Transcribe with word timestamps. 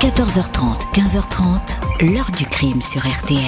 14h30, 0.00 0.92
15h30, 0.94 2.12
l'heure 2.14 2.30
du 2.38 2.46
crime 2.46 2.80
sur 2.80 3.00
RTL. 3.00 3.40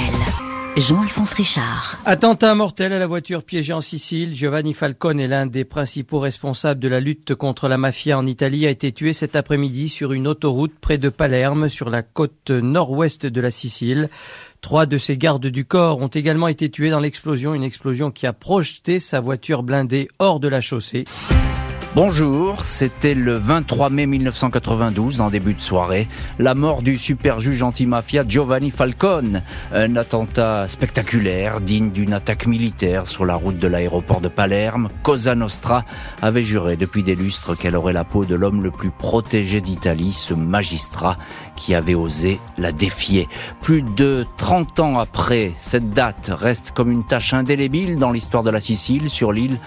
Jean-Alphonse 0.77 1.33
Richard. 1.35 1.97
Attentat 2.05 2.57
mortel 2.57 2.93
à 2.93 2.99
la 2.99 3.07
voiture 3.07 3.45
piégée 3.45 3.73
en 3.73 3.81
Sicile. 3.81 4.35
Giovanni 4.35 4.75
Falcone 4.75 5.21
est 5.21 5.29
l'un 5.29 5.47
des 5.47 5.65
principaux 5.65 6.19
responsables 6.19 6.81
de 6.81 6.89
la 6.89 6.99
lutte 6.99 7.37
contre 7.37 7.69
la 7.69 7.79
mafia 7.79 8.19
en 8.19 8.27
Italie, 8.27 8.67
a 8.67 8.71
été 8.71 8.91
tué 8.91 9.13
cet 9.13 9.37
après-midi 9.37 9.89
sur 9.89 10.13
une 10.13 10.27
autoroute 10.27 10.75
près 10.81 10.99
de 10.99 11.09
Palerme, 11.09 11.69
sur 11.69 11.89
la 11.89 12.03
côte 12.03 12.51
nord-ouest 12.51 13.27
de 13.27 13.41
la 13.41 13.53
Sicile. 13.53 14.09
Trois 14.61 14.87
de 14.87 14.99
ses 14.99 15.17
gardes 15.17 15.47
du 15.47 15.65
corps 15.65 15.99
ont 15.99 16.09
également 16.09 16.49
été 16.49 16.69
tués 16.69 16.91
dans 16.91 16.99
l'explosion, 16.99 17.55
une 17.55 17.63
explosion 17.63 18.11
qui 18.11 18.27
a 18.27 18.33
projeté 18.33 18.99
sa 18.99 19.21
voiture 19.21 19.63
blindée 19.63 20.09
hors 20.19 20.41
de 20.41 20.49
la 20.49 20.61
chaussée. 20.61 21.05
Bonjour, 21.97 22.65
c'était 22.65 23.15
le 23.15 23.35
23 23.37 23.91
mai 23.91 24.07
1992, 24.07 25.21
en 25.21 25.29
début 25.29 25.55
de 25.55 25.61
soirée, 25.61 26.07
la 26.39 26.55
mort 26.55 26.83
du 26.83 26.97
super 26.97 27.41
juge 27.41 27.65
antimafia 27.65 28.23
Giovanni 28.27 28.71
Falcone. 28.71 29.43
Un 29.73 29.97
attentat 29.97 30.69
spectaculaire, 30.69 31.61
digne 31.61 31.91
d'une 31.91 32.13
attaque 32.13 32.47
militaire 32.47 33.09
sur 33.09 33.27
la 33.27 33.35
route 33.35 33.59
de 33.59 33.67
l'aéroport 33.67 34.21
de 34.21 34.29
Palerme. 34.29 34.89
Cosa 35.03 35.35
Nostra 35.35 35.85
avait 36.23 36.45
juré 36.45 36.77
depuis 36.77 37.03
des 37.03 37.17
lustres 37.17 37.59
qu'elle 37.59 37.75
aurait 37.75 37.93
la 37.93 38.05
peau 38.05 38.25
de 38.25 38.37
l'homme 38.37 38.63
le 38.63 38.71
plus 38.71 38.93
protégé 38.93 39.61
d'Italie, 39.61 40.13
ce 40.13 40.33
magistrat 40.33 41.19
qui 41.57 41.75
avait 41.75 41.97
osé 41.97 42.39
la 42.57 42.71
défier. 42.71 43.29
Plus 43.63 43.83
de 43.83 44.25
30 44.37 44.79
ans 44.79 44.99
après, 45.01 45.55
cette 45.57 45.91
date 45.91 46.31
reste 46.33 46.71
comme 46.71 46.93
une 46.93 47.05
tache 47.05 47.35
indélébile 47.35 47.99
dans 47.99 48.13
l'histoire 48.13 48.45
de 48.45 48.51
la 48.51 48.61
Sicile, 48.61 49.11
sur 49.11 49.33
l'île 49.33 49.59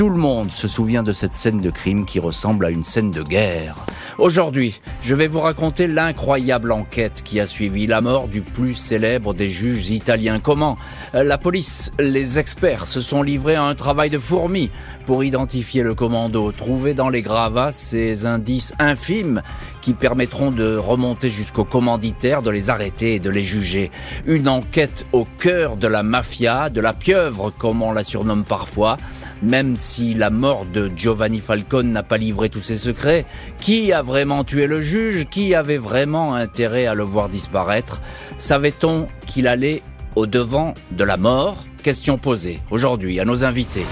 tout 0.00 0.08
le 0.08 0.16
monde 0.16 0.50
se 0.50 0.66
souvient 0.66 1.02
de 1.02 1.12
cette 1.12 1.34
scène 1.34 1.60
de 1.60 1.68
crime 1.68 2.06
qui 2.06 2.20
ressemble 2.20 2.64
à 2.64 2.70
une 2.70 2.84
scène 2.84 3.10
de 3.10 3.22
guerre. 3.22 3.76
Aujourd'hui, 4.16 4.80
je 5.02 5.14
vais 5.14 5.26
vous 5.26 5.40
raconter 5.40 5.86
l'incroyable 5.86 6.72
enquête 6.72 7.20
qui 7.22 7.38
a 7.38 7.46
suivi 7.46 7.86
la 7.86 8.00
mort 8.00 8.26
du 8.26 8.40
plus 8.40 8.74
célèbre 8.74 9.34
des 9.34 9.50
juges 9.50 9.90
italiens. 9.90 10.40
Comment 10.40 10.78
la 11.12 11.38
police, 11.38 11.90
les 11.98 12.38
experts 12.38 12.86
se 12.86 13.00
sont 13.00 13.22
livrés 13.22 13.56
à 13.56 13.64
un 13.64 13.74
travail 13.74 14.10
de 14.10 14.18
fourmi 14.18 14.70
pour 15.06 15.24
identifier 15.24 15.82
le 15.82 15.94
commando, 15.94 16.52
trouver 16.52 16.94
dans 16.94 17.08
les 17.08 17.22
gravats 17.22 17.72
ces 17.72 18.26
indices 18.26 18.72
infimes 18.78 19.42
qui 19.80 19.92
permettront 19.92 20.50
de 20.50 20.76
remonter 20.76 21.28
jusqu'au 21.28 21.64
commanditaire, 21.64 22.42
de 22.42 22.50
les 22.50 22.70
arrêter 22.70 23.14
et 23.14 23.18
de 23.18 23.30
les 23.30 23.42
juger. 23.42 23.90
Une 24.26 24.48
enquête 24.48 25.04
au 25.12 25.26
cœur 25.38 25.76
de 25.76 25.88
la 25.88 26.02
mafia, 26.02 26.70
de 26.70 26.80
la 26.80 26.92
pieuvre 26.92 27.50
comme 27.50 27.82
on 27.82 27.92
la 27.92 28.04
surnomme 28.04 28.44
parfois, 28.44 28.98
même 29.42 29.76
si 29.76 30.14
la 30.14 30.30
mort 30.30 30.66
de 30.72 30.90
Giovanni 30.94 31.40
Falcone 31.40 31.90
n'a 31.90 32.02
pas 32.02 32.18
livré 32.18 32.50
tous 32.50 32.60
ses 32.60 32.76
secrets, 32.76 33.24
qui 33.58 33.92
a 33.92 34.02
vraiment 34.02 34.44
tué 34.44 34.66
le 34.66 34.80
juge? 34.80 35.26
Qui 35.30 35.54
avait 35.54 35.78
vraiment 35.78 36.34
intérêt 36.34 36.86
à 36.86 36.94
le 36.94 37.02
voir 37.02 37.28
disparaître? 37.28 38.00
Savait-on 38.38 39.08
qu'il 39.26 39.48
allait 39.48 39.82
au 40.16 40.26
devant 40.26 40.74
de 40.90 41.04
la 41.04 41.16
mort 41.16 41.64
Question 41.82 42.18
posée 42.18 42.60
aujourd'hui 42.70 43.20
à 43.20 43.24
nos 43.24 43.42
invités. 43.42 43.86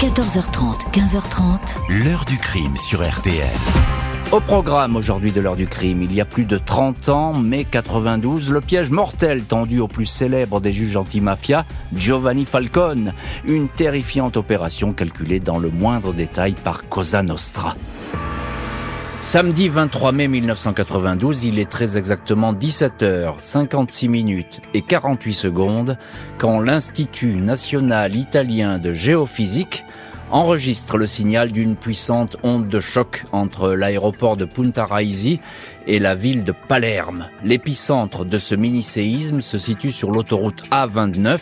14h30, 0.00 0.90
15h30. 0.92 2.04
L'heure 2.04 2.24
du 2.24 2.36
crime 2.36 2.76
sur 2.76 3.00
RTL. 3.00 3.46
Au 4.32 4.40
programme 4.40 4.96
aujourd'hui 4.96 5.30
de 5.30 5.40
l'heure 5.40 5.56
du 5.56 5.68
crime, 5.68 6.02
il 6.02 6.12
y 6.12 6.20
a 6.20 6.24
plus 6.24 6.44
de 6.44 6.58
30 6.58 7.08
ans, 7.10 7.32
mai 7.32 7.64
92, 7.64 8.50
le 8.50 8.60
piège 8.60 8.90
mortel 8.90 9.44
tendu 9.44 9.78
au 9.78 9.86
plus 9.86 10.06
célèbre 10.06 10.60
des 10.60 10.72
juges 10.72 10.96
antimafia, 10.96 11.64
Giovanni 11.94 12.44
Falcone. 12.44 13.14
Une 13.46 13.68
terrifiante 13.68 14.36
opération 14.36 14.92
calculée 14.92 15.40
dans 15.40 15.58
le 15.58 15.70
moindre 15.70 16.12
détail 16.12 16.54
par 16.64 16.88
Cosa 16.88 17.22
Nostra. 17.22 17.76
Samedi 19.20 19.68
23 19.68 20.12
mai 20.12 20.28
1992, 20.28 21.44
il 21.44 21.58
est 21.58 21.68
très 21.68 21.98
exactement 21.98 22.54
17h, 22.54 23.34
56 23.40 24.08
minutes 24.08 24.60
et 24.74 24.80
48 24.80 25.34
secondes 25.34 25.98
quand 26.38 26.60
l'Institut 26.60 27.36
national 27.36 28.14
italien 28.14 28.78
de 28.78 28.92
géophysique 28.92 29.84
enregistre 30.30 30.98
le 30.98 31.06
signal 31.06 31.50
d'une 31.50 31.74
puissante 31.74 32.36
onde 32.44 32.68
de 32.68 32.78
choc 32.80 33.24
entre 33.32 33.72
l'aéroport 33.72 34.36
de 34.36 34.44
Punta 34.44 34.84
Raisi 34.86 35.40
et 35.86 35.98
la 35.98 36.14
ville 36.14 36.44
de 36.44 36.52
Palerme. 36.52 37.28
L'épicentre 37.42 38.24
de 38.24 38.38
ce 38.38 38.54
mini-séisme 38.54 39.40
se 39.40 39.58
situe 39.58 39.90
sur 39.90 40.12
l'autoroute 40.12 40.62
A29, 40.70 41.40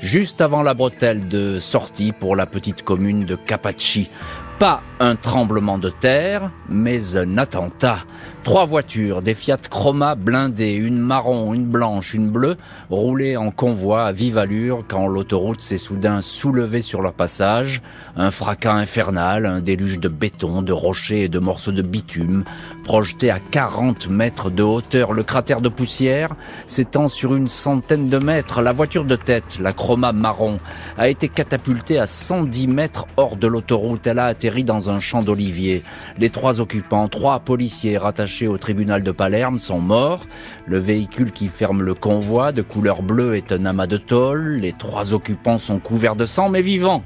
juste 0.00 0.40
avant 0.40 0.62
la 0.62 0.74
bretelle 0.74 1.26
de 1.26 1.58
sortie 1.58 2.12
pour 2.12 2.36
la 2.36 2.46
petite 2.46 2.82
commune 2.82 3.24
de 3.24 3.34
Capacci. 3.34 4.10
Pas 4.58 4.82
un 5.00 5.16
tremblement 5.16 5.76
de 5.76 5.90
terre, 5.90 6.50
mais 6.66 7.18
un 7.18 7.36
attentat. 7.36 7.98
Trois 8.46 8.64
voitures, 8.64 9.22
des 9.22 9.34
Fiat 9.34 9.58
Chroma 9.68 10.14
blindées, 10.14 10.74
une 10.74 11.00
marron, 11.00 11.52
une 11.52 11.64
blanche, 11.64 12.14
une 12.14 12.30
bleue, 12.30 12.56
roulaient 12.90 13.34
en 13.34 13.50
convoi 13.50 14.04
à 14.04 14.12
vive 14.12 14.38
allure 14.38 14.84
quand 14.86 15.08
l'autoroute 15.08 15.60
s'est 15.60 15.78
soudain 15.78 16.20
soulevée 16.22 16.80
sur 16.80 17.02
leur 17.02 17.12
passage. 17.12 17.82
Un 18.14 18.30
fracas 18.30 18.74
infernal, 18.74 19.46
un 19.46 19.60
déluge 19.60 19.98
de 19.98 20.06
béton, 20.06 20.62
de 20.62 20.72
rochers 20.72 21.22
et 21.22 21.28
de 21.28 21.40
morceaux 21.40 21.72
de 21.72 21.82
bitume, 21.82 22.44
projeté 22.84 23.32
à 23.32 23.40
40 23.40 24.08
mètres 24.10 24.48
de 24.48 24.62
hauteur. 24.62 25.12
Le 25.12 25.24
cratère 25.24 25.60
de 25.60 25.68
poussière 25.68 26.36
s'étend 26.68 27.08
sur 27.08 27.34
une 27.34 27.48
centaine 27.48 28.08
de 28.08 28.18
mètres. 28.18 28.62
La 28.62 28.70
voiture 28.72 29.06
de 29.06 29.16
tête, 29.16 29.58
la 29.58 29.72
Chroma 29.72 30.12
marron, 30.12 30.60
a 30.96 31.08
été 31.08 31.28
catapultée 31.28 31.98
à 31.98 32.06
110 32.06 32.68
mètres 32.68 33.08
hors 33.16 33.34
de 33.34 33.48
l'autoroute. 33.48 34.06
Elle 34.06 34.20
a 34.20 34.26
atterri 34.26 34.62
dans 34.62 34.88
un 34.88 35.00
champ 35.00 35.24
d'oliviers. 35.24 35.82
Les 36.16 36.30
trois 36.30 36.60
occupants, 36.60 37.08
trois 37.08 37.40
policiers 37.40 37.98
rattachés 37.98 38.35
au 38.44 38.58
tribunal 38.58 39.02
de 39.02 39.10
Palerme 39.10 39.58
sont 39.58 39.80
morts. 39.80 40.26
Le 40.66 40.78
véhicule 40.78 41.32
qui 41.32 41.48
ferme 41.48 41.82
le 41.82 41.94
convoi 41.94 42.52
de 42.52 42.60
couleur 42.60 43.02
bleue 43.02 43.36
est 43.36 43.52
un 43.52 43.64
amas 43.64 43.86
de 43.86 43.96
tôle. 43.96 44.58
Les 44.60 44.74
trois 44.74 45.14
occupants 45.14 45.58
sont 45.58 45.78
couverts 45.78 46.16
de 46.16 46.26
sang 46.26 46.50
mais 46.50 46.60
vivants. 46.60 47.02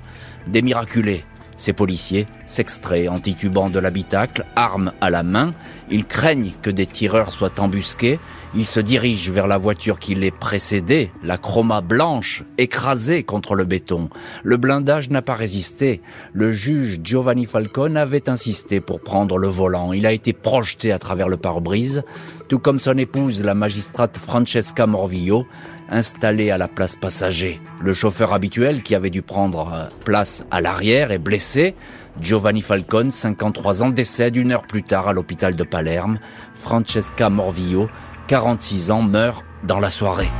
Des 0.49 0.63
miraculés. 0.63 1.25
Ces 1.57 1.73
policiers 1.73 2.27
s'extraient 2.47 3.07
en 3.07 3.21
titubant 3.21 3.71
de 3.71 3.79
l'habitacle, 3.79 4.45
armes 4.57 4.93
à 5.01 5.11
la 5.11 5.23
main. 5.23 5.53
Ils 5.91 6.07
craignent 6.07 6.53
que 6.63 6.71
des 6.71 6.87
tireurs 6.87 7.31
soient 7.31 7.61
embusqués. 7.61 8.19
Ils 8.55 8.66
se 8.66 8.81
dirigent 8.81 9.31
vers 9.31 9.47
la 9.47 9.59
voiture 9.59 10.00
qui 10.00 10.16
les 10.16 10.33
précédait, 10.33 11.12
la 11.22 11.38
chroma 11.38 11.81
blanche, 11.81 12.43
écrasée 12.59 13.22
contre 13.22 13.55
le 13.55 13.65
béton. 13.65 14.09
Le 14.43 14.56
blindage 14.56 15.09
n'a 15.09 15.22
pas 15.22 15.34
résisté. 15.34 16.00
Le 16.33 16.50
juge 16.50 16.99
Giovanni 17.05 17.47
Falcone 17.47 17.97
avait 17.97 18.28
insisté 18.28 18.81
pour 18.81 19.00
prendre 19.00 19.38
le 19.38 19.47
volant. 19.47 19.93
Il 19.93 20.05
a 20.05 20.12
été 20.12 20.33
projeté 20.33 20.91
à 20.91 20.99
travers 20.99 21.28
le 21.28 21.37
pare-brise, 21.37 22.03
tout 22.49 22.59
comme 22.59 22.81
son 22.81 22.99
épouse, 22.99 23.41
la 23.44 23.55
magistrate 23.55 24.19
Francesca 24.19 24.84
Morvillo, 24.84 25.47
installé 25.88 26.50
à 26.50 26.59
la 26.59 26.67
place 26.67 26.97
passager. 26.97 27.61
Le 27.81 27.94
chauffeur 27.94 28.32
habituel 28.32 28.82
qui 28.82 28.97
avait 28.97 29.11
dû 29.11 29.22
prendre 29.22 29.72
euh, 29.72 29.88
place 30.05 30.44
à 30.50 30.61
l'arrière 30.61 31.12
est 31.12 31.19
blessé. 31.19 31.77
Giovanni 32.21 32.61
Falcone, 32.61 33.11
53 33.11 33.84
ans, 33.84 33.91
décède 33.91 34.37
une 34.37 34.53
heure 34.53 34.67
plus 34.67 34.82
tard 34.82 35.09
à 35.09 35.12
l'hôpital 35.12 35.55
de 35.55 35.62
Palerme. 35.65 36.19
Francesca 36.53 37.31
Morvillo, 37.31 37.88
46 38.31 38.93
ans, 38.93 39.03
meurt 39.03 39.45
dans 39.65 39.81
la 39.81 39.91
soirée. 39.91 40.31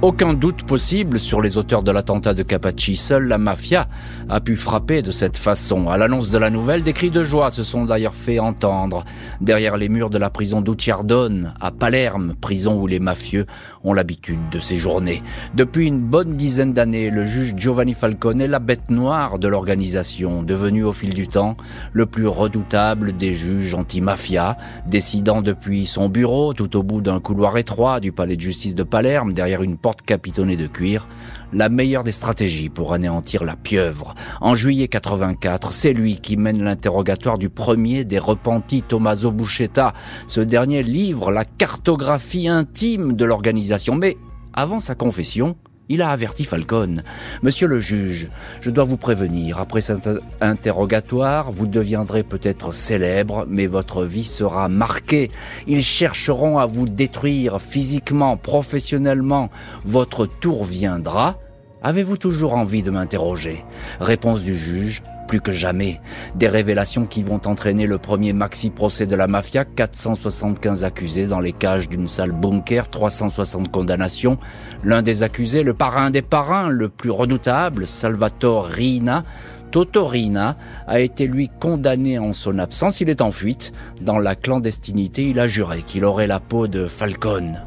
Aucun 0.00 0.32
doute 0.32 0.62
possible 0.62 1.18
sur 1.18 1.40
les 1.40 1.58
auteurs 1.58 1.82
de 1.82 1.90
l'attentat 1.90 2.32
de 2.32 2.44
Capacci. 2.44 2.94
Seule 2.94 3.26
la 3.26 3.36
mafia 3.36 3.88
a 4.28 4.38
pu 4.40 4.54
frapper 4.54 5.02
de 5.02 5.10
cette 5.10 5.36
façon. 5.36 5.88
À 5.88 5.98
l'annonce 5.98 6.30
de 6.30 6.38
la 6.38 6.50
nouvelle, 6.50 6.84
des 6.84 6.92
cris 6.92 7.10
de 7.10 7.24
joie 7.24 7.50
se 7.50 7.64
sont 7.64 7.84
d'ailleurs 7.84 8.14
fait 8.14 8.38
entendre 8.38 9.04
derrière 9.40 9.76
les 9.76 9.88
murs 9.88 10.08
de 10.08 10.16
la 10.16 10.30
prison 10.30 10.60
d'Ucciardone, 10.60 11.52
à 11.60 11.72
Palerme, 11.72 12.36
prison 12.40 12.80
où 12.80 12.86
les 12.86 13.00
mafieux 13.00 13.46
ont 13.82 13.92
l'habitude 13.92 14.38
de 14.52 14.60
séjourner. 14.60 15.20
Depuis 15.54 15.88
une 15.88 15.98
bonne 15.98 16.34
dizaine 16.34 16.74
d'années, 16.74 17.10
le 17.10 17.24
juge 17.24 17.54
Giovanni 17.56 17.94
Falcone 17.94 18.40
est 18.40 18.46
la 18.46 18.60
bête 18.60 18.90
noire 18.90 19.40
de 19.40 19.48
l'organisation, 19.48 20.44
devenu 20.44 20.84
au 20.84 20.92
fil 20.92 21.12
du 21.12 21.26
temps 21.26 21.56
le 21.92 22.06
plus 22.06 22.28
redoutable 22.28 23.16
des 23.16 23.34
juges 23.34 23.74
anti-mafia, 23.74 24.58
décidant 24.86 25.42
depuis 25.42 25.86
son 25.86 26.08
bureau, 26.08 26.54
tout 26.54 26.76
au 26.76 26.84
bout 26.84 27.00
d'un 27.00 27.18
couloir 27.18 27.58
étroit 27.58 27.98
du 27.98 28.12
palais 28.12 28.36
de 28.36 28.40
justice 28.40 28.76
de 28.76 28.84
Palerme, 28.84 29.32
derrière 29.32 29.64
une 29.64 29.76
porte 29.76 29.87
porte 29.88 30.02
capitonnée 30.02 30.58
de 30.58 30.66
cuir, 30.66 31.08
la 31.54 31.70
meilleure 31.70 32.04
des 32.04 32.12
stratégies 32.12 32.68
pour 32.68 32.92
anéantir 32.92 33.42
la 33.42 33.56
pieuvre. 33.56 34.14
En 34.42 34.54
juillet 34.54 34.86
84, 34.86 35.72
c'est 35.72 35.94
lui 35.94 36.20
qui 36.20 36.36
mène 36.36 36.62
l'interrogatoire 36.62 37.38
du 37.38 37.48
premier 37.48 38.04
des 38.04 38.18
repentis 38.18 38.82
Tommaso 38.82 39.30
Buscetta. 39.30 39.94
Ce 40.26 40.42
dernier 40.42 40.82
livre 40.82 41.30
la 41.30 41.46
cartographie 41.46 42.48
intime 42.48 43.14
de 43.14 43.24
l'organisation. 43.24 43.94
Mais 43.94 44.18
avant 44.52 44.78
sa 44.78 44.94
confession, 44.94 45.56
il 45.88 46.02
a 46.02 46.10
averti 46.10 46.44
Falcone. 46.44 47.02
Monsieur 47.42 47.66
le 47.66 47.80
juge, 47.80 48.28
je 48.60 48.70
dois 48.70 48.84
vous 48.84 48.96
prévenir, 48.96 49.58
après 49.58 49.80
cet 49.80 50.08
interrogatoire, 50.40 51.50
vous 51.50 51.66
deviendrez 51.66 52.22
peut-être 52.22 52.72
célèbre, 52.72 53.46
mais 53.48 53.66
votre 53.66 54.04
vie 54.04 54.24
sera 54.24 54.68
marquée. 54.68 55.30
Ils 55.66 55.82
chercheront 55.82 56.58
à 56.58 56.66
vous 56.66 56.88
détruire 56.88 57.60
physiquement, 57.60 58.36
professionnellement. 58.36 59.50
Votre 59.84 60.26
tour 60.26 60.64
viendra. 60.64 61.38
Avez-vous 61.82 62.16
toujours 62.16 62.54
envie 62.54 62.82
de 62.82 62.90
m'interroger? 62.90 63.64
Réponse 64.00 64.42
du 64.42 64.56
juge. 64.56 65.02
Plus 65.28 65.40
que 65.40 65.52
jamais. 65.52 66.00
Des 66.34 66.48
révélations 66.48 67.06
qui 67.06 67.22
vont 67.22 67.40
entraîner 67.44 67.86
le 67.86 67.98
premier 67.98 68.32
maxi-procès 68.32 69.06
de 69.06 69.14
la 69.14 69.28
mafia, 69.28 69.64
475 69.64 70.82
accusés 70.82 71.26
dans 71.26 71.38
les 71.38 71.52
cages 71.52 71.88
d'une 71.88 72.08
salle 72.08 72.32
bunker, 72.32 72.88
360 72.90 73.70
condamnations. 73.70 74.38
L'un 74.82 75.02
des 75.02 75.22
accusés, 75.22 75.62
le 75.62 75.74
parrain 75.74 76.10
des 76.10 76.22
parrains, 76.22 76.68
le 76.68 76.88
plus 76.88 77.10
redoutable, 77.10 77.86
Salvatore 77.86 78.64
Rina, 78.64 79.22
Totorina 79.70 80.56
a 80.86 81.00
été 81.00 81.26
lui 81.26 81.50
condamné 81.60 82.18
en 82.18 82.32
son 82.32 82.58
absence. 82.58 83.00
Il 83.00 83.10
est 83.10 83.20
en 83.20 83.30
fuite. 83.30 83.72
Dans 84.00 84.18
la 84.18 84.34
clandestinité, 84.34 85.28
il 85.28 85.38
a 85.38 85.46
juré 85.46 85.82
qu'il 85.82 86.04
aurait 86.04 86.26
la 86.26 86.40
peau 86.40 86.66
de 86.66 86.86
Falcone. 86.86 87.60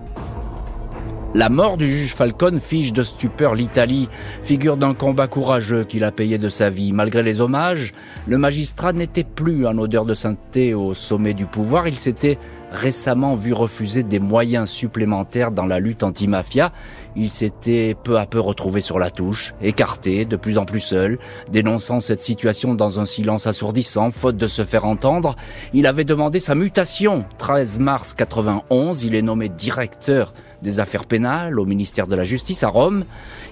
La 1.34 1.48
mort 1.48 1.78
du 1.78 1.88
juge 1.88 2.14
Falcone 2.14 2.60
fige 2.60 2.92
de 2.92 3.04
stupeur 3.04 3.56
l'Italie, 3.56 4.10
figure 4.44 4.76
d'un 4.76 4.94
combat 4.94 5.28
courageux 5.28 5.86
qu'il 5.86 6.04
a 6.04 6.12
payé 6.12 6.38
de 6.38 6.50
sa 6.50 6.70
vie. 6.70 6.92
Malgré 6.92 7.24
les 7.24 7.40
hommages, 7.40 7.94
le 8.28 8.38
magistrat 8.38 8.92
n'était 8.92 9.24
plus 9.24 9.66
en 9.66 9.78
odeur 9.78 10.04
de 10.04 10.14
sainteté 10.14 10.74
au 10.74 10.94
sommet 10.94 11.34
du 11.34 11.46
pouvoir, 11.46 11.88
il 11.88 11.98
s'était 11.98 12.38
récemment 12.72 13.36
vu 13.36 13.54
refuser 13.54 14.04
des 14.04 14.20
moyens 14.20 14.70
supplémentaires 14.70 15.52
dans 15.52 15.66
la 15.66 15.80
lutte 15.80 16.04
anti-mafia. 16.04 16.72
Il 17.16 17.30
s'était 17.30 17.96
peu 18.02 18.18
à 18.18 18.26
peu 18.26 18.40
retrouvé 18.40 18.82
sur 18.82 19.00
la 19.00 19.10
touche, 19.10 19.54
écarté, 19.62 20.26
de 20.26 20.38
plus 20.38 20.58
en 20.58 20.66
plus 20.66 20.80
seul, 20.80 21.18
dénonçant 21.50 22.00
cette 22.00 22.22
situation 22.22 22.74
dans 22.74 23.00
un 23.00 23.06
silence 23.06 23.48
assourdissant, 23.48 24.12
faute 24.12 24.38
de 24.38 24.48
se 24.48 24.64
faire 24.64 24.86
entendre. 24.86 25.36
Il 25.74 25.88
avait 25.88 26.06
demandé 26.06 26.40
sa 26.40 26.56
mutation. 26.56 27.26
13 27.38 27.80
mars 27.80 28.14
91, 28.14 29.04
il 29.04 29.16
est 29.16 29.22
nommé 29.22 29.50
directeur 29.50 30.34
des 30.62 30.80
affaires 30.80 31.06
pénales 31.06 31.60
au 31.60 31.66
ministère 31.66 32.08
de 32.08 32.16
la 32.16 32.24
Justice 32.24 32.64
à 32.64 32.70
Rome. 32.70 33.06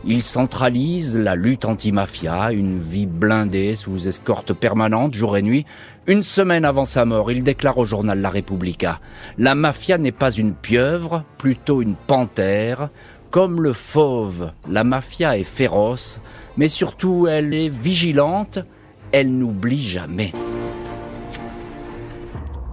Il 0.06 0.24
centralise 0.24 1.18
la 1.18 1.36
lutte 1.36 1.66
anti-mafia, 1.66 2.52
une 2.52 2.80
vie 2.80 3.06
blindée 3.06 3.76
sous 3.76 4.08
escorte 4.08 4.54
permanente 4.54 5.14
jour 5.14 5.38
et 5.38 5.42
nuit. 5.42 5.66
Une 6.08 6.24
semaine 6.24 6.66
avant 6.66 6.86
sa 6.86 7.06
mort, 7.06 7.32
il 7.32 7.44
déclare 7.44 7.78
au 7.78 7.86
journal 7.86 8.20
La 8.20 8.30
Repubblica 8.30 9.00
La 9.38 9.56
mafia 9.56 9.98
n'est 9.98 10.12
pas 10.12 10.32
une 10.32 10.54
pieuvre, 10.54 11.24
plutôt 11.38 11.82
une 11.82 11.96
panthère. 11.96 12.90
Comme 13.32 13.62
le 13.62 13.74
fauve, 13.74 14.52
la 14.68 14.84
mafia 14.84 15.38
est 15.38 15.44
féroce, 15.44 16.20
mais 16.58 16.68
surtout 16.68 17.28
elle 17.28 17.54
est 17.54 17.70
vigilante, 17.70 18.60
elle 19.12 19.38
n'oublie 19.38 19.78
jamais. 19.78 20.34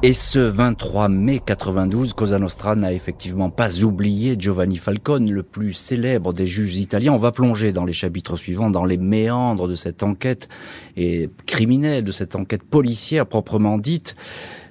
Et 0.06 0.14
ce 0.14 0.38
23 0.38 1.08
mai 1.08 1.40
92, 1.44 2.12
Cosa 2.12 2.38
Nostra 2.38 2.76
n'a 2.76 2.92
effectivement 2.92 3.50
pas 3.50 3.82
oublié 3.82 4.36
Giovanni 4.38 4.76
Falcone, 4.76 5.32
le 5.32 5.42
plus 5.42 5.72
célèbre 5.72 6.32
des 6.32 6.46
juges 6.46 6.76
italiens. 6.76 7.12
On 7.12 7.16
va 7.16 7.32
plonger 7.32 7.72
dans 7.72 7.84
les 7.84 7.92
chapitres 7.92 8.36
suivants, 8.36 8.70
dans 8.70 8.84
les 8.84 8.98
méandres 8.98 9.66
de 9.66 9.74
cette 9.74 10.04
enquête 10.04 10.48
et 10.96 11.28
criminelle, 11.46 12.04
de 12.04 12.12
cette 12.12 12.36
enquête 12.36 12.62
policière 12.62 13.26
proprement 13.26 13.78
dite. 13.78 14.14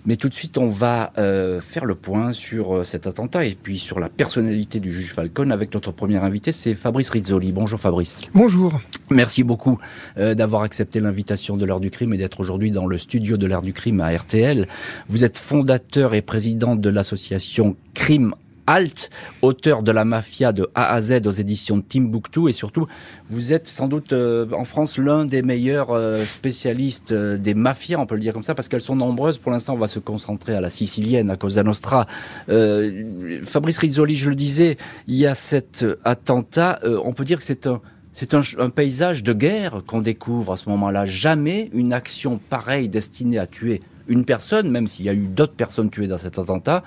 Mais 0.06 0.18
tout 0.18 0.30
de 0.30 0.34
suite, 0.34 0.58
on 0.58 0.68
va 0.68 1.12
euh, 1.18 1.60
faire 1.60 1.86
le 1.86 1.96
point 1.96 2.32
sur 2.32 2.76
euh, 2.76 2.84
cet 2.84 3.08
attentat 3.08 3.46
et 3.46 3.56
puis 3.56 3.80
sur 3.80 4.00
la 4.00 4.08
personnalité 4.08 4.80
du 4.80 4.92
juge 4.92 5.14
Falcone 5.14 5.52
avec 5.52 5.74
notre 5.74 5.92
premier 5.92 6.18
invité, 6.18 6.52
c'est 6.52 6.76
Fabrice 6.76 7.10
Rizzoli. 7.10 7.52
Bonjour 7.52 7.80
Fabrice. 7.80 8.22
Bonjour. 8.34 8.80
Merci 9.10 9.44
beaucoup 9.44 9.80
euh, 10.18 10.36
d'avoir 10.36 10.62
accepté 10.62 11.00
l'invitation 11.00 11.58
de 11.58 11.66
l'heure 11.66 11.80
du 11.80 11.90
crime 11.90 12.14
et 12.14 12.18
d'être 12.18 12.40
aujourd'hui 12.40 12.70
dans 12.70 12.86
le 12.86 13.00
studio 13.00 13.38
de 13.38 13.48
l'heure 13.48 13.64
du 13.64 13.74
crime 13.74 14.00
à 14.00 14.16
RTL. 14.16 14.68
Vous 15.08 15.24
êtes 15.24 15.38
fondateur 15.38 16.14
et 16.14 16.22
président 16.22 16.76
de 16.76 16.90
l'association 16.90 17.76
Crime 17.96 18.36
Alt, 18.68 19.10
auteur 19.42 19.84
de 19.84 19.92
la 19.92 20.06
mafia 20.06 20.52
de 20.52 20.70
A 20.74 20.94
à 20.94 21.02
Z 21.02 21.26
aux 21.26 21.32
éditions 21.32 21.82
Timbuktu 21.82 22.50
et 22.50 22.52
surtout 22.52 22.88
vous 23.30 23.54
êtes 23.54 23.68
sans 23.68 23.88
doute 23.88 24.14
euh, 24.14 24.48
en 24.54 24.66
France 24.66 24.98
l'un 24.98 25.26
des 25.26 25.42
meilleurs 25.42 25.92
euh, 25.92 26.24
spécialistes 26.24 27.12
euh, 27.12 27.38
des 27.38 27.54
mafias, 27.54 28.00
on 28.00 28.06
peut 28.06 28.16
le 28.16 28.22
dire 28.22 28.34
comme 28.34 28.44
ça, 28.44 28.56
parce 28.56 28.68
qu'elles 28.68 28.82
sont 28.82 28.96
nombreuses. 28.96 29.38
Pour 29.38 29.52
l'instant, 29.52 29.74
on 29.74 29.78
va 29.78 29.88
se 29.88 30.00
concentrer 30.00 30.56
à 30.56 30.62
la 30.62 30.70
sicilienne, 30.70 31.30
à 31.30 31.38
Cosa 31.38 31.64
Nostra. 31.64 32.08
Fabrice 32.48 33.78
Rizzoli, 33.78 34.16
je 34.16 34.30
le 34.30 34.36
disais, 34.36 34.78
il 35.08 35.16
y 35.16 35.26
a 35.26 35.36
cet 35.36 35.86
attentat, 36.04 36.80
on 37.04 37.14
peut 37.14 37.24
dire 37.24 37.38
que 37.38 37.44
c'est 37.44 37.68
un 37.68 37.82
c'est 38.16 38.34
un, 38.34 38.70
paysage 38.70 39.24
de 39.24 39.34
guerre 39.34 39.84
qu'on 39.86 40.00
découvre 40.00 40.54
à 40.54 40.56
ce 40.56 40.70
moment-là. 40.70 41.04
Jamais 41.04 41.70
une 41.74 41.92
action 41.92 42.40
pareille 42.50 42.88
destinée 42.88 43.38
à 43.38 43.46
tuer 43.46 43.82
une 44.08 44.24
personne, 44.24 44.72
même 44.72 44.88
s'il 44.88 45.06
y 45.06 45.10
a 45.10 45.14
eu 45.14 45.28
d'autres 45.28 45.56
personnes 45.56 45.90
tuées 45.90 46.08
dans 46.08 46.18
cet 46.18 46.40
attentat, 46.40 46.82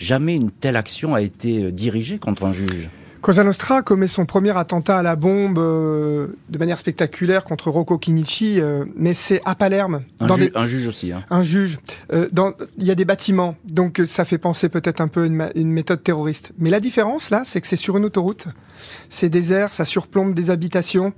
Jamais 0.00 0.34
une 0.34 0.50
telle 0.50 0.76
action 0.76 1.14
a 1.14 1.20
été 1.20 1.64
euh, 1.64 1.70
dirigée 1.70 2.18
contre 2.18 2.44
un 2.44 2.52
juge. 2.52 2.88
Cosa 3.20 3.44
Nostra 3.44 3.82
commet 3.82 4.08
son 4.08 4.24
premier 4.24 4.56
attentat 4.56 4.96
à 4.96 5.02
la 5.02 5.14
bombe 5.14 5.58
euh, 5.58 6.28
de 6.48 6.56
manière 6.56 6.78
spectaculaire 6.78 7.44
contre 7.44 7.68
Rocco 7.68 8.00
Chinichi, 8.02 8.62
euh, 8.62 8.86
mais 8.96 9.12
c'est 9.12 9.42
à 9.44 9.54
Palerme. 9.54 10.00
Un, 10.20 10.64
juge 10.64 10.86
aussi. 10.86 11.12
Hein. 11.12 11.22
Un 11.28 11.42
juge. 11.42 11.78
dans... 12.32 12.54
Il 12.78 12.84
y 12.84 12.90
a 12.90 12.94
des 12.94 13.04
bâtiments, 13.04 13.56
donc 13.70 14.00
ça 14.06 14.24
fait 14.24 14.38
penser 14.38 14.70
peut-être 14.70 15.02
un 15.02 15.08
peu 15.08 15.26
une, 15.26 15.50
une 15.54 15.70
méthode 15.70 16.02
terroriste. 16.02 16.52
Mais 16.58 16.70
la 16.70 16.80
différence 16.80 17.28
là, 17.28 17.42
c'est 17.44 17.60
que 17.60 17.66
c'est 17.66 17.76
sur 17.76 17.98
une 17.98 18.06
autoroute 18.06 18.48
c'est 19.08 19.28
désert, 19.28 19.72
ça 19.72 19.84
surplombe 19.84 20.34
des 20.34 20.50
habitations. 20.50 21.12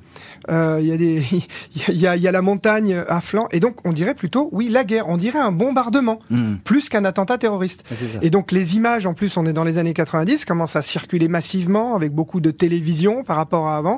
Euh, 0.50 0.78
il 0.80 0.88
y 0.88 0.92
a 0.92 0.96
des, 0.96 1.22
il 1.88 1.96
y, 1.96 2.06
a, 2.06 2.32
la 2.32 2.42
montagne 2.42 3.02
à 3.08 3.20
flanc, 3.20 3.48
et 3.52 3.60
donc 3.60 3.76
on 3.84 3.92
dirait 3.92 4.14
plutôt, 4.14 4.48
oui, 4.52 4.68
la 4.68 4.84
guerre. 4.84 5.08
On 5.08 5.16
dirait 5.16 5.38
un 5.38 5.52
bombardement 5.52 6.18
hmm. 6.30 6.56
plus 6.64 6.88
qu'un 6.88 7.04
attentat 7.04 7.38
terroriste. 7.38 7.84
Et 8.22 8.30
donc 8.30 8.52
les 8.52 8.76
images, 8.76 9.06
en 9.06 9.14
plus, 9.14 9.36
on 9.36 9.46
est 9.46 9.52
dans 9.52 9.64
les 9.64 9.78
années 9.78 9.94
90, 9.94 10.44
commencent 10.44 10.76
à 10.76 10.82
circuler 10.82 11.28
massivement 11.28 11.94
avec 11.94 12.12
beaucoup 12.12 12.40
de 12.40 12.50
télévision 12.50 13.24
par 13.24 13.36
rapport 13.36 13.68
à 13.68 13.76
avant. 13.76 13.96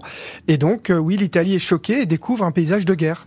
Et 0.49 0.58
donc, 0.58 0.90
euh, 0.90 0.99
oui, 0.99 1.17
l'Italie 1.17 1.55
est 1.55 1.60
choquée 1.60 2.02
et 2.02 2.06
découvre 2.06 2.44
un 2.44 2.52
paysage 2.52 2.84
de 2.84 2.94
guerre. 2.94 3.26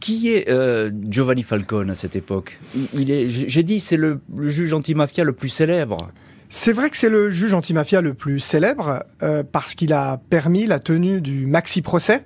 Qui 0.00 0.32
est 0.32 0.48
euh, 0.48 0.90
Giovanni 1.08 1.42
Falcone 1.42 1.90
à 1.90 1.94
cette 1.94 2.16
époque? 2.16 2.58
Il 2.94 3.10
est, 3.10 3.28
j'ai 3.28 3.62
dit, 3.62 3.80
c'est 3.80 3.96
le, 3.96 4.20
le 4.34 4.48
juge 4.48 4.72
antimafia 4.72 5.24
le 5.24 5.32
plus 5.32 5.48
célèbre. 5.48 6.08
C'est 6.48 6.72
vrai 6.72 6.90
que 6.90 6.96
c'est 6.96 7.08
le 7.08 7.30
juge 7.30 7.54
antimafia 7.54 8.00
le 8.00 8.14
plus 8.14 8.40
célèbre 8.40 9.04
euh, 9.22 9.42
parce 9.50 9.74
qu'il 9.74 9.92
a 9.92 10.18
permis 10.30 10.66
la 10.66 10.78
tenue 10.78 11.20
du 11.20 11.46
maxi 11.46 11.82
procès. 11.82 12.24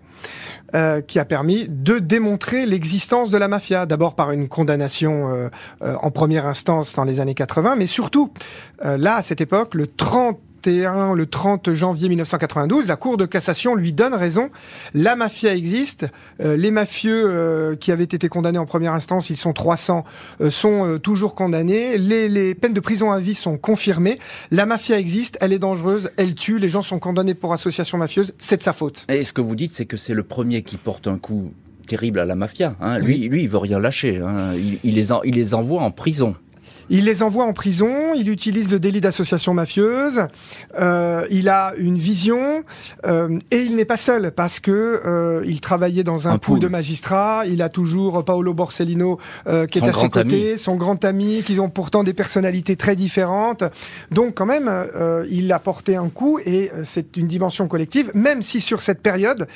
Euh, 0.73 1.01
qui 1.01 1.19
a 1.19 1.25
permis 1.25 1.67
de 1.69 1.99
démontrer 1.99 2.65
l'existence 2.65 3.33
de 3.33 3.39
la 3.39 3.49
mafia, 3.49 3.87
d'abord 3.87 4.15
par 4.15 4.31
une 4.31 4.47
condamnation 4.47 5.29
euh, 5.29 5.49
en 5.81 6.13
première 6.13 6.47
instance 6.47 6.95
dans 6.95 7.03
les 7.03 7.19
années 7.19 7.35
80, 7.35 7.75
mais 7.75 7.89
surtout, 7.89 8.33
là, 8.81 9.17
à 9.17 9.23
cette 9.23 9.41
époque, 9.41 9.75
le 9.75 9.89
30 9.89 10.39
le 10.67 11.25
30 11.25 11.73
janvier 11.73 12.09
1992, 12.09 12.87
la 12.87 12.97
Cour 12.97 13.17
de 13.17 13.27
cassation 13.27 13.75
lui 13.75 13.93
donne 13.93 14.15
raison. 14.15 14.51
La 14.95 15.17
mafia 15.17 15.55
existe. 15.55 16.07
Euh, 16.41 16.57
les 16.57 16.71
mafieux 16.71 17.25
euh, 17.27 17.77
qui 17.77 17.93
avaient 17.93 18.05
été 18.05 18.29
condamnés 18.29 18.59
en 18.59 18.67
première 18.67 18.95
instance, 18.95 19.31
ils 19.31 19.37
sont 19.37 19.53
300, 19.53 20.05
euh, 20.41 20.51
sont 20.51 20.99
toujours 21.03 21.35
condamnés. 21.35 21.99
Les, 21.99 22.29
les, 22.29 22.55
peines 22.55 22.73
de 22.73 22.81
prison 22.81 23.11
à 23.11 23.21
vie 23.21 23.35
sont 23.35 23.59
confirmées. 23.59 24.19
La 24.51 24.67
mafia 24.67 24.99
existe, 24.99 25.39
elle 25.41 25.53
est 25.53 25.59
dangereuse, 25.59 26.11
elle 26.17 26.35
tue. 26.35 26.59
Les 26.59 26.69
gens 26.69 26.83
sont 26.83 26.99
condamnés 26.99 27.35
pour 27.35 27.53
association 27.53 27.99
mafieuse. 27.99 28.35
C'est 28.39 28.59
de 28.59 28.63
sa 28.63 28.73
faute. 28.73 29.07
Et 29.09 29.25
ce 29.25 29.33
que 29.33 29.41
vous 29.41 29.57
dites, 29.57 29.73
c'est 29.73 29.87
que 29.87 29.97
c'est 29.97 30.15
le 30.15 30.23
premier 30.23 30.63
qui 30.63 30.77
porte 30.77 31.07
un 31.07 31.19
coup 31.19 31.53
terrible 31.87 32.21
à 32.21 32.25
la 32.25 32.37
mafia. 32.37 32.77
Hein. 32.81 32.99
Lui, 32.99 33.29
lui, 33.29 33.43
il 33.43 33.49
veut 33.49 33.59
rien 33.59 33.81
lâcher. 33.81 34.19
Hein. 34.19 34.55
Il, 34.85 34.95
les 34.95 35.09
il 35.25 35.35
les 35.35 35.55
envoie 35.55 35.83
en 35.83 35.91
prison. 35.91 36.35
Il 36.91 37.05
les 37.05 37.23
envoie 37.23 37.45
en 37.45 37.53
prison, 37.53 38.15
il 38.15 38.29
utilise 38.29 38.69
le 38.69 38.81
délit 38.81 39.01
d'association 39.01 39.55
mafieuse, 39.55 40.27
euh, 40.79 41.25
il 41.31 41.49
a 41.49 41.73
une 41.79 41.97
vision 41.97 42.65
euh, 43.07 43.39
et 43.53 43.61
il 43.61 43.77
n'est 43.77 43.85
pas 43.85 43.97
seul 43.97 44.33
parce 44.33 44.59
que 44.59 45.01
euh, 45.07 45.45
il 45.47 45.61
travaillait 45.61 46.03
dans 46.03 46.27
un, 46.27 46.37
pool 46.37 46.59
de 46.59 46.67
magistrats. 46.67 47.45
Il 47.47 47.63
a 47.63 47.69
toujours 47.69 48.25
Paolo 48.25 48.55
Borsellino 48.55 49.19
euh, 49.47 49.67
qui 49.67 49.79
est 49.79 49.89
à 49.89 49.93
ses 49.93 50.11
côtés, 50.11 50.59
son 50.59 50.75
grand 50.75 51.05
ami, 51.05 51.45
qui 51.45 51.61
ont 51.61 51.71
pourtant 51.71 52.03
des 52.03 52.13
personnalités 52.13 52.75
très 52.75 52.97
différentes. 52.97 53.63
Donc 54.11 54.35
quand 54.35 54.47
même, 54.47 54.69
euh, 54.69 55.25
il 55.31 55.53
a 55.53 55.61
porté 55.61 55.95
un 55.95 56.09
coup 56.09 56.41
et 56.45 56.73
c'est 56.83 57.17
une 57.17 57.29
dimension 57.29 57.69
collective, 57.69 58.11
même 58.15 58.43
si 58.43 58.61
sur 58.61 58.81
cette 58.81 59.01
période, 59.01 59.47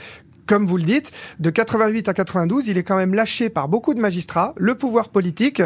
comme 0.47 0.67
vous 0.67 0.77
le 0.77 0.85
dites, 0.85 1.13
de 1.41 1.51
88 1.51 2.09
à 2.09 2.15
92, 2.15 2.69
il 2.69 2.79
est 2.79 2.83
quand 2.83 2.97
même 2.97 3.15
lâché 3.15 3.49
par 3.49 3.69
beaucoup 3.69 3.95
de 3.95 4.01
magistrats, 4.01 4.55
le 4.57 4.75
pouvoir 4.75 5.09
politique. 5.09 5.63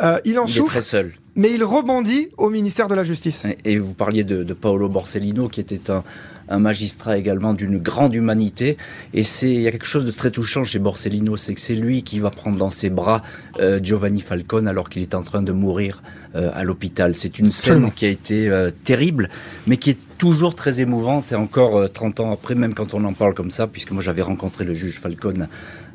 Euh, 0.00 0.18
il 0.24 0.38
en 0.38 0.46
il 0.46 0.52
souffre. 0.52 0.76
Est 0.76 0.80
très 0.80 0.80
seul. 0.82 1.12
Mais 1.36 1.52
il 1.52 1.64
rebondit 1.64 2.28
au 2.38 2.48
ministère 2.48 2.86
de 2.86 2.94
la 2.94 3.02
Justice. 3.02 3.44
Et 3.64 3.78
vous 3.78 3.92
parliez 3.92 4.22
de, 4.22 4.44
de 4.44 4.54
Paolo 4.54 4.88
Borsellino, 4.88 5.48
qui 5.48 5.60
était 5.60 5.90
un, 5.90 6.04
un 6.48 6.60
magistrat 6.60 7.18
également 7.18 7.54
d'une 7.54 7.78
grande 7.78 8.14
humanité. 8.14 8.76
Et 9.14 9.24
c'est 9.24 9.50
il 9.50 9.60
y 9.60 9.66
a 9.66 9.72
quelque 9.72 9.84
chose 9.86 10.04
de 10.04 10.12
très 10.12 10.30
touchant 10.30 10.62
chez 10.62 10.78
Borsellino, 10.78 11.36
c'est 11.36 11.54
que 11.54 11.60
c'est 11.60 11.74
lui 11.74 12.04
qui 12.04 12.20
va 12.20 12.30
prendre 12.30 12.56
dans 12.56 12.70
ses 12.70 12.88
bras 12.88 13.22
euh, 13.58 13.80
Giovanni 13.82 14.20
Falcone 14.20 14.68
alors 14.68 14.88
qu'il 14.88 15.02
est 15.02 15.16
en 15.16 15.22
train 15.22 15.42
de 15.42 15.50
mourir 15.50 16.04
euh, 16.36 16.50
à 16.54 16.62
l'hôpital. 16.62 17.16
C'est 17.16 17.40
une 17.40 17.50
scène 17.50 17.90
qui 17.90 18.06
a 18.06 18.10
été 18.10 18.50
terrible, 18.84 19.28
mais 19.66 19.76
qui 19.76 19.90
est 19.90 19.98
toujours 20.24 20.54
très 20.54 20.80
émouvante 20.80 21.32
et 21.32 21.34
encore 21.34 21.92
30 21.92 22.20
ans 22.20 22.32
après, 22.32 22.54
même 22.54 22.72
quand 22.72 22.94
on 22.94 23.04
en 23.04 23.12
parle 23.12 23.34
comme 23.34 23.50
ça, 23.50 23.66
puisque 23.66 23.90
moi 23.90 24.02
j'avais 24.02 24.22
rencontré 24.22 24.64
le 24.64 24.72
juge 24.72 24.98
Falcone 24.98 25.48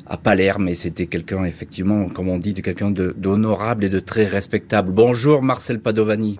à 0.06 0.16
Palerme 0.16 0.68
et 0.68 0.76
c'était 0.76 1.06
quelqu'un 1.06 1.42
effectivement, 1.42 2.08
comme 2.08 2.28
on 2.28 2.38
dit, 2.38 2.54
de 2.54 2.60
quelqu'un 2.60 2.92
d'honorable 2.92 3.86
et 3.86 3.88
de 3.88 3.98
très 3.98 4.26
respectable. 4.26 4.92
Bonjour 4.92 5.42
Marcel 5.42 5.80
Padovani. 5.80 6.38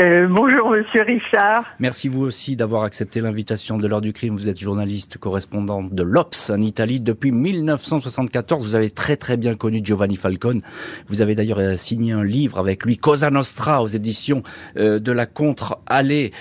Euh, 0.00 0.26
bonjour 0.30 0.70
Monsieur 0.70 1.02
Richard. 1.02 1.64
Merci 1.78 2.08
vous 2.08 2.22
aussi 2.22 2.56
d'avoir 2.56 2.84
accepté 2.84 3.20
l'invitation 3.20 3.76
de 3.76 3.86
l'heure 3.86 4.00
du 4.00 4.14
crime. 4.14 4.34
Vous 4.34 4.48
êtes 4.48 4.58
journaliste 4.58 5.18
correspondant 5.18 5.82
de 5.82 6.02
l'Obs 6.02 6.48
en 6.48 6.62
Italie 6.62 7.00
depuis 7.00 7.32
1974. 7.32 8.64
Vous 8.64 8.76
avez 8.76 8.90
très 8.90 9.18
très 9.18 9.36
bien 9.36 9.56
connu 9.56 9.82
Giovanni 9.84 10.16
Falcone. 10.16 10.62
Vous 11.06 11.20
avez 11.20 11.34
d'ailleurs 11.34 11.58
euh, 11.58 11.76
signé 11.76 12.12
un 12.12 12.24
livre 12.24 12.58
avec 12.58 12.86
lui, 12.86 12.96
Cosa 12.96 13.28
Nostra, 13.28 13.82
aux 13.82 13.88
éditions 13.88 14.42
euh, 14.78 15.00
de 15.00 15.12
la 15.12 15.26
Contre-Allée. 15.26 16.32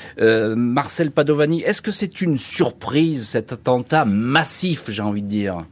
Marcel 0.55 1.11
Padovani, 1.11 1.61
est-ce 1.61 1.81
que 1.81 1.91
c'est 1.91 2.21
une 2.21 2.37
surprise 2.37 3.27
cet 3.27 3.51
attentat 3.51 4.05
massif, 4.05 4.89
j'ai 4.89 5.01
envie 5.01 5.21
de 5.21 5.27
dire? 5.27 5.65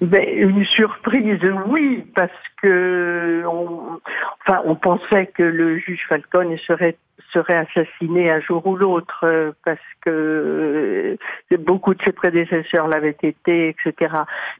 Ben, 0.00 0.24
une 0.26 0.64
surprise, 0.64 1.40
oui, 1.66 2.04
parce 2.14 2.30
que 2.62 3.42
on, 3.46 4.00
enfin, 4.40 4.62
on 4.64 4.74
pensait 4.74 5.26
que 5.26 5.42
le 5.42 5.78
juge 5.78 6.00
Falcone 6.08 6.56
serait 6.66 6.96
serait 7.32 7.56
assassiné 7.56 8.30
un 8.30 8.40
jour 8.40 8.66
ou 8.66 8.76
l'autre 8.76 9.54
parce 9.64 9.78
que 10.00 11.16
beaucoup 11.58 11.94
de 11.94 12.02
ses 12.02 12.12
prédécesseurs 12.12 12.88
l'avaient 12.88 13.16
été, 13.22 13.68
etc. 13.68 14.14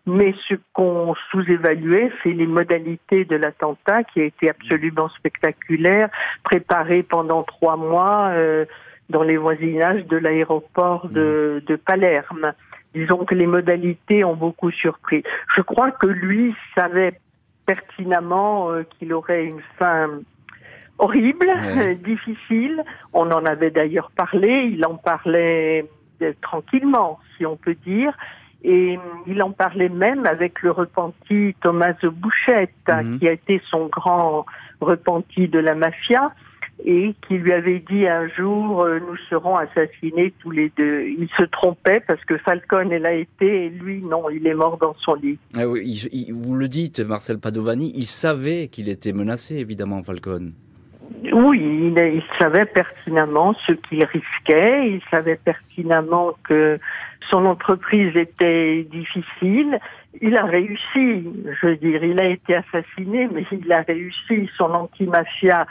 Mais 0.07 0.35
ce 0.49 0.55
qu'on 0.73 1.15
sous-évaluait, 1.31 2.13
c'est 2.23 2.33
les 2.33 2.47
modalités 2.47 3.25
de 3.25 3.37
l'attentat 3.37 4.05
qui 4.05 4.21
a 4.21 4.25
été 4.25 4.51
absolument 4.51 5.09
spectaculaire, 5.09 6.11
préparé 6.45 7.03
pendant 7.03 7.43
trois 7.43 7.77
mois 7.77 8.29
euh, 8.31 8.65
dans 9.09 9.23
les 9.23 9.37
voisinages 9.37 10.05
de 10.07 10.17
l'aéroport 10.17 11.09
de, 11.09 11.63
de 11.67 11.77
Palerme 11.77 12.53
disons 12.95 13.25
que 13.25 13.35
les 13.35 13.47
modalités 13.47 14.25
ont 14.25 14.37
beaucoup 14.37 14.71
surpris. 14.71 15.23
Je 15.55 15.63
crois 15.63 15.91
que 15.91 16.07
lui 16.07 16.55
savait 16.75 17.21
pertinemment 17.67 18.71
euh, 18.71 18.83
qu'il 18.83 19.13
aurait 19.13 19.45
une 19.45 19.63
fin 19.79 20.09
horrible, 20.99 21.51
difficile. 22.05 22.83
On 23.13 23.31
en 23.31 23.45
avait 23.47 23.71
d'ailleurs 23.71 24.11
parlé, 24.15 24.71
il 24.73 24.85
en 24.85 24.97
parlait 24.97 25.87
euh, 26.23 26.33
tranquillement, 26.43 27.19
si 27.37 27.47
on 27.47 27.57
peut 27.57 27.77
dire. 27.87 28.17
Et 28.63 28.99
il 29.27 29.43
en 29.43 29.53
parlait 29.53 29.89
même 29.89 30.27
avec 30.27 30.61
le 30.61 30.71
repenti 30.71 31.57
Thomas 31.63 31.95
Bouchette, 32.03 32.75
mhm. 32.89 33.19
qui 33.19 33.29
a 33.29 33.33
été 33.33 33.63
son 33.71 33.87
grand 33.87 34.45
repenti 34.81 35.49
de 35.49 35.59
la 35.59 35.75
mafia 35.75 36.33
et 36.85 37.15
qui 37.27 37.35
lui 37.35 37.53
avait 37.53 37.83
dit 37.91 38.07
un 38.07 38.29
jour 38.29 38.83
euh, 38.83 38.99
nous 39.01 39.17
serons 39.29 39.57
assassinés 39.57 40.33
tous 40.41 40.51
les 40.51 40.73
deux. 40.77 41.03
Il 41.03 41.29
se 41.37 41.45
trompait 41.45 42.01
parce 42.01 42.25
que 42.25 42.39
Falcone 42.39 42.93
elle 42.93 43.07
a 43.07 43.13
été 43.13 43.67
et 43.67 43.69
lui 43.71 44.03
non, 44.03 44.31
il 44.31 44.47
est 44.47 44.55
mort 44.55 44.79
dans 44.79 44.95
son 44.95 45.15
lit. 45.15 45.39
Ah 45.57 45.67
oui, 45.67 46.29
vous 46.33 46.55
le 46.55 46.69
dites 46.69 47.01
Marcel 47.01 47.39
Padovani, 47.39 47.93
il 47.95 48.07
savait 48.07 48.69
qu'il 48.69 48.89
était 48.89 49.13
menacé 49.13 49.57
évidemment 49.57 50.03
Falcone. 50.03 50.53
Oui, 51.33 51.61
il, 51.61 51.99
il 51.99 52.23
savait 52.39 52.67
pertinemment 52.67 53.55
ce 53.67 53.73
qu'il 53.73 54.05
risquait, 54.05 54.89
il 54.89 55.01
savait 55.11 55.37
pertinemment 55.37 56.35
que 56.45 56.79
son 57.31 57.47
entreprise 57.47 58.17
était 58.17 58.87
difficile. 58.91 59.79
Il 60.21 60.37
a 60.37 60.45
réussi, 60.45 60.79
je 60.95 61.67
veux 61.67 61.77
dire, 61.77 62.03
il 62.03 62.19
a 62.19 62.27
été 62.27 62.57
assassiné, 62.57 63.29
mais 63.33 63.45
il 63.53 63.71
a 63.73 63.83
réussi. 63.83 64.49
Son 64.57 64.73
anti-mafia 64.73 65.67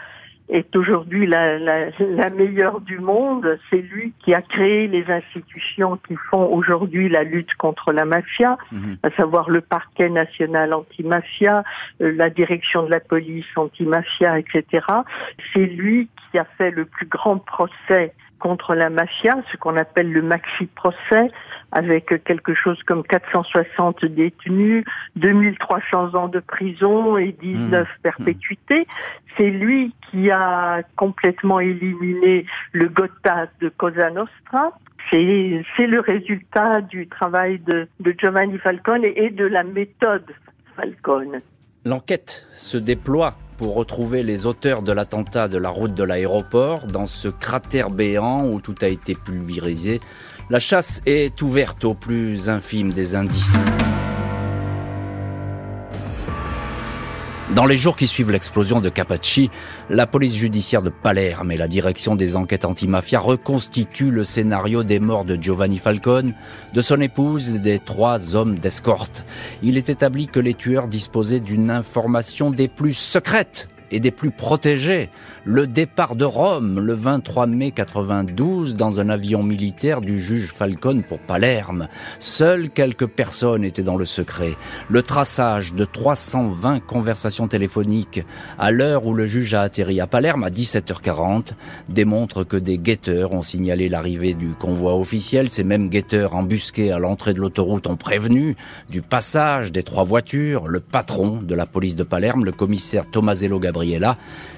est 0.49 0.75
aujourd'hui 0.75 1.27
la, 1.27 1.59
la, 1.59 1.89
la, 1.99 2.29
meilleure 2.29 2.81
du 2.81 2.99
monde. 2.99 3.59
C'est 3.69 3.81
lui 3.81 4.13
qui 4.23 4.33
a 4.33 4.41
créé 4.41 4.87
les 4.87 5.05
institutions 5.09 5.99
qui 6.07 6.15
font 6.29 6.51
aujourd'hui 6.51 7.09
la 7.09 7.23
lutte 7.23 7.53
contre 7.55 7.91
la 7.91 8.05
mafia, 8.05 8.57
mhm. 8.71 8.97
à 9.03 9.11
savoir 9.11 9.49
le 9.49 9.61
parquet 9.61 10.09
national 10.09 10.73
anti-mafia, 10.73 11.63
euh, 12.01 12.11
la 12.11 12.29
direction 12.29 12.83
de 12.83 12.89
la 12.89 12.99
police 12.99 13.45
anti-mafia, 13.55 14.39
etc. 14.39 14.85
C'est 15.53 15.65
lui 15.65 16.09
qui 16.31 16.39
a 16.39 16.45
fait 16.57 16.71
le 16.71 16.85
plus 16.85 17.07
grand 17.07 17.37
procès 17.37 18.13
contre 18.39 18.73
la 18.73 18.89
mafia, 18.89 19.35
ce 19.51 19.57
qu'on 19.57 19.77
appelle 19.77 20.11
le 20.11 20.21
maxi-procès, 20.21 21.31
avec 21.71 22.23
quelque 22.23 22.53
chose 22.53 22.81
comme 22.83 23.03
460 23.03 24.05
détenus, 24.05 24.83
2300 25.17 26.15
ans 26.15 26.27
de 26.27 26.39
prison 26.39 27.17
et 27.17 27.31
19 27.33 27.87
mmh. 27.87 28.01
perpétuités. 28.01 28.87
C'est 29.37 29.49
lui 29.49 29.93
qui 30.09 30.31
a 30.31 30.81
complètement 30.95 31.59
éliminé 31.59 32.45
le 32.71 32.87
Gotha 32.87 33.47
de 33.61 33.69
Cosa 33.69 34.09
Nostra. 34.09 34.71
C'est 35.11 35.87
le 35.87 35.99
résultat 35.99 36.81
du 36.81 37.07
travail 37.07 37.59
de, 37.59 37.87
de 37.99 38.15
Giovanni 38.17 38.57
Falcone 38.59 39.05
et 39.05 39.29
de 39.29 39.45
la 39.45 39.63
méthode 39.63 40.25
Falcone. 40.75 41.39
L'enquête 41.85 42.45
se 42.53 42.77
déploie 42.77 43.35
pour 43.57 43.75
retrouver 43.75 44.21
les 44.21 44.45
auteurs 44.45 44.81
de 44.81 44.91
l'attentat 44.91 45.47
de 45.47 45.57
la 45.57 45.69
route 45.69 45.95
de 45.95 46.03
l'aéroport 46.03 46.87
dans 46.87 47.07
ce 47.07 47.29
cratère 47.29 47.89
béant 47.89 48.45
où 48.45 48.59
tout 48.59 48.75
a 48.81 48.87
été 48.87 49.15
pulvérisé. 49.15 50.01
La 50.49 50.59
chasse 50.59 51.01
est 51.05 51.41
ouverte 51.41 51.85
au 51.85 51.93
plus 51.93 52.49
infime 52.49 52.91
des 52.91 53.15
indices. 53.15 53.65
Dans 57.55 57.65
les 57.65 57.75
jours 57.75 57.95
qui 57.95 58.05
suivent 58.05 58.29
l'explosion 58.29 58.79
de 58.79 58.89
Capacci, 58.89 59.49
la 59.89 60.05
police 60.05 60.35
judiciaire 60.35 60.83
de 60.83 60.91
Palerme 60.91 61.51
et 61.51 61.57
la 61.57 61.67
direction 61.67 62.15
des 62.15 62.35
enquêtes 62.35 62.63
antimafia 62.63 63.19
reconstituent 63.19 64.11
le 64.11 64.23
scénario 64.23 64.83
des 64.83 64.99
morts 64.99 65.25
de 65.25 65.35
Giovanni 65.35 65.79
Falcone, 65.79 66.35
de 66.75 66.81
son 66.81 67.01
épouse 67.01 67.49
et 67.49 67.57
des 67.57 67.79
trois 67.79 68.35
hommes 68.35 68.59
d'escorte. 68.59 69.23
Il 69.63 69.77
est 69.77 69.89
établi 69.89 70.27
que 70.27 70.39
les 70.39 70.53
tueurs 70.53 70.87
disposaient 70.87 71.39
d'une 71.39 71.71
information 71.71 72.51
des 72.51 72.67
plus 72.67 72.93
secrètes 72.93 73.67
et 73.91 73.99
des 73.99 74.11
plus 74.11 74.31
protégés. 74.31 75.09
Le 75.45 75.67
départ 75.67 76.15
de 76.15 76.25
Rome 76.25 76.79
le 76.79 76.93
23 76.93 77.47
mai 77.47 77.71
92 77.71 78.75
dans 78.75 78.99
un 78.99 79.09
avion 79.09 79.43
militaire 79.43 80.01
du 80.01 80.19
juge 80.19 80.51
Falcone 80.51 81.03
pour 81.03 81.19
Palerme. 81.19 81.87
Seules 82.19 82.69
quelques 82.69 83.07
personnes 83.07 83.63
étaient 83.63 83.83
dans 83.83 83.97
le 83.97 84.05
secret. 84.05 84.55
Le 84.89 85.01
traçage 85.01 85.73
de 85.73 85.85
320 85.85 86.79
conversations 86.81 87.47
téléphoniques 87.47 88.25
à 88.57 88.71
l'heure 88.71 89.05
où 89.05 89.13
le 89.13 89.25
juge 89.25 89.53
a 89.53 89.61
atterri 89.61 89.99
à 90.01 90.07
Palerme 90.07 90.43
à 90.43 90.49
17h40 90.49 91.53
démontre 91.87 92.43
que 92.43 92.57
des 92.57 92.77
guetteurs 92.77 93.33
ont 93.33 93.41
signalé 93.41 93.89
l'arrivée 93.89 94.33
du 94.33 94.49
convoi 94.49 94.95
officiel. 94.95 95.49
Ces 95.49 95.63
mêmes 95.63 95.89
guetteurs 95.89 96.35
embusqués 96.35 96.91
à 96.91 96.99
l'entrée 96.99 97.33
de 97.33 97.39
l'autoroute 97.39 97.87
ont 97.87 97.97
prévenu 97.97 98.55
du 98.89 99.01
passage 99.01 99.71
des 99.71 99.83
trois 99.83 100.03
voitures. 100.03 100.67
Le 100.67 100.79
patron 100.79 101.39
de 101.41 101.55
la 101.55 101.65
police 101.65 101.95
de 101.95 102.03
Palerme, 102.03 102.45
le 102.45 102.51
commissaire 102.51 103.09
Tomasello 103.09 103.59
Gabriel, 103.59 103.78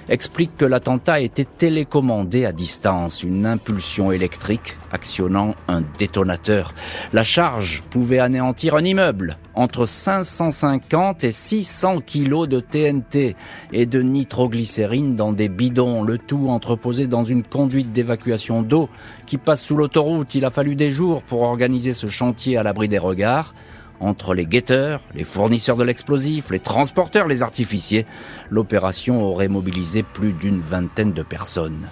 Explique 0.10 0.58
que 0.58 0.66
l'attentat 0.66 1.22
été 1.22 1.46
télécommandé 1.46 2.46
à 2.46 2.52
distance, 2.52 3.24
une 3.24 3.46
impulsion 3.46 4.12
électrique 4.12 4.78
actionnant 4.92 5.56
un 5.68 5.84
détonateur. 6.00 6.74
La 7.14 7.24
charge 7.24 7.84
pouvait 7.90 8.20
anéantir 8.20 8.76
un 8.76 8.84
immeuble, 8.84 9.38
entre 9.54 9.86
550 9.86 11.24
et 11.24 11.32
600 11.32 12.02
kilos 12.02 12.50
de 12.50 12.60
TNT 12.60 13.36
et 13.72 13.86
de 13.86 14.02
nitroglycérine 14.02 15.16
dans 15.16 15.34
des 15.34 15.50
bidons, 15.50 16.04
le 16.04 16.18
tout 16.18 16.50
entreposé 16.50 17.08
dans 17.08 17.24
une 17.24 17.44
conduite 17.44 17.94
d'évacuation 17.94 18.64
d'eau 18.64 18.90
qui 19.26 19.38
passe 19.38 19.62
sous 19.62 19.78
l'autoroute. 19.78 20.36
Il 20.36 20.46
a 20.46 20.50
fallu 20.50 20.76
des 20.76 20.92
jours 20.92 21.22
pour 21.22 21.44
organiser 21.44 21.94
ce 21.94 22.08
chantier 22.08 22.58
à 22.58 22.64
l'abri 22.64 22.90
des 22.90 22.98
regards. 22.98 23.54
Entre 24.02 24.34
les 24.34 24.48
guetteurs, 24.48 25.00
les 25.14 25.24
fournisseurs 25.24 25.78
de 25.78 25.84
l'explosif, 25.84 26.50
les 26.50 26.60
transporteurs, 26.60 27.28
les 27.28 27.44
artificiers, 27.44 28.08
l'opération 28.50 29.22
aurait 29.22 29.48
mobilisé 29.48 30.02
plus 30.02 30.34
d'une 30.34 30.60
vingtaine 30.60 31.14
de 31.14 31.22
personnes. 31.22 31.88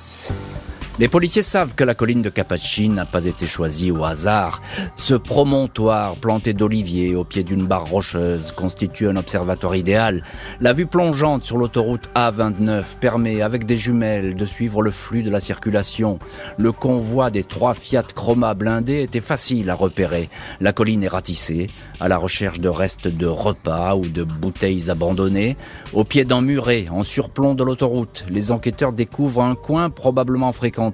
Les 1.00 1.08
policiers 1.08 1.44
savent 1.44 1.75
que 1.75 1.86
la 1.86 1.96
colline 1.96 2.22
de 2.22 2.27
Capacci 2.27 2.89
n'a 2.89 3.06
pas 3.06 3.24
été 3.24 3.46
choisie 3.46 3.89
au 3.89 4.03
hasard. 4.03 4.62
Ce 4.98 5.13
promontoire 5.13 6.18
planté 6.18 6.51
d'oliviers 6.51 7.15
au 7.15 7.24
pied 7.24 7.44
d'une 7.44 7.65
barre 7.65 7.86
rocheuse 7.86 8.51
constitue 8.51 9.08
un 9.08 9.15
observatoire 9.15 9.77
idéal. 9.77 10.25
La 10.60 10.74
vue 10.74 10.88
plongeante 10.88 11.46
sur 11.46 11.58
l'autoroute 11.58 12.10
A29 12.15 12.98
permet, 13.00 13.41
avec 13.41 13.65
des 13.65 13.77
jumelles, 13.77 14.36
de 14.36 14.44
suivre 14.44 14.82
le 14.82 14.91
flux 14.91 15.24
de 15.24 15.32
la 15.32 15.39
circulation. 15.39 16.20
Le 16.58 16.74
convoi 16.74 17.32
des 17.32 17.46
trois 17.46 17.74
Fiat 17.74 18.03
Chroma 18.13 18.53
blindés 18.53 19.01
était 19.01 19.22
facile 19.22 19.70
à 19.70 19.75
repérer. 19.75 20.29
La 20.60 20.74
colline 20.74 21.03
est 21.03 21.08
ratissée, 21.08 21.70
à 22.01 22.10
la 22.10 22.18
recherche 22.18 22.60
de 22.60 22.68
restes 22.68 23.08
de 23.08 23.25
repas 23.25 23.96
ou 23.96 24.06
de 24.06 24.25
bouteilles 24.25 24.89
abandonnées. 24.89 25.56
Au 25.94 26.03
pied 26.03 26.25
d'un 26.25 26.41
muret, 26.41 26.88
en 26.91 27.03
surplomb 27.03 27.56
de 27.56 27.63
l'autoroute, 27.63 28.25
les 28.29 28.51
enquêteurs 28.51 28.91
découvrent 28.91 29.44
un 29.44 29.56
coin 29.56 29.89
probablement 29.89 30.51
fréquenté 30.51 30.88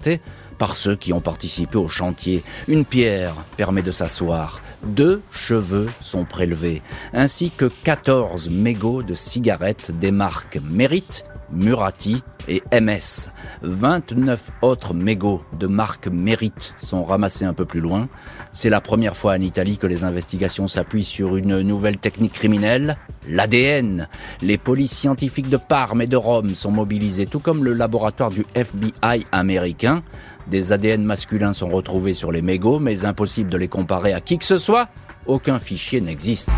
par 0.57 0.75
ceux 0.75 0.95
qui 0.95 1.13
ont 1.13 1.21
participé 1.21 1.77
au 1.77 1.87
chantier. 1.87 2.43
Une 2.67 2.85
pierre 2.85 3.35
permet 3.57 3.81
de 3.81 3.91
s'asseoir. 3.91 4.61
Deux 4.83 5.21
cheveux 5.31 5.89
sont 5.99 6.25
prélevés, 6.25 6.81
ainsi 7.13 7.51
que 7.51 7.65
14 7.65 8.49
mégots 8.49 9.03
de 9.03 9.15
cigarettes 9.15 9.91
des 9.91 10.11
marques 10.11 10.59
Mérite 10.63 11.25
Murati 11.51 12.23
et 12.47 12.63
MS. 12.71 13.29
29 13.63 14.51
autres 14.61 14.93
mégots 14.93 15.43
de 15.57 15.67
marque 15.67 16.07
Mérite 16.07 16.73
sont 16.77 17.03
ramassés 17.03 17.45
un 17.45 17.53
peu 17.53 17.65
plus 17.65 17.79
loin. 17.79 18.07
C'est 18.51 18.69
la 18.69 18.81
première 18.81 19.15
fois 19.15 19.33
en 19.33 19.41
Italie 19.41 19.77
que 19.77 19.87
les 19.87 20.03
investigations 20.03 20.67
s'appuient 20.67 21.03
sur 21.03 21.35
une 21.37 21.61
nouvelle 21.61 21.97
technique 21.97 22.33
criminelle, 22.33 22.97
l'ADN. 23.27 24.07
Les 24.41 24.57
polices 24.57 24.97
scientifiques 24.97 25.49
de 25.49 25.57
Parme 25.57 26.01
et 26.01 26.07
de 26.07 26.17
Rome 26.17 26.55
sont 26.55 26.71
mobilisées, 26.71 27.25
tout 27.25 27.39
comme 27.39 27.63
le 27.63 27.73
laboratoire 27.73 28.29
du 28.29 28.45
FBI 28.55 29.25
américain. 29.31 30.03
Des 30.47 30.71
ADN 30.71 31.03
masculins 31.03 31.53
sont 31.53 31.69
retrouvés 31.69 32.13
sur 32.13 32.31
les 32.31 32.41
mégots, 32.41 32.79
mais 32.79 33.05
impossible 33.05 33.49
de 33.49 33.57
les 33.57 33.67
comparer 33.67 34.13
à 34.13 34.21
qui 34.21 34.37
que 34.37 34.45
ce 34.45 34.57
soit. 34.57 34.89
Aucun 35.25 35.57
fichier 35.57 36.01
n'existe. 36.01 36.51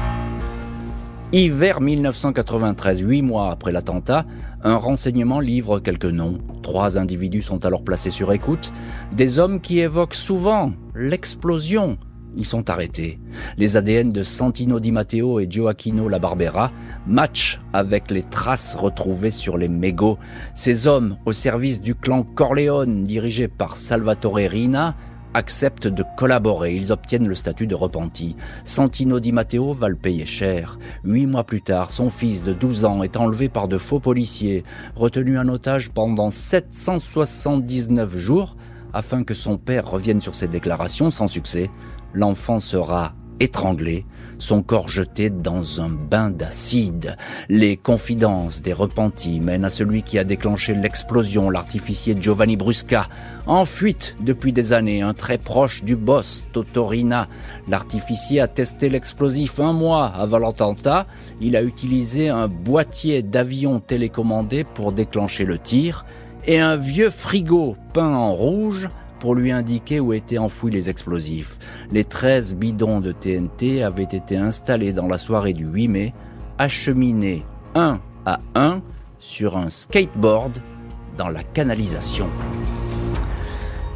Hiver 1.34 1.82
1993, 1.82 3.02
huit 3.02 3.22
mois 3.22 3.52
après 3.52 3.74
l'attentat, 3.74 4.26
un 4.64 4.78
renseignement 4.78 5.42
livre 5.42 5.80
quelques 5.80 6.06
noms. 6.06 6.38
Trois 6.64 6.98
individus 6.98 7.42
sont 7.42 7.66
alors 7.66 7.84
placés 7.84 8.12
sur 8.12 8.32
écoute. 8.32 8.72
Des 9.12 9.38
hommes 9.38 9.60
qui 9.60 9.80
évoquent 9.80 10.14
souvent 10.14 10.72
l'explosion. 10.96 11.98
Ils 12.38 12.46
sont 12.46 12.70
arrêtés. 12.70 13.20
Les 13.58 13.76
ADN 13.76 14.14
de 14.14 14.24
Santino 14.24 14.80
Di 14.80 14.94
Matteo 14.94 15.42
et 15.42 15.48
Gioacchino 15.50 16.08
La 16.08 16.20
Barbera 16.20 16.72
matchent 17.06 17.60
avec 17.74 18.10
les 18.10 18.24
traces 18.24 18.76
retrouvées 18.76 19.30
sur 19.30 19.58
les 19.58 19.68
mégots. 19.68 20.18
Ces 20.56 20.88
hommes, 20.88 21.18
au 21.26 21.34
service 21.34 21.82
du 21.82 21.94
clan 21.94 22.24
Corleone, 22.24 23.04
dirigé 23.04 23.50
par 23.50 23.76
Salvatore 23.76 24.36
Rina, 24.36 24.96
acceptent 25.38 25.88
de 25.88 26.04
collaborer. 26.18 26.76
Ils 26.76 26.92
obtiennent 26.92 27.28
le 27.28 27.36
statut 27.36 27.68
de 27.68 27.76
repenti. 27.76 28.36
Santino 28.66 29.20
Di 29.20 29.32
Matteo 29.32 29.72
va 29.72 29.88
le 29.88 29.96
payer 29.96 30.26
cher. 30.26 30.80
Huit 31.04 31.28
mois 31.28 31.44
plus 31.44 31.62
tard, 31.62 31.92
son 31.92 32.10
fils 32.10 32.44
de 32.44 32.54
12 32.54 32.86
ans 32.86 33.04
est 33.04 33.18
enlevé 33.18 33.48
par 33.48 33.68
de 33.68 33.78
faux 33.78 34.00
policiers, 34.00 34.64
retenu 34.96 35.38
en 35.38 35.48
otage 35.48 35.92
pendant 35.92 36.32
779 36.32 38.18
jours 38.18 38.58
afin 38.94 39.24
que 39.24 39.36
son 39.36 39.58
père 39.58 39.90
revienne 39.90 40.22
sur 40.22 40.36
ses 40.36 40.48
déclarations 40.48 41.12
sans 41.12 41.28
succès. 41.28 41.70
L'enfant 42.14 42.60
sera 42.60 43.14
étranglé, 43.40 44.06
son 44.40 44.62
corps 44.62 44.90
jeté 44.90 45.30
dans 45.30 45.82
un 45.82 45.90
bain 45.90 46.30
d'acide. 46.30 47.18
Les 47.50 47.78
confidences 47.78 48.62
des 48.62 48.74
repentis 48.74 49.40
mènent 49.40 49.66
à 49.66 49.70
celui 49.70 50.04
qui 50.04 50.20
a 50.20 50.24
déclenché 50.24 50.74
l'explosion, 50.76 51.50
l'artificier 51.50 52.16
Giovanni 52.20 52.58
Brusca, 52.58 53.08
en 53.46 53.66
fuite 53.66 54.16
depuis 54.20 54.54
des 54.54 54.74
années, 54.74 55.02
un 55.02 55.14
très 55.14 55.38
proche 55.38 55.84
du 55.84 55.96
boss, 55.96 56.48
Totorina. 56.54 57.28
L'artificier 57.68 58.42
a 58.42 58.48
testé 58.48 58.90
l'explosif 58.90 59.60
un 59.60 59.74
mois 59.74 60.08
avant 60.08 60.40
l'attentat. 60.40 61.08
Il 61.42 61.56
a 61.56 61.62
utilisé 61.62 62.30
un 62.30 62.48
boîtier 62.48 63.24
d'avion 63.24 63.80
télécommandé 63.80 64.64
pour 64.64 64.92
déclencher 64.92 65.46
le 65.46 65.58
tir 65.58 66.06
et 66.46 66.60
un 66.60 66.76
vieux 66.76 67.10
frigo 67.10 67.76
peint 67.94 68.14
en 68.14 68.34
rouge 68.34 68.90
pour 69.20 69.36
lui 69.36 69.52
indiquer 69.52 70.00
où 70.00 70.14
étaient 70.14 70.38
enfouis 70.38 70.72
les 70.72 70.90
explosifs. 70.90 71.58
Les 71.92 72.04
13 72.04 72.56
bidons 72.56 73.00
de 73.00 73.12
TNT 73.12 73.84
avaient 73.84 74.04
été 74.04 74.38
installés 74.38 74.94
dans 74.94 75.08
la 75.08 75.18
soirée 75.18 75.54
du 75.54 75.66
8 75.66 75.88
mai, 75.88 76.14
acheminés 76.58 77.44
un 77.76 78.00
à 78.26 78.40
un 78.56 78.82
sur 79.20 79.58
un 79.58 79.70
skateboard 79.70 80.60
dans 81.18 81.30
la 81.30 81.44
canalisation. 81.44 82.28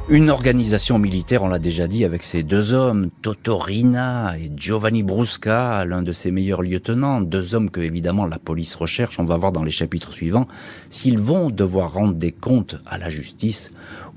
Une 0.10 0.30
organisation 0.30 1.00
militaire, 1.00 1.42
on 1.44 1.48
l'a 1.48 1.58
déjà 1.58 1.88
dit, 1.88 2.04
avec 2.04 2.24
ces 2.24 2.44
deux 2.44 2.74
hommes, 2.74 3.12
Totorina 3.22 4.38
et 4.38 4.52
Giovanni 4.54 5.04
Brusca, 5.04 5.86
l'un 5.86 6.02
de 6.02 6.12
ses 6.12 6.32
meilleurs 6.32 6.64
lieutenants, 6.64 7.22
deux 7.22 7.56
hommes 7.56 7.70
que 7.70 7.80
évidemment 7.80 8.26
la 8.26 8.38
police 8.38 8.76
recherche, 8.76 9.20
on 9.20 9.24
va 9.24 9.38
voir 9.38 9.54
dans 9.54 9.64
les 9.64 9.72
chapitres 9.72 10.12
suivants, 10.12 10.50
s'ils 10.90 11.18
vont 11.18 11.50
devoir 11.50 11.94
rendre 11.94 12.16
des 12.16 12.34
comptes 12.34 12.76
à 12.86 12.98
la 12.98 13.10
justice 13.10 13.72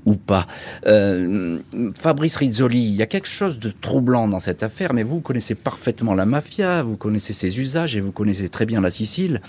ou 0.05 0.15
pas. 0.15 0.47
Euh, 0.87 1.59
Fabrice 1.95 2.35
Rizzoli, 2.37 2.85
il 2.85 2.95
y 2.95 3.01
a 3.01 3.07
quelque 3.07 3.27
chose 3.27 3.59
de 3.59 3.69
troublant 3.69 4.27
dans 4.27 4.39
cette 4.39 4.63
affaire, 4.63 4.93
mais 4.93 5.03
vous 5.03 5.19
connaissez 5.19 5.55
parfaitement 5.55 6.13
la 6.13 6.25
mafia, 6.25 6.83
vous 6.83 6.97
connaissez 6.97 7.33
ses 7.33 7.59
usages 7.59 7.95
et 7.97 7.99
vous 7.99 8.11
connaissez 8.11 8.49
très 8.49 8.65
bien 8.65 8.81
la 8.81 8.91
Sicile. 8.91 9.41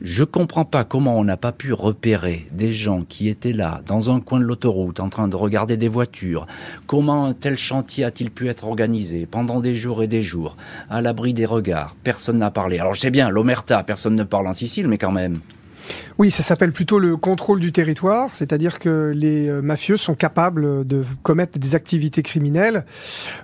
Je 0.00 0.24
comprends 0.24 0.64
pas 0.64 0.82
comment 0.82 1.16
on 1.16 1.22
n'a 1.22 1.36
pas 1.36 1.52
pu 1.52 1.72
repérer 1.72 2.48
des 2.50 2.72
gens 2.72 3.04
qui 3.08 3.28
étaient 3.28 3.52
là, 3.52 3.82
dans 3.86 4.12
un 4.12 4.18
coin 4.18 4.40
de 4.40 4.44
l'autoroute, 4.44 4.98
en 4.98 5.08
train 5.08 5.28
de 5.28 5.36
regarder 5.36 5.76
des 5.76 5.86
voitures. 5.86 6.48
Comment 6.88 7.26
un 7.26 7.34
tel 7.34 7.56
chantier 7.56 8.02
a-t-il 8.02 8.32
pu 8.32 8.48
être 8.48 8.64
organisé 8.64 9.26
pendant 9.26 9.60
des 9.60 9.76
jours 9.76 10.02
et 10.02 10.08
des 10.08 10.20
jours, 10.20 10.56
à 10.90 11.02
l'abri 11.02 11.34
des 11.34 11.46
regards? 11.46 11.94
Personne 12.02 12.38
n'a 12.38 12.50
parlé. 12.50 12.80
Alors 12.80 12.94
je 12.94 13.00
sais 13.00 13.12
bien, 13.12 13.30
l'Omerta, 13.30 13.84
personne 13.84 14.16
ne 14.16 14.24
parle 14.24 14.48
en 14.48 14.52
Sicile, 14.54 14.88
mais 14.88 14.98
quand 14.98 15.12
même. 15.12 15.36
Oui, 16.18 16.30
ça 16.30 16.42
s'appelle 16.42 16.72
plutôt 16.72 16.98
le 16.98 17.16
contrôle 17.16 17.60
du 17.60 17.72
territoire, 17.72 18.34
c'est-à-dire 18.34 18.78
que 18.78 19.12
les 19.14 19.48
euh, 19.48 19.62
mafieux 19.62 19.96
sont 19.96 20.14
capables 20.14 20.86
de 20.86 21.04
commettre 21.22 21.58
des 21.58 21.74
activités 21.74 22.22
criminelles 22.22 22.84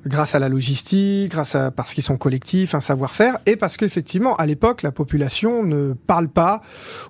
grâce 0.06 0.34
à 0.34 0.38
la 0.38 0.48
logistique, 0.48 1.30
grâce 1.30 1.54
à 1.54 1.70
parce 1.70 1.94
qu'ils 1.94 2.04
sont 2.04 2.16
collectifs, 2.16 2.74
un 2.74 2.80
savoir-faire, 2.80 3.38
et 3.46 3.56
parce 3.56 3.76
qu'effectivement, 3.76 4.36
à 4.36 4.46
l'époque, 4.46 4.82
la 4.82 4.92
population 4.92 5.62
ne 5.62 5.92
parle 5.92 6.28
pas 6.28 6.62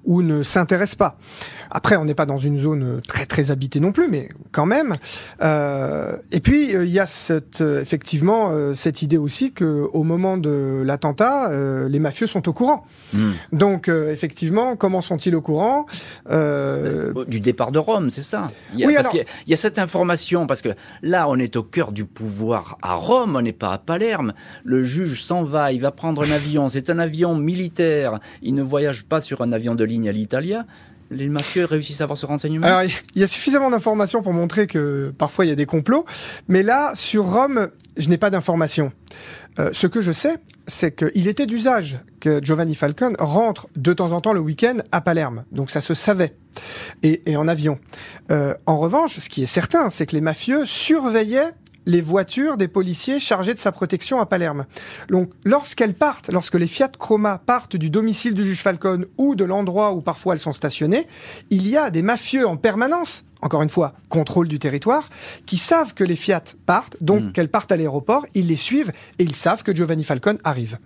ou 0.05 0.23
ne 0.23 0.43
s'intéresse 0.43 0.95
pas. 0.95 1.19
Après, 1.71 1.97
on 1.97 2.05
n'est 2.05 2.15
pas 2.15 2.27
dans 2.27 2.39
une 2.39 2.59
zone 2.59 3.01
très 3.07 3.27
très 3.27 3.51
habitée 3.51 3.81
non 3.81 3.93
plus, 3.93 4.09
mais 4.09 4.29
quand 4.53 4.67
même. 4.67 4.97
Euh, 5.43 6.17
et 6.33 6.41
puis 6.41 6.75
euh, 6.75 6.85
il 6.85 6.93
y 6.93 6.99
a 6.99 7.07
cette, 7.07 7.61
effectivement 7.61 8.53
cette 8.75 9.03
idée 9.03 9.19
aussi 9.19 9.53
que 9.53 9.87
au 9.93 10.03
moment 10.03 10.37
de 10.37 10.83
l'attentat, 10.85 11.51
les 11.89 11.99
mafieux 11.99 12.27
sont 12.27 12.49
au 12.49 12.53
courant. 12.53 12.85
Hmm. 13.13 13.33
Donc 13.53 13.89
effectivement, 13.89 14.77
comment 14.77 15.01
sont-ils 15.01 15.35
au 15.35 15.41
courant. 15.41 15.87
Euh, 16.31 17.13
du 17.27 17.41
départ 17.41 17.73
de 17.73 17.79
Rome, 17.79 18.11
c'est 18.11 18.23
ça? 18.23 18.49
Il 18.73 18.81
y, 18.81 18.85
a, 18.85 18.93
parce 18.95 19.09
qu'il 19.09 19.25
y, 19.47 19.55
a 19.55 19.57
cette 19.57 19.79
information, 19.79 20.47
parce 20.47 20.63
que 20.63 20.71
là, 21.03 21.29
on 21.29 21.37
est 21.37 21.57
au 21.57 21.63
cœur 21.63 21.93
du 21.93 22.05
pouvoir 22.05 22.79
à 22.83 22.95
Rome, 22.95 23.37
on 23.37 23.43
n'est 23.43 23.53
pas 23.53 23.73
à 23.73 23.79
Palerme. 23.79 24.33
Le 24.65 24.85
juge 24.85 25.23
s'en 25.23 25.43
va, 25.43 25.73
il 25.73 25.81
va 25.81 25.91
prendre 25.91 26.23
un 26.23 26.31
avion. 26.31 26.69
C'est 26.69 26.91
un 26.91 26.99
avion 26.99 27.35
militaire. 27.35 28.19
Il 28.43 28.55
ne 28.55 28.63
voyage 28.63 29.05
pas 29.05 29.21
sur 29.21 29.41
un 29.41 29.53
avion 29.53 29.75
de 29.75 29.85
ligne 29.85 30.09
à 30.09 30.13
l'Italia 30.13 30.67
les 31.11 31.29
mafieux 31.29 31.65
réussissent 31.65 32.01
à 32.01 32.05
avoir 32.05 32.19
ce 32.19 32.27
renseignement? 32.27 32.67
Alors, 32.67 32.83
il 32.83 33.21
y 33.21 33.25
a 33.25 33.27
suffisamment 33.27 33.71
d'informations 33.71 34.23
pour 34.23 34.33
montrer 34.33 34.67
que 34.67 35.13
parfois 35.17 35.45
il 35.45 35.49
y 35.49 35.53
a 35.53 35.57
des 35.57 35.67
complots, 35.67 36.05
mais 36.49 36.63
là, 36.63 36.93
sur 36.95 37.25
Rome, 37.25 37.69
je 37.97 38.09
n'ai 38.09 38.19
pas 38.19 38.31
d'informations. 38.31 38.93
Euh, 39.59 39.71
ce 39.73 39.87
que 39.87 40.01
je 40.01 40.13
sais, 40.13 40.37
c'est 40.67 40.95
qu'il 40.95 41.27
était 41.27 41.47
d'usage 41.47 41.99
que 42.21 42.41
Giovanni 42.43 42.75
Falcone 42.75 43.17
rentre 43.19 43.69
de 43.77 43.93
temps 43.93 44.13
en 44.13 44.21
temps 44.21 44.33
le 44.33 44.41
week-end 44.41 44.77
à 44.93 45.01
Palerme. 45.01 45.45
Donc 45.51 45.71
ça 45.71 45.81
se 45.81 45.95
savait. 45.95 46.35
Et, 47.03 47.37
en 47.37 47.47
avion. 47.47 47.79
Euh, 48.31 48.55
en 48.67 48.79
revanche, 48.79 49.19
ce 49.19 49.29
qui 49.29 49.43
est 49.43 49.47
certain, 49.47 49.91
c'est 49.91 50.07
que 50.07 50.15
les 50.15 50.21
mafieux 50.21 50.67
surveillaient 50.67 51.53
les 51.89 52.03
voitures 52.03 52.59
des 52.59 52.69
policiers 52.69 53.19
chargés 53.19 53.55
de 53.55 53.59
sa 53.59 53.73
protection 53.73 54.21
à 54.21 54.27
Palerme. 54.27 54.67
Donc, 55.09 55.31
lorsqu'elles 55.43 55.95
partent, 55.95 56.29
lorsque 56.29 56.55
les 56.55 56.67
Fiat 56.67 56.91
Chroma 56.99 57.39
partent 57.45 57.77
du 57.77 57.89
domicile 57.89 58.35
du 58.35 58.45
juge 58.45 58.61
Falcone 58.61 59.07
ou 59.17 59.35
de 59.35 59.45
l'endroit 59.45 59.93
où 59.93 60.03
parfois 60.03 60.35
elles 60.35 60.41
sont 60.41 60.53
stationnées, 60.53 61.09
il 61.49 61.67
y 61.67 61.79
a 61.79 61.91
des 61.91 62.03
mafieux 62.03 62.47
en 62.47 62.59
permanence 62.59 63.25
encore 63.41 63.63
une 63.63 63.69
fois, 63.69 63.95
contrôle 64.09 64.49
du 64.49 64.59
territoire, 64.59 65.09
qui 65.47 65.59
savent 65.59 65.95
que 65.95 66.05
les 66.05 66.17
Fiat 66.17 66.45
partent, 66.67 66.97
donc 67.01 67.25
hmm. 67.25 67.33
qu'elles 67.33 67.49
partent 67.49 67.73
à 67.73 67.77
l'aéroport, 67.77 68.27
ils 68.35 68.47
les 68.47 68.57
suivent 68.57 68.93
et 69.19 69.23
ils 69.23 69.35
savent 69.35 69.63
que 69.63 69.75
Giovanni 69.75 70.05
Falcone 70.05 70.39
arrive. 70.45 70.79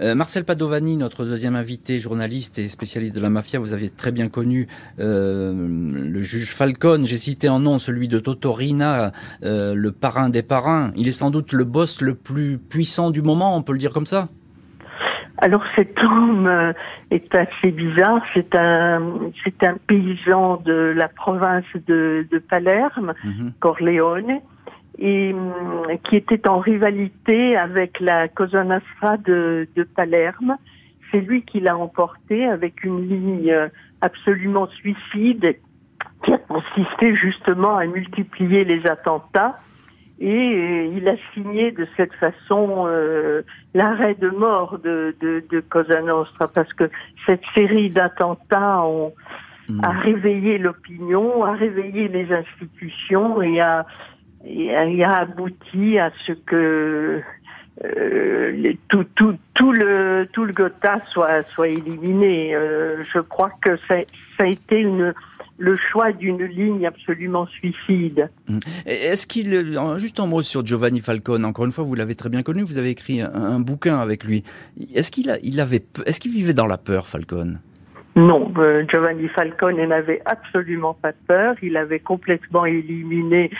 Euh, 0.00 0.14
Marcel 0.14 0.44
Padovani, 0.44 0.96
notre 0.96 1.24
deuxième 1.24 1.56
invité, 1.56 1.98
journaliste 1.98 2.58
et 2.58 2.68
spécialiste 2.68 3.14
de 3.14 3.20
la 3.20 3.30
mafia, 3.30 3.58
vous 3.58 3.72
avez 3.72 3.90
très 3.90 4.12
bien 4.12 4.28
connu 4.28 4.68
euh, 4.98 5.52
le 5.52 6.22
juge 6.22 6.50
Falcone. 6.50 7.06
J'ai 7.06 7.18
cité 7.18 7.48
en 7.48 7.60
nom 7.60 7.78
celui 7.78 8.08
de 8.08 8.18
Totorina, 8.18 9.12
euh, 9.42 9.74
le 9.74 9.92
parrain 9.92 10.28
des 10.28 10.42
parrains. 10.42 10.92
Il 10.96 11.08
est 11.08 11.12
sans 11.12 11.30
doute 11.30 11.52
le 11.52 11.64
boss 11.64 12.00
le 12.00 12.14
plus 12.14 12.58
puissant 12.58 13.10
du 13.10 13.22
moment, 13.22 13.56
on 13.56 13.62
peut 13.62 13.72
le 13.72 13.78
dire 13.78 13.92
comme 13.92 14.06
ça? 14.06 14.28
Alors 15.40 15.64
cet 15.74 15.98
homme 16.02 16.46
euh, 16.46 16.72
est 17.10 17.34
assez 17.34 17.70
bizarre. 17.70 18.22
C'est 18.34 18.54
un, 18.54 19.30
c'est 19.42 19.62
un 19.64 19.76
paysan 19.86 20.58
de 20.58 20.92
la 20.94 21.08
province 21.08 21.64
de, 21.86 22.26
de 22.30 22.38
Palerme, 22.38 23.14
mhm. 23.24 23.52
Corleone, 23.58 24.40
et 24.98 25.34
euh, 25.34 25.96
qui 26.08 26.16
était 26.16 26.46
en 26.46 26.58
rivalité 26.58 27.56
avec 27.56 28.00
la 28.00 28.28
Cosa 28.28 28.64
Nostra 28.64 29.16
de, 29.16 29.66
de 29.74 29.82
Palerme. 29.82 30.56
C'est 31.10 31.20
lui 31.20 31.42
qui 31.42 31.60
l'a 31.60 31.76
emporté 31.76 32.46
avec 32.46 32.84
une 32.84 33.08
ligne 33.08 33.52
absolument 34.00 34.68
suicide 34.68 35.56
qui 36.24 36.32
a 36.32 36.38
consisté 36.38 37.16
justement 37.16 37.76
à 37.76 37.86
multiplier 37.86 38.64
les 38.64 38.86
attentats 38.86 39.56
et 40.20 40.26
euh, 40.28 40.92
il 40.96 41.08
a 41.08 41.14
signé 41.32 41.72
de 41.72 41.86
cette 41.96 42.12
façon 42.14 42.84
euh, 42.86 43.42
l'arrêt 43.72 44.14
de 44.14 44.28
mort 44.28 44.78
de, 44.78 45.16
de, 45.20 45.42
de, 45.50 45.60
Cosa 45.60 46.02
Nostra 46.02 46.46
parce 46.48 46.72
que 46.74 46.90
cette 47.24 47.42
série 47.54 47.90
d'attentats 47.90 48.84
hmm. 49.68 49.82
a 49.82 49.90
réveillé 49.90 50.58
l'opinion, 50.58 51.42
a 51.44 51.52
réveillé 51.52 52.08
les 52.08 52.30
institutions 52.32 53.40
et 53.40 53.60
a, 53.60 53.86
et 54.44 55.02
a, 55.02 55.14
abouti 55.14 55.98
à 55.98 56.10
ce 56.26 56.32
que 56.32 57.22
euh, 57.82 58.72
tout, 58.88 59.04
tout, 59.14 59.38
tout, 59.54 59.72
le, 59.72 60.28
tout 60.34 60.44
le 60.44 60.52
Gotha 60.52 61.00
soit, 61.06 61.42
soit 61.44 61.68
éliminé. 61.68 62.54
Euh, 62.54 63.04
je 63.10 63.20
crois 63.20 63.52
que 63.62 63.78
ça, 63.88 63.96
ça 64.36 64.44
a 64.44 64.46
été 64.46 64.80
une, 64.80 65.14
le 65.60 65.76
choix 65.76 66.10
d'une 66.12 66.42
ligne 66.42 66.86
absolument 66.86 67.46
suicide. 67.46 68.30
Mmh. 68.48 68.58
Est-ce 68.86 69.26
qu'il, 69.26 69.78
juste 69.98 70.18
un 70.18 70.26
mot 70.26 70.42
sur 70.42 70.64
Giovanni 70.64 71.00
Falcone, 71.00 71.44
encore 71.44 71.66
une 71.66 71.72
fois, 71.72 71.84
vous 71.84 71.94
l'avez 71.94 72.14
très 72.14 72.30
bien 72.30 72.42
connu, 72.42 72.62
vous 72.62 72.78
avez 72.78 72.90
écrit 72.90 73.20
un, 73.20 73.32
un 73.32 73.60
bouquin 73.60 73.98
avec 73.98 74.24
lui. 74.24 74.42
Est-ce 74.94 75.10
qu'il 75.10 75.38
il 75.42 75.60
avait, 75.60 75.84
est-ce 76.06 76.18
qu'il 76.18 76.32
vivait 76.32 76.54
dans 76.54 76.66
la 76.66 76.78
peur, 76.78 77.06
Falcone? 77.06 77.58
Non, 78.16 78.52
euh, 78.58 78.84
Giovanni 78.90 79.28
Falcone 79.28 79.86
n'avait 79.86 80.20
absolument 80.24 80.94
pas 80.94 81.12
peur. 81.28 81.54
Il 81.62 81.76
avait 81.76 82.00
complètement 82.00 82.66
éliminé 82.66 83.50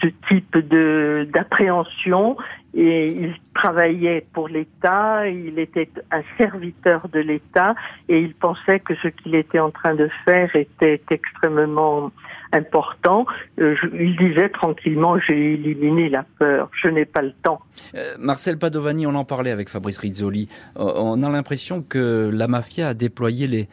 ce 0.00 0.06
type 0.28 0.56
de 0.56 1.28
d'appréhension 1.32 2.36
et 2.74 3.08
il 3.08 3.34
travaillait 3.54 4.26
pour 4.32 4.48
l'État. 4.48 5.26
Il 5.28 5.58
était 5.58 5.90
un 6.10 6.22
serviteur 6.36 7.08
de 7.08 7.20
l'État 7.20 7.74
et 8.08 8.20
il 8.20 8.34
pensait 8.34 8.80
que 8.80 8.94
ce 9.02 9.08
qu'il 9.08 9.34
était 9.34 9.58
en 9.58 9.70
train 9.70 9.94
de 9.94 10.08
faire 10.24 10.54
était 10.54 11.00
extrêmement 11.10 12.10
important. 12.52 13.26
Euh, 13.58 13.74
il 13.92 14.16
disait 14.16 14.48
tranquillement, 14.48 15.18
j'ai 15.18 15.54
éliminé 15.54 16.08
la 16.08 16.24
peur, 16.38 16.70
je 16.82 16.88
n'ai 16.88 17.04
pas 17.04 17.22
le 17.22 17.32
temps. 17.42 17.60
Euh, 17.94 18.14
Marcel 18.18 18.58
Padovani, 18.58 19.06
on 19.06 19.14
en 19.14 19.24
parlait 19.24 19.50
avec 19.50 19.68
Fabrice 19.68 19.98
Rizzoli. 19.98 20.48
on 20.76 21.22
a 21.22 21.28
l'impression 21.28 21.82
que 21.82 22.30
la 22.32 22.48
mafia 22.48 22.88
a 22.88 22.94
déployé 22.94 23.46
les, 23.46 23.68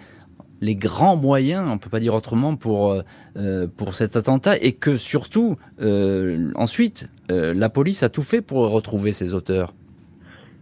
les 0.61 0.75
grands 0.75 1.15
moyens, 1.15 1.67
on 1.69 1.77
peut 1.77 1.89
pas 1.89 1.99
dire 1.99 2.13
autrement, 2.13 2.55
pour, 2.55 2.91
euh, 2.91 3.01
euh, 3.37 3.67
pour 3.67 3.95
cet 3.95 4.15
attentat, 4.15 4.57
et 4.57 4.73
que 4.73 4.97
surtout, 4.97 5.57
euh, 5.81 6.51
ensuite, 6.55 7.09
la 7.27 7.69
police 7.69 8.03
a 8.03 8.09
tout 8.09 8.21
fait 8.21 8.41
pour 8.41 8.69
retrouver 8.69 9.11
ces 9.11 9.33
auteurs. 9.33 9.73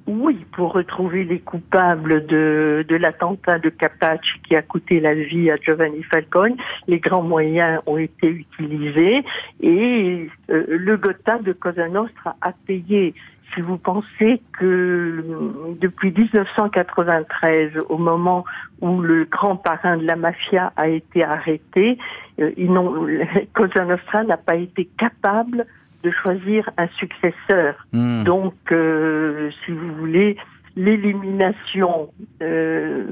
Oui, 0.08 0.45
pour 0.53 0.73
retrouver 0.73 1.23
les 1.23 1.39
coupables 1.39 2.25
de, 2.25 2.86
de 2.88 2.95
l'attentat 2.95 3.60
de 3.60 3.69
Capace 3.69 4.19
qui 4.47 4.56
a 4.56 4.62
coûté 4.62 4.99
la 4.99 5.13
vie 5.13 5.49
à 5.51 5.58
Giovanni 5.58 6.03
Falcone, 6.03 6.56
les 6.88 6.99
grands 6.99 7.21
moyens 7.21 7.82
ont 7.86 7.97
été 7.97 8.27
utilisés 8.27 9.23
et 9.62 10.29
le 10.49 10.97
Gotha 10.97 11.39
de 11.39 11.53
Cosa 11.53 11.88
Nostra 11.88 12.36
a 12.41 12.51
payé 12.65 13.13
si 13.53 13.61
vous 13.61 13.77
pensez 13.77 14.41
que 14.59 15.23
depuis 15.79 16.11
1993, 16.11 17.71
au 17.89 17.97
moment 17.97 18.45
où 18.81 19.01
le 19.01 19.25
grand 19.25 19.55
parrain 19.55 19.97
de 19.97 20.05
la 20.05 20.15
mafia 20.15 20.73
a 20.75 20.87
été 20.87 21.23
arrêté, 21.23 21.97
euh, 22.39 22.51
Cosa 23.53 23.85
Nostra 23.85 24.23
n'a 24.23 24.37
pas 24.37 24.55
été 24.55 24.89
capable 24.97 25.65
de 26.03 26.11
choisir 26.11 26.69
un 26.77 26.87
successeur. 26.99 27.75
Hmm. 27.93 28.23
Donc, 28.23 28.55
euh, 28.71 29.49
si 29.65 29.71
vous 29.71 29.95
voulez, 29.95 30.37
l'élimination 30.75 32.09
euh, 32.41 33.05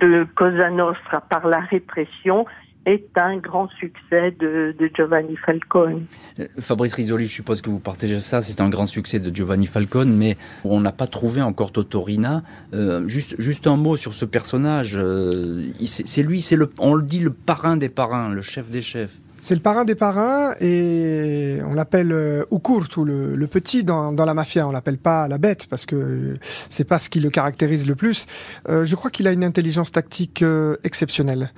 de 0.00 0.26
Cosa 0.34 0.70
Nostra 0.70 1.20
par 1.20 1.46
la 1.46 1.60
répression 1.60 2.46
est 2.88 3.16
un 3.16 3.36
grand 3.36 3.68
succès 3.78 4.34
de, 4.38 4.74
Giovanni 4.94 5.36
Falcone. 5.36 6.04
Euh, 6.38 6.46
Fabrice 6.58 6.94
Risoli, 6.94 7.26
je 7.26 7.32
suppose 7.32 7.60
que 7.60 7.70
vous 7.70 7.78
partagez 7.78 8.20
ça, 8.20 8.42
c'est 8.42 8.60
un 8.60 8.68
grand 8.68 8.86
succès 8.86 9.20
de 9.20 9.34
Giovanni 9.34 9.66
Falcone, 9.66 10.14
mais 10.14 10.36
on 10.64 10.80
n'a 10.80 10.92
pas 10.92 11.06
trouvé 11.06 11.42
encore 11.42 11.72
Totorina. 11.72 12.42
Euh, 12.72 13.06
juste, 13.06 13.34
juste 13.38 13.66
un 13.66 13.76
mot 13.76 13.96
sur 13.96 14.14
ce 14.14 14.24
personnage. 14.24 14.96
Euh, 14.96 15.70
c'est 15.84 16.22
lui, 16.22 16.40
c'est 16.40 16.56
le, 16.56 16.72
on 16.78 16.94
le 16.94 17.02
dit 17.02 17.20
le 17.20 17.30
parrain 17.30 17.76
des 17.76 17.88
parrains, 17.88 18.30
le 18.30 18.42
chef 18.42 18.70
des 18.70 18.82
chefs. 18.82 19.20
C'est 19.40 19.54
le 19.54 19.60
parrain 19.60 19.84
des 19.84 19.94
parrains 19.94 20.54
et 20.60 21.60
on 21.64 21.74
l'appelle 21.74 22.12
euh, 22.12 22.44
Ukurtu, 22.50 23.04
le, 23.04 23.36
le 23.36 23.46
petit 23.46 23.84
dans, 23.84 24.12
dans, 24.12 24.24
la 24.24 24.34
mafia. 24.34 24.66
On 24.66 24.72
l'appelle 24.72 24.98
pas 24.98 25.28
la 25.28 25.38
bête 25.38 25.66
parce 25.68 25.86
que 25.86 26.36
c'est 26.68 26.84
pas 26.84 26.98
ce 26.98 27.08
qui 27.08 27.20
le 27.20 27.30
caractérise 27.30 27.86
le 27.86 27.94
plus. 27.94 28.26
Euh, 28.68 28.84
je 28.84 28.96
crois 28.96 29.10
qu'il 29.10 29.28
a 29.28 29.32
une 29.32 29.44
intelligence 29.44 29.92
tactique 29.92 30.42
euh, 30.42 30.76
exceptionnelle. 30.82 31.52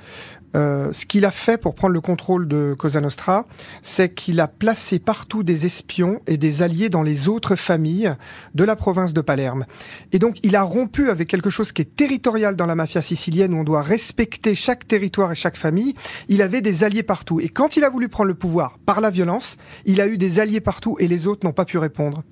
Euh, 0.54 0.92
ce 0.92 1.06
qu'il 1.06 1.24
a 1.24 1.30
fait 1.30 1.60
pour 1.60 1.74
prendre 1.74 1.94
le 1.94 2.00
contrôle 2.00 2.48
de 2.48 2.74
Cosa 2.78 3.00
Nostra, 3.00 3.44
c'est 3.82 4.12
qu'il 4.12 4.40
a 4.40 4.48
placé 4.48 4.98
partout 4.98 5.42
des 5.42 5.66
espions 5.66 6.20
et 6.26 6.36
des 6.36 6.62
alliés 6.62 6.88
dans 6.88 7.02
les 7.02 7.28
autres 7.28 7.56
familles 7.56 8.12
de 8.54 8.64
la 8.64 8.76
province 8.76 9.12
de 9.12 9.20
Palerme. 9.20 9.64
Et 10.12 10.18
donc, 10.18 10.38
il 10.42 10.56
a 10.56 10.62
rompu 10.62 11.08
avec 11.10 11.28
quelque 11.28 11.50
chose 11.50 11.72
qui 11.72 11.82
est 11.82 11.96
territorial 11.96 12.56
dans 12.56 12.66
la 12.66 12.74
mafia 12.74 13.02
sicilienne, 13.02 13.54
où 13.54 13.58
on 13.58 13.64
doit 13.64 13.82
respecter 13.82 14.54
chaque 14.54 14.86
territoire 14.86 15.32
et 15.32 15.36
chaque 15.36 15.56
famille. 15.56 15.94
Il 16.28 16.42
avait 16.42 16.62
des 16.62 16.84
alliés 16.84 17.02
partout. 17.02 17.40
Et 17.40 17.48
quand 17.48 17.76
il 17.76 17.84
a 17.84 17.90
voulu 17.90 18.08
prendre 18.08 18.28
le 18.28 18.34
pouvoir 18.34 18.78
par 18.84 19.00
la 19.00 19.10
violence, 19.10 19.56
il 19.84 20.00
a 20.00 20.08
eu 20.08 20.18
des 20.18 20.40
alliés 20.40 20.60
partout 20.60 20.96
et 20.98 21.08
les 21.08 21.26
autres 21.26 21.46
n'ont 21.46 21.52
pas 21.52 21.64
pu 21.64 21.78
répondre. 21.78 22.22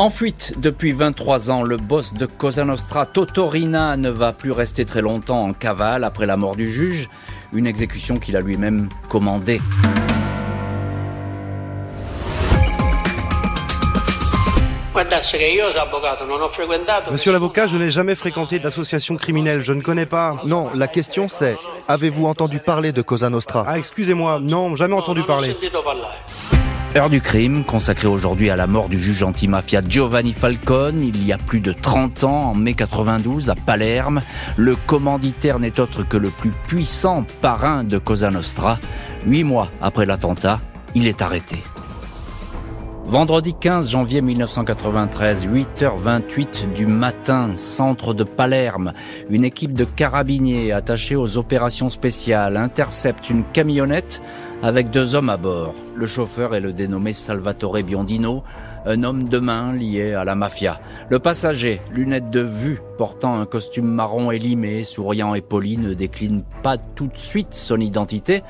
En 0.00 0.08
fuite 0.08 0.54
depuis 0.56 0.92
23 0.92 1.50
ans, 1.50 1.62
le 1.62 1.76
boss 1.76 2.14
de 2.14 2.24
Cosa 2.24 2.64
Nostra, 2.64 3.04
Totorina, 3.04 3.98
ne 3.98 4.08
va 4.08 4.32
plus 4.32 4.50
rester 4.50 4.86
très 4.86 5.02
longtemps 5.02 5.42
en 5.42 5.52
cavale 5.52 6.04
après 6.04 6.24
la 6.24 6.38
mort 6.38 6.56
du 6.56 6.72
juge, 6.72 7.10
une 7.52 7.66
exécution 7.66 8.16
qu'il 8.16 8.34
a 8.34 8.40
lui-même 8.40 8.88
commandée. 9.10 9.60
Monsieur 17.10 17.32
l'avocat, 17.32 17.66
je 17.66 17.76
n'ai 17.76 17.90
jamais 17.90 18.14
fréquenté 18.14 18.58
d'association 18.58 19.16
criminelle, 19.18 19.60
je 19.60 19.74
ne 19.74 19.82
connais 19.82 20.06
pas. 20.06 20.40
Non, 20.46 20.70
la 20.74 20.88
question 20.88 21.28
c'est, 21.28 21.58
avez-vous 21.88 22.24
entendu 22.24 22.58
parler 22.58 22.92
de 22.92 23.02
Cosa 23.02 23.28
Nostra 23.28 23.66
Ah, 23.68 23.76
excusez-moi, 23.76 24.40
non, 24.40 24.74
jamais 24.76 24.94
entendu 24.94 25.24
parler. 25.24 25.54
Heure 26.96 27.08
du 27.08 27.20
crime, 27.20 27.62
consacrée 27.62 28.08
aujourd'hui 28.08 28.50
à 28.50 28.56
la 28.56 28.66
mort 28.66 28.88
du 28.88 28.98
juge 28.98 29.22
antimafia 29.22 29.80
Giovanni 29.88 30.32
Falcone, 30.32 31.02
il 31.02 31.24
y 31.24 31.32
a 31.32 31.38
plus 31.38 31.60
de 31.60 31.72
30 31.72 32.24
ans, 32.24 32.50
en 32.50 32.54
mai 32.56 32.74
92, 32.74 33.48
à 33.48 33.54
Palerme. 33.54 34.22
Le 34.56 34.74
commanditaire 34.74 35.60
n'est 35.60 35.78
autre 35.78 36.02
que 36.02 36.16
le 36.16 36.30
plus 36.30 36.50
puissant 36.66 37.24
parrain 37.40 37.84
de 37.84 37.98
Cosa 37.98 38.30
Nostra. 38.30 38.80
Huit 39.24 39.44
mois 39.44 39.70
après 39.80 40.04
l'attentat, 40.04 40.60
il 40.96 41.06
est 41.06 41.22
arrêté. 41.22 41.62
Vendredi 43.10 43.54
15 43.54 43.90
janvier 43.90 44.20
1993, 44.20 45.46
8h28 45.46 46.72
du 46.72 46.86
matin, 46.86 47.56
centre 47.56 48.14
de 48.14 48.22
Palerme, 48.22 48.92
une 49.30 49.44
équipe 49.44 49.72
de 49.74 49.84
carabiniers 49.84 50.70
attachés 50.70 51.16
aux 51.16 51.36
opérations 51.36 51.90
spéciales 51.90 52.56
intercepte 52.56 53.30
une 53.30 53.42
camionnette 53.44 54.22
avec 54.62 54.90
deux 54.90 55.14
hommes 55.14 55.30
à 55.30 55.36
bord. 55.36 55.74
Le 55.96 56.06
chauffeur 56.06 56.54
est 56.54 56.60
le 56.60 56.72
dénommé 56.72 57.12
Salvatore 57.12 57.82
Biondino, 57.82 58.42
un 58.84 59.02
homme 59.04 59.28
de 59.28 59.38
main 59.38 59.72
lié 59.72 60.12
à 60.12 60.24
la 60.24 60.34
mafia. 60.34 60.80
Le 61.08 61.18
passager, 61.18 61.80
lunettes 61.90 62.30
de 62.30 62.40
vue, 62.40 62.80
portant 62.98 63.40
un 63.40 63.46
costume 63.46 63.86
marron 63.86 64.30
élimé, 64.30 64.84
souriant 64.84 65.34
et 65.34 65.40
poli, 65.40 65.78
ne 65.78 65.94
décline 65.94 66.42
pas 66.62 66.76
tout 66.76 67.06
de 67.06 67.16
suite 67.16 67.54
son 67.54 67.80
identité. 67.80 68.42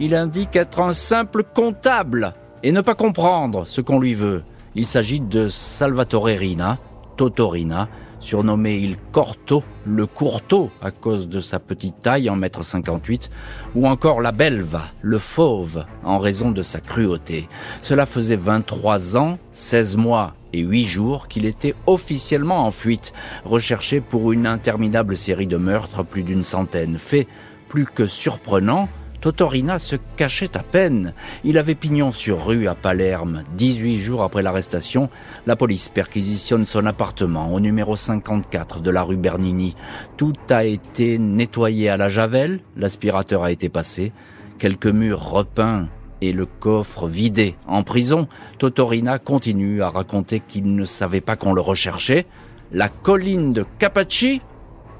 Il 0.00 0.14
indique 0.14 0.56
être 0.56 0.80
un 0.80 0.94
simple 0.94 1.42
comptable 1.42 2.34
et 2.62 2.72
ne 2.72 2.80
pas 2.80 2.94
comprendre 2.94 3.66
ce 3.66 3.80
qu'on 3.80 4.00
lui 4.00 4.14
veut. 4.14 4.44
Il 4.74 4.86
s'agit 4.86 5.20
de 5.20 5.48
Salvatore 5.48 6.26
Rina, 6.26 6.78
Totorina, 7.16 7.88
surnommé 8.20 8.76
Il 8.76 8.96
Corto, 9.12 9.62
le 9.86 10.06
Courteau 10.06 10.70
à 10.80 10.90
cause 10.90 11.28
de 11.28 11.40
sa 11.40 11.58
petite 11.58 12.00
taille 12.00 12.30
en 12.30 12.36
mètre 12.36 12.64
58, 12.64 13.30
ou 13.74 13.86
encore 13.86 14.20
la 14.20 14.32
Belva, 14.32 14.84
le 15.02 15.18
Fauve, 15.18 15.84
en 16.04 16.18
raison 16.18 16.50
de 16.50 16.62
sa 16.62 16.80
cruauté. 16.80 17.48
Cela 17.80 18.06
faisait 18.06 18.36
23 18.36 19.16
ans, 19.16 19.38
16 19.50 19.96
mois 19.96 20.34
et 20.52 20.60
8 20.60 20.84
jours 20.84 21.28
qu'il 21.28 21.44
était 21.44 21.74
officiellement 21.86 22.66
en 22.66 22.70
fuite, 22.70 23.12
recherché 23.44 24.00
pour 24.00 24.32
une 24.32 24.46
interminable 24.46 25.16
série 25.16 25.46
de 25.46 25.56
meurtres, 25.56 26.04
plus 26.04 26.22
d'une 26.22 26.44
centaine. 26.44 26.98
Fait 26.98 27.26
plus 27.68 27.86
que 27.86 28.06
surprenant, 28.06 28.88
Totorina 29.20 29.78
se 29.78 29.96
cachait 30.16 30.56
à 30.56 30.62
peine. 30.62 31.12
Il 31.44 31.58
avait 31.58 31.74
pignon 31.74 32.12
sur 32.12 32.46
rue 32.46 32.68
à 32.68 32.74
Palerme. 32.74 33.42
18 33.56 33.96
jours 33.96 34.22
après 34.22 34.42
l'arrestation, 34.42 35.08
la 35.46 35.56
police 35.56 35.88
perquisitionne 35.88 36.66
son 36.66 36.86
appartement 36.86 37.52
au 37.52 37.60
numéro 37.60 37.96
54 37.96 38.80
de 38.80 38.90
la 38.90 39.02
rue 39.02 39.16
Bernini. 39.16 39.74
Tout 40.16 40.34
a 40.50 40.64
été 40.64 41.18
nettoyé 41.18 41.88
à 41.88 41.96
la 41.96 42.08
javel, 42.08 42.60
l'aspirateur 42.76 43.42
a 43.42 43.50
été 43.50 43.68
passé, 43.68 44.12
quelques 44.58 44.86
murs 44.86 45.30
repeints 45.30 45.88
et 46.20 46.32
le 46.32 46.46
coffre 46.46 47.06
vidé. 47.06 47.56
En 47.66 47.82
prison, 47.82 48.28
Totorina 48.58 49.18
continue 49.18 49.82
à 49.82 49.90
raconter 49.90 50.40
qu'il 50.40 50.74
ne 50.74 50.84
savait 50.84 51.20
pas 51.20 51.36
qu'on 51.36 51.52
le 51.52 51.60
recherchait. 51.60 52.26
La 52.72 52.88
colline 52.88 53.52
de 53.52 53.64
Capaci, 53.78 54.40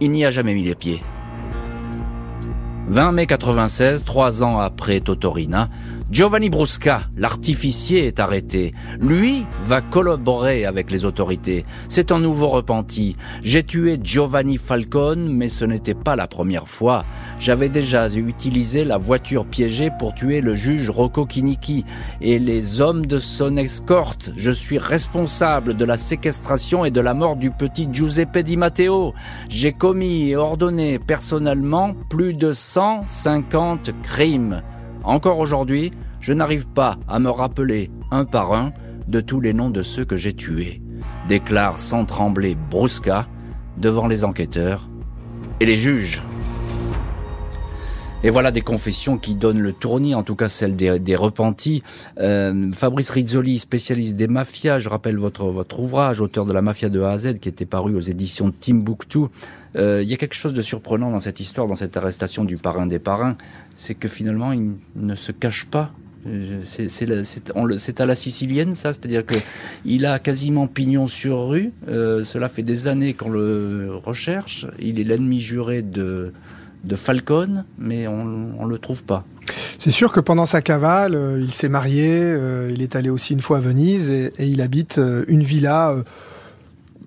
il 0.00 0.10
n'y 0.10 0.24
a 0.24 0.30
jamais 0.30 0.54
mis 0.54 0.62
les 0.62 0.74
pieds. 0.74 1.02
20 2.90 3.12
mai 3.12 3.26
96, 3.26 4.02
trois 4.04 4.42
ans 4.42 4.58
après 4.58 5.00
Totorina, 5.00 5.68
Giovanni 6.10 6.48
Brusca, 6.48 7.02
l'artificier, 7.18 8.06
est 8.06 8.18
arrêté. 8.18 8.72
Lui 8.98 9.44
va 9.64 9.82
collaborer 9.82 10.64
avec 10.64 10.90
les 10.90 11.04
autorités. 11.04 11.66
C'est 11.88 12.12
un 12.12 12.18
nouveau 12.18 12.48
repenti. 12.48 13.14
J'ai 13.42 13.62
tué 13.62 13.98
Giovanni 14.02 14.56
Falcone, 14.56 15.28
mais 15.28 15.50
ce 15.50 15.66
n'était 15.66 15.92
pas 15.92 16.16
la 16.16 16.26
première 16.26 16.66
fois. 16.66 17.04
J'avais 17.38 17.68
déjà 17.68 18.08
utilisé 18.08 18.86
la 18.86 18.96
voiture 18.96 19.44
piégée 19.44 19.90
pour 19.98 20.14
tuer 20.14 20.40
le 20.40 20.56
juge 20.56 20.88
Rocco 20.88 21.26
Kiniki 21.26 21.84
et 22.22 22.38
les 22.38 22.80
hommes 22.80 23.04
de 23.04 23.18
son 23.18 23.58
escorte. 23.58 24.30
Je 24.34 24.50
suis 24.50 24.78
responsable 24.78 25.74
de 25.74 25.84
la 25.84 25.98
séquestration 25.98 26.86
et 26.86 26.90
de 26.90 27.02
la 27.02 27.12
mort 27.12 27.36
du 27.36 27.50
petit 27.50 27.86
Giuseppe 27.92 28.38
Di 28.38 28.56
Matteo. 28.56 29.12
J'ai 29.50 29.74
commis 29.74 30.30
et 30.30 30.36
ordonné 30.36 30.98
personnellement 30.98 31.92
plus 32.08 32.32
de 32.32 32.54
150 32.54 33.90
crimes. 34.02 34.62
Encore 35.04 35.38
aujourd'hui, 35.38 35.92
je 36.20 36.32
n'arrive 36.32 36.68
pas 36.68 36.96
à 37.08 37.18
me 37.18 37.30
rappeler 37.30 37.90
un 38.10 38.24
par 38.24 38.52
un 38.52 38.72
de 39.06 39.20
tous 39.20 39.40
les 39.40 39.54
noms 39.54 39.70
de 39.70 39.82
ceux 39.82 40.04
que 40.04 40.16
j'ai 40.16 40.34
tués, 40.34 40.82
déclare 41.28 41.80
sans 41.80 42.04
trembler 42.04 42.56
Brusca 42.70 43.26
devant 43.76 44.06
les 44.06 44.24
enquêteurs 44.24 44.88
et 45.60 45.66
les 45.66 45.76
juges. 45.76 46.22
Et 48.24 48.30
voilà 48.30 48.50
des 48.50 48.62
confessions 48.62 49.16
qui 49.16 49.36
donnent 49.36 49.60
le 49.60 49.72
tournis, 49.72 50.16
en 50.16 50.24
tout 50.24 50.34
cas 50.34 50.48
celle 50.48 50.74
des, 50.74 51.16
repentis. 51.16 51.84
Euh, 52.18 52.72
Fabrice 52.72 53.10
Rizzoli, 53.10 53.60
spécialiste 53.60 54.16
des 54.16 54.26
mafias, 54.26 54.80
je 54.80 54.88
rappelle 54.88 55.16
votre, 55.16 55.46
votre 55.46 55.78
ouvrage, 55.78 56.20
auteur 56.20 56.44
de 56.44 56.52
la 56.52 56.60
mafia 56.60 56.88
de 56.88 57.00
A 57.00 57.12
à 57.12 57.18
Z, 57.18 57.38
qui 57.38 57.48
était 57.48 57.64
paru 57.64 57.94
aux 57.94 58.00
éditions 58.00 58.50
Timbuktu. 58.50 59.26
Euh, 59.76 60.02
il 60.02 60.08
y 60.08 60.14
a 60.14 60.16
quelque 60.16 60.34
chose 60.34 60.54
de 60.54 60.62
surprenant 60.62 61.10
dans 61.10 61.20
cette 61.20 61.40
histoire, 61.40 61.66
dans 61.66 61.74
cette 61.74 61.96
arrestation 61.96 62.44
du 62.44 62.56
parrain 62.56 62.86
des 62.86 62.98
parrains, 62.98 63.36
c'est 63.76 63.94
que 63.94 64.08
finalement 64.08 64.52
il 64.52 64.72
ne 64.96 65.14
se 65.14 65.32
cache 65.32 65.66
pas. 65.66 65.92
C'est 66.64 68.00
à 68.00 68.06
la 68.06 68.14
sicilienne, 68.14 68.74
ça, 68.74 68.92
c'est-à-dire 68.92 69.24
que 69.24 69.36
il 69.84 70.04
a 70.04 70.18
quasiment 70.18 70.66
pignon 70.66 71.06
sur 71.06 71.48
rue. 71.48 71.72
Euh, 71.88 72.22
cela 72.22 72.48
fait 72.48 72.64
des 72.64 72.86
années 72.86 73.14
qu'on 73.14 73.30
le 73.30 73.92
recherche. 73.94 74.66
Il 74.78 74.98
est 75.00 75.04
l'ennemi 75.04 75.40
juré 75.40 75.80
de 75.80 76.32
Falcone, 76.96 77.64
mais 77.78 78.08
on 78.08 78.24
ne 78.24 78.68
le 78.68 78.78
trouve 78.78 79.04
pas. 79.04 79.24
C'est 79.78 79.92
sûr 79.92 80.12
que 80.12 80.20
pendant 80.20 80.44
sa 80.44 80.60
cavale, 80.60 81.14
euh, 81.14 81.40
il 81.40 81.52
s'est 81.52 81.68
marié, 81.68 82.36
il 82.68 82.82
est 82.82 82.96
allé 82.96 83.10
aussi 83.10 83.32
une 83.32 83.40
fois 83.40 83.58
à 83.58 83.60
Venise 83.60 84.10
et 84.10 84.32
il 84.40 84.60
habite 84.60 85.00
une 85.28 85.42
villa 85.42 85.94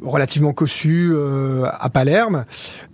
relativement 0.01 0.53
cossu 0.53 1.11
euh, 1.13 1.65
à 1.79 1.89
Palerme 1.89 2.45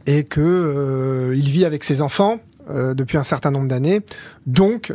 et 0.05 0.23
que 0.23 0.41
euh, 0.41 1.35
il 1.35 1.49
vit 1.49 1.65
avec 1.65 1.83
ses 1.83 2.01
enfants 2.01 2.39
euh, 2.69 2.93
depuis 2.93 3.17
un 3.17 3.23
certain 3.23 3.51
nombre 3.51 3.67
d'années. 3.67 4.01
Donc, 4.47 4.93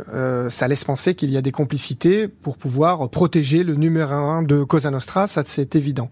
ça 0.49 0.67
laisse 0.67 0.83
penser 0.83 1.15
qu'il 1.15 1.31
y 1.31 1.37
a 1.37 1.41
des 1.41 1.51
complicités 1.51 2.27
pour 2.27 2.57
pouvoir 2.57 3.09
protéger 3.09 3.63
le 3.63 3.75
numéro 3.75 4.11
un 4.11 4.43
de 4.43 4.63
Cosa 4.63 4.91
Nostra, 4.91 5.27
ça 5.27 5.43
c'est 5.45 5.75
évident. 5.75 6.09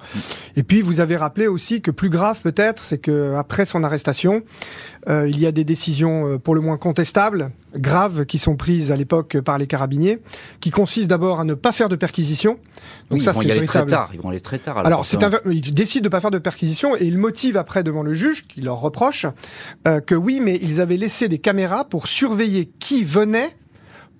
Et 0.55 0.63
puis, 0.63 0.81
vous 0.81 0.99
avez 0.99 1.17
rappelé 1.17 1.47
aussi 1.47 1.81
que 1.81 1.91
plus 1.91 2.09
grave 2.09 2.41
peut-être, 2.41 2.83
c'est 2.83 2.99
que 2.99 3.33
après 3.33 3.65
son 3.65 3.83
arrestation, 3.83 4.43
euh, 5.09 5.27
il 5.27 5.39
y 5.39 5.47
a 5.47 5.51
des 5.51 5.63
décisions 5.63 6.27
euh, 6.27 6.37
pour 6.37 6.53
le 6.53 6.61
moins 6.61 6.77
contestables, 6.77 7.51
graves, 7.75 8.25
qui 8.25 8.37
sont 8.37 8.55
prises 8.55 8.91
à 8.91 8.95
l'époque 8.95 9.39
par 9.41 9.57
les 9.57 9.65
carabiniers, 9.65 10.19
qui 10.59 10.69
consistent 10.69 11.09
d'abord 11.09 11.39
à 11.39 11.43
ne 11.43 11.53
pas 11.53 11.71
faire 11.71 11.89
de 11.89 11.95
perquisition. 11.95 12.59
Donc 13.09 13.23
ça, 13.23 13.31
ils 13.31 13.35
vont 13.35 13.41
y 13.41 13.51
aller 13.51 13.65
très 13.65 13.85
tard. 13.85 14.11
Ils 14.13 14.21
vont 14.21 14.29
aller 14.29 14.41
très 14.41 14.59
tard. 14.59 14.77
Alors, 14.77 15.05
c'est 15.05 15.23
un... 15.23 15.31
ils 15.49 15.73
décident 15.73 16.03
de 16.03 16.09
pas 16.09 16.21
faire 16.21 16.31
de 16.31 16.37
perquisition 16.37 16.95
et 16.95 17.05
ils 17.05 17.17
motivent 17.17 17.57
après 17.57 17.83
devant 17.83 18.03
le 18.03 18.13
juge, 18.13 18.47
qui 18.47 18.61
leur 18.61 18.79
reproche, 18.79 19.25
euh, 19.87 20.01
que 20.01 20.15
oui, 20.15 20.39
mais 20.41 20.59
ils 20.61 20.79
avaient 20.81 20.97
laissé 20.97 21.27
des 21.27 21.39
caméras 21.39 21.85
pour 21.85 22.07
surveiller 22.07 22.69
qui 22.79 23.03
venait 23.03 23.30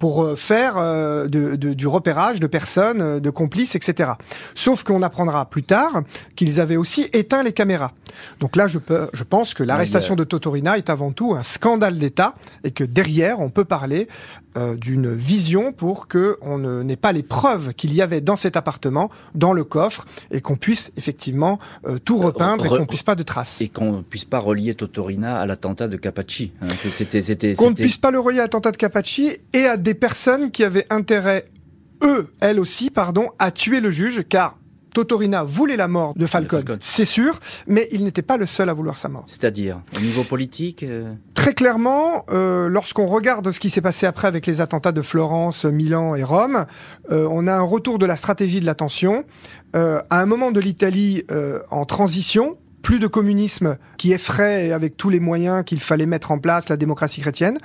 pour 0.02 0.24
euh, 0.24 0.36
faire 0.36 0.78
euh, 0.78 1.28
de, 1.28 1.56
du 1.56 1.86
repérage 1.86 2.40
de 2.40 2.48
personnes, 2.48 3.02
euh, 3.04 3.20
de 3.20 3.30
complices, 3.30 3.76
etc. 3.76 4.14
Sauf 4.56 4.84
qu'on 4.84 5.04
apprendra 5.04 5.46
plus 5.46 5.62
tard 5.62 6.02
qu'ils 6.36 6.60
avaient 6.60 6.76
aussi 6.76 7.08
éteint 7.14 7.44
les 7.44 7.52
caméras. 7.52 7.94
Donc 8.40 8.56
là, 8.56 8.68
je, 8.68 8.80
peux, 8.80 9.10
je 9.14 9.24
pense 9.24 9.54
que 9.54 9.62
l'arrestation 9.62 10.16
de 10.16 10.24
Totorina 10.24 10.80
est 10.80 10.90
avant 10.90 11.12
tout 11.12 11.36
un 11.36 11.44
scandale 11.44 12.00
d'État 12.00 12.34
et 12.64 12.72
que 12.72 12.84
derrière, 12.84 13.40
on 13.40 13.52
peut 13.52 13.64
parler 13.64 14.08
euh, 14.58 14.76
d'une 14.76 15.14
vision 15.14 15.72
pour 15.72 16.08
que 16.08 16.38
on 16.42 16.58
n'ait 16.84 16.96
pas 16.96 17.12
les 17.12 17.24
preuves 17.24 17.74
qu'il 17.74 17.94
y 17.94 18.02
avait 18.02 18.22
dans 18.22 18.36
cet 18.36 18.58
appartement, 18.58 19.10
dans 19.34 19.54
le 19.54 19.64
coffre, 19.64 20.06
et 20.32 20.42
qu'on 20.42 20.58
puisse 20.58 20.92
effectivement 20.98 21.60
euh, 21.88 22.00
tout 22.00 22.18
repeindre 22.18 22.66
et 22.66 22.70
qu'on 22.70 22.86
puisse 22.86 23.04
pas 23.04 23.16
de 23.16 23.24
traces. 23.24 23.62
Et 23.62 23.70
qu'on 23.70 24.04
puisse 24.04 24.26
pas 24.26 24.40
relier 24.40 24.76
Totorina 24.76 25.40
à 25.40 25.46
l'attentat 25.46 25.88
de 25.88 25.98
Capacci. 25.98 26.52
Hein. 26.62 26.68
C'était, 26.90 27.54
qu'on 27.54 27.70
ne 27.70 27.76
puisse 27.76 27.98
pas 27.98 28.12
le 28.12 28.20
relier 28.20 28.40
à 28.40 28.44
l'attentat 28.44 28.72
de 28.72 28.78
Capacci 28.78 29.38
et 29.54 29.66
à 29.66 29.78
des 29.78 29.94
personnes 29.94 30.52
qui 30.52 30.64
avaient 30.64 30.88
intérêt 30.90 31.46
eux, 32.04 32.28
elles 32.42 32.60
aussi, 32.60 32.90
pardon, 32.90 33.30
à 33.40 33.52
tuer 33.52 33.80
le 33.80 33.92
juge, 33.92 34.26
car 34.28 34.58
Totorina 34.94 35.44
voulait 35.44 35.78
la 35.78 35.88
mort 35.88 36.14
de 36.16 36.26
Falcone, 36.26 36.78
c'est 36.80 37.06
sûr, 37.06 37.40
mais 37.68 37.88
il 37.92 38.04
n'était 38.04 38.22
pas 38.22 38.38
le 38.38 38.46
seul 38.46 38.70
à 38.70 38.74
vouloir 38.74 38.98
sa 38.98 39.10
mort. 39.10 39.24
C'est-à-dire, 39.28 39.82
au 39.98 40.02
niveau 40.02 40.24
politique 40.24 40.84
euh 40.84 41.14
Très 41.34 41.54
clairement, 41.54 42.24
euh, 42.30 42.68
lorsqu'on 42.70 43.08
regarde 43.08 43.50
ce 43.50 43.60
qui 43.60 43.72
s'est 43.72 43.82
passé 43.82 44.06
après 44.06 44.28
avec 44.28 44.46
les 44.46 44.62
attentats 44.62 44.92
de 44.92 45.02
Florence, 45.02 45.66
Milan 45.66 46.14
et 46.14 46.24
Rome, 46.24 46.68
euh, 47.10 47.28
on 47.32 47.48
a 47.48 47.54
un 47.54 47.62
retour 47.62 47.98
de 47.98 48.06
la 48.06 48.16
stratégie 48.16 48.60
de 48.60 48.66
l'attention. 48.66 49.26
à 49.74 50.04
un 50.12 50.26
moment 50.26 50.52
de 50.52 50.60
l'Italie 50.60 51.24
en 51.72 51.86
transition, 51.86 52.58
plus 52.82 53.00
de 53.00 53.08
communisme 53.08 53.78
qui 53.98 54.12
effraie 54.12 54.72
avec 54.72 54.98
tous 54.98 55.10
les 55.10 55.20
moyens 55.20 55.64
qu'il 55.64 55.80
fallait 55.80 56.06
mettre 56.06 56.32
en 56.32 56.40
place 56.40 56.70
la 56.70 56.78
démocratie 56.78 57.22
chrétienne, 57.22 57.60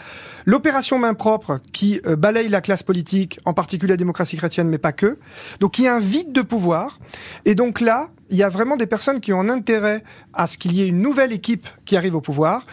l'opération 0.45 0.99
main 0.99 1.15
propre 1.15 1.61
qui 1.73 2.01
euh, 2.07 2.17
balaye 2.17 2.49
la 2.49 2.61
classe 2.61 2.83
politique, 2.83 3.41
en 3.45 3.55
particulier 3.55 3.93
la 3.93 3.97
démocratie 3.97 4.37
chrétienne, 4.37 4.69
mais 4.69 4.79
pas 4.79 4.93
que. 4.93 5.19
Donc 5.61 5.79
il 5.79 5.85
y 5.85 5.89
a 5.89 5.95
un 5.95 6.01
vide 6.01 6.33
de 6.33 6.43
pouvoir. 6.43 6.99
Et 7.45 7.55
donc 7.55 7.81
là, 7.81 8.11
il 8.31 8.37
y 8.37 8.43
a 8.43 8.49
vraiment 8.49 8.77
des 8.77 8.87
personnes 8.87 9.21
qui 9.21 9.33
ont 9.33 9.41
un 9.41 9.49
intérêt 9.49 10.03
à 10.33 10.47
ce 10.47 10.59
qu'il 10.59 10.73
y 10.73 10.83
ait 10.83 10.89
une 10.89 11.01
nouvelle 11.01 11.33
équipe 11.33 11.67
qui 11.85 11.97
arrive 11.97 12.17
au 12.17 12.21
pouvoir. 12.21 12.65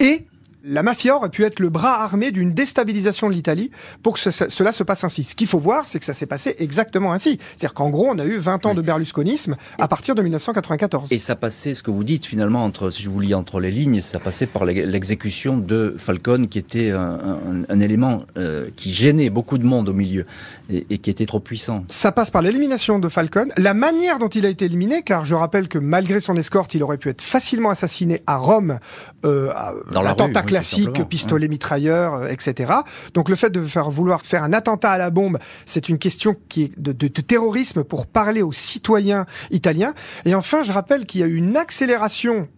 Et 0.00 0.26
la 0.64 0.82
mafia 0.82 1.16
aurait 1.16 1.28
pu 1.28 1.44
être 1.44 1.60
le 1.60 1.68
bras 1.68 2.02
armé 2.02 2.30
d'une 2.30 2.52
déstabilisation 2.52 3.28
de 3.28 3.34
l'Italie 3.34 3.70
pour 4.02 4.14
que 4.18 4.30
cela 4.30 4.72
se 4.72 4.82
passe 4.82 5.04
ainsi. 5.04 5.24
Ce 5.24 5.34
qu'il 5.34 5.46
faut 5.46 5.58
voir, 5.58 5.86
c'est 5.86 5.98
que 5.98 6.04
ça 6.04 6.14
s'est 6.14 6.26
passé 6.26 6.56
exactement 6.58 7.12
ainsi. 7.12 7.38
C'est-à-dire 7.56 7.74
qu'en 7.74 7.90
gros, 7.90 8.08
on 8.10 8.18
a 8.18 8.24
eu 8.24 8.36
20 8.38 8.66
ans 8.66 8.74
de 8.74 8.82
berlusconisme 8.82 9.56
à 9.78 9.88
partir 9.88 10.14
de 10.14 10.22
1994. 10.22 11.12
Et 11.12 11.18
ça 11.18 11.36
passait, 11.36 11.74
ce 11.74 11.82
que 11.82 11.90
vous 11.90 12.04
dites 12.04 12.26
finalement, 12.26 12.64
entre, 12.64 12.90
si 12.90 13.02
je 13.02 13.10
vous 13.10 13.20
lis 13.20 13.34
entre 13.34 13.60
les 13.60 13.70
lignes, 13.70 14.00
ça 14.00 14.18
passait 14.18 14.46
par 14.46 14.64
l'exécution 14.64 15.56
de 15.56 15.94
Falcone, 15.96 16.48
qui 16.48 16.58
était 16.58 16.90
un, 16.90 17.80
élément 17.80 18.24
euh, 18.36 18.70
qui 18.74 18.92
gênait 18.92 19.30
beaucoup 19.30 19.58
de 19.58 19.64
monde 19.64 19.88
au 19.88 19.92
milieu 19.92 20.26
et, 20.68 20.98
qui 20.98 21.10
était 21.10 21.26
trop 21.26 21.40
puissant. 21.40 21.84
Ça 21.88 22.10
passe 22.10 22.30
par 22.30 22.42
l'élimination 22.42 22.98
de 22.98 23.08
Falcone, 23.08 23.52
la 23.56 23.74
manière 23.74 24.18
dont 24.18 24.28
il 24.28 24.44
a 24.44 24.48
été 24.48 24.64
éliminé, 24.64 25.02
car 25.02 25.24
je 25.24 25.34
rappelle 25.34 25.68
que 25.68 25.78
malgré 25.78 26.20
son 26.20 26.34
escorte, 26.36 26.74
il 26.74 26.82
aurait 26.82 26.98
pu 26.98 27.08
être 27.08 27.22
facilement 27.22 27.70
assassiné 27.70 28.22
à 28.26 28.36
Rome, 28.36 28.78
euh, 29.24 29.52
dans 29.92 30.02
l'attentat 30.02 30.42
classique, 30.48 31.08
pistolet 31.08 31.48
mitrailleur, 31.48 32.14
euh, 32.14 32.28
etc. 32.28 32.72
Donc 33.14 33.28
le 33.28 33.36
fait 33.36 33.50
de 33.50 33.62
faire 33.62 33.90
vouloir 33.90 34.22
faire 34.22 34.42
un 34.42 34.52
attentat 34.52 34.90
à 34.90 34.98
la 34.98 35.10
bombe, 35.10 35.38
c'est 35.66 35.88
une 35.88 35.98
question 35.98 36.36
qui 36.48 36.64
est 36.64 36.78
de, 36.78 36.92
de, 36.92 37.08
terrorisme 37.08 37.84
pour 37.84 38.06
parler 38.06 38.42
aux 38.42 38.52
citoyens 38.52 39.26
italiens. 39.50 39.94
Et 40.24 40.34
enfin, 40.34 40.62
je 40.62 40.72
rappelle 40.72 41.06
qu'il 41.06 41.20
y 41.20 41.24
a 41.24 41.26
eu 41.26 41.36
une 41.36 41.56
accélération 41.56 42.48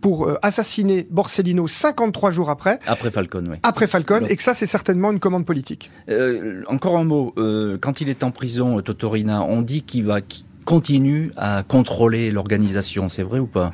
pour 0.00 0.26
euh, 0.26 0.38
assassiner 0.42 1.06
Borsellino 1.10 1.66
53 1.66 2.30
jours 2.30 2.50
après. 2.50 2.78
Après 2.86 3.10
Falcone, 3.10 3.48
oui. 3.50 3.56
Après 3.62 3.86
Falcone, 3.86 4.26
et 4.28 4.36
que 4.36 4.42
ça, 4.42 4.54
c'est 4.54 4.66
certainement 4.66 5.12
une 5.12 5.20
commande 5.20 5.46
politique. 5.46 5.90
Euh, 6.08 6.62
encore 6.66 6.96
un 6.96 7.04
mot. 7.04 7.32
Euh, 7.36 7.78
quand 7.80 8.00
il 8.00 8.08
est 8.08 8.24
en 8.24 8.30
prison, 8.30 8.80
Totorina, 8.80 9.42
on 9.42 9.62
dit 9.62 9.82
qu'il 9.82 10.04
va, 10.04 10.20
qu'il 10.20 10.44
continue 10.64 11.30
à 11.36 11.62
contrôler 11.66 12.30
l'organisation. 12.30 13.08
C'est 13.08 13.22
vrai 13.22 13.38
ou 13.38 13.46
pas? 13.46 13.72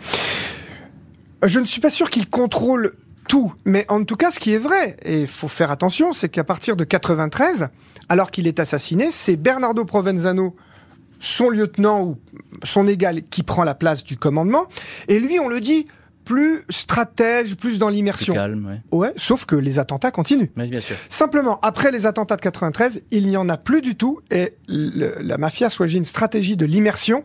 Je 1.44 1.60
ne 1.60 1.64
suis 1.64 1.80
pas 1.80 1.90
sûr 1.90 2.10
qu'il 2.10 2.28
contrôle 2.28 2.94
tout. 3.30 3.54
Mais 3.64 3.86
en 3.88 4.02
tout 4.02 4.16
cas, 4.16 4.32
ce 4.32 4.40
qui 4.40 4.52
est 4.52 4.58
vrai, 4.58 4.96
et 5.04 5.20
il 5.20 5.28
faut 5.28 5.46
faire 5.46 5.70
attention, 5.70 6.12
c'est 6.12 6.28
qu'à 6.28 6.42
partir 6.42 6.74
de 6.74 6.82
93, 6.82 7.68
alors 8.08 8.32
qu'il 8.32 8.48
est 8.48 8.58
assassiné, 8.58 9.12
c'est 9.12 9.36
Bernardo 9.36 9.84
Provenzano, 9.84 10.56
son 11.20 11.48
lieutenant 11.48 12.02
ou 12.02 12.18
son 12.64 12.88
égal, 12.88 13.22
qui 13.22 13.44
prend 13.44 13.62
la 13.62 13.76
place 13.76 14.02
du 14.02 14.16
commandement. 14.16 14.66
Et 15.06 15.20
lui, 15.20 15.38
on 15.38 15.46
le 15.46 15.60
dit, 15.60 15.86
plus 16.30 16.62
stratège, 16.68 17.56
plus 17.56 17.80
dans 17.80 17.88
l'immersion. 17.88 18.32
calme, 18.32 18.80
ouais. 18.92 19.12
Sauf 19.16 19.46
que 19.46 19.56
les 19.56 19.80
attentats 19.80 20.12
continuent. 20.12 20.46
bien 20.54 20.78
sûr. 20.78 20.94
Simplement, 21.08 21.58
après 21.60 21.90
les 21.90 22.06
attentats 22.06 22.36
de 22.36 22.40
93, 22.40 23.02
il 23.10 23.26
n'y 23.26 23.36
en 23.36 23.48
a 23.48 23.56
plus 23.56 23.82
du 23.82 23.96
tout 23.96 24.20
et 24.30 24.54
la 24.68 25.38
mafia 25.38 25.68
choisit 25.70 25.98
une 25.98 26.04
stratégie 26.04 26.56
de 26.56 26.64
l'immersion 26.66 27.24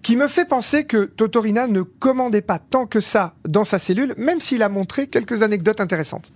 qui 0.00 0.16
me 0.16 0.28
fait 0.28 0.46
penser 0.46 0.84
que 0.84 1.04
Totorina 1.04 1.66
ne 1.66 1.82
commandait 1.82 2.40
pas 2.40 2.58
tant 2.58 2.86
que 2.86 3.02
ça 3.02 3.34
dans 3.46 3.64
sa 3.64 3.78
cellule, 3.78 4.14
même 4.16 4.40
s'il 4.40 4.62
a 4.62 4.70
montré 4.70 5.08
quelques 5.08 5.42
anecdotes 5.42 5.82
intéressantes. 5.82 6.32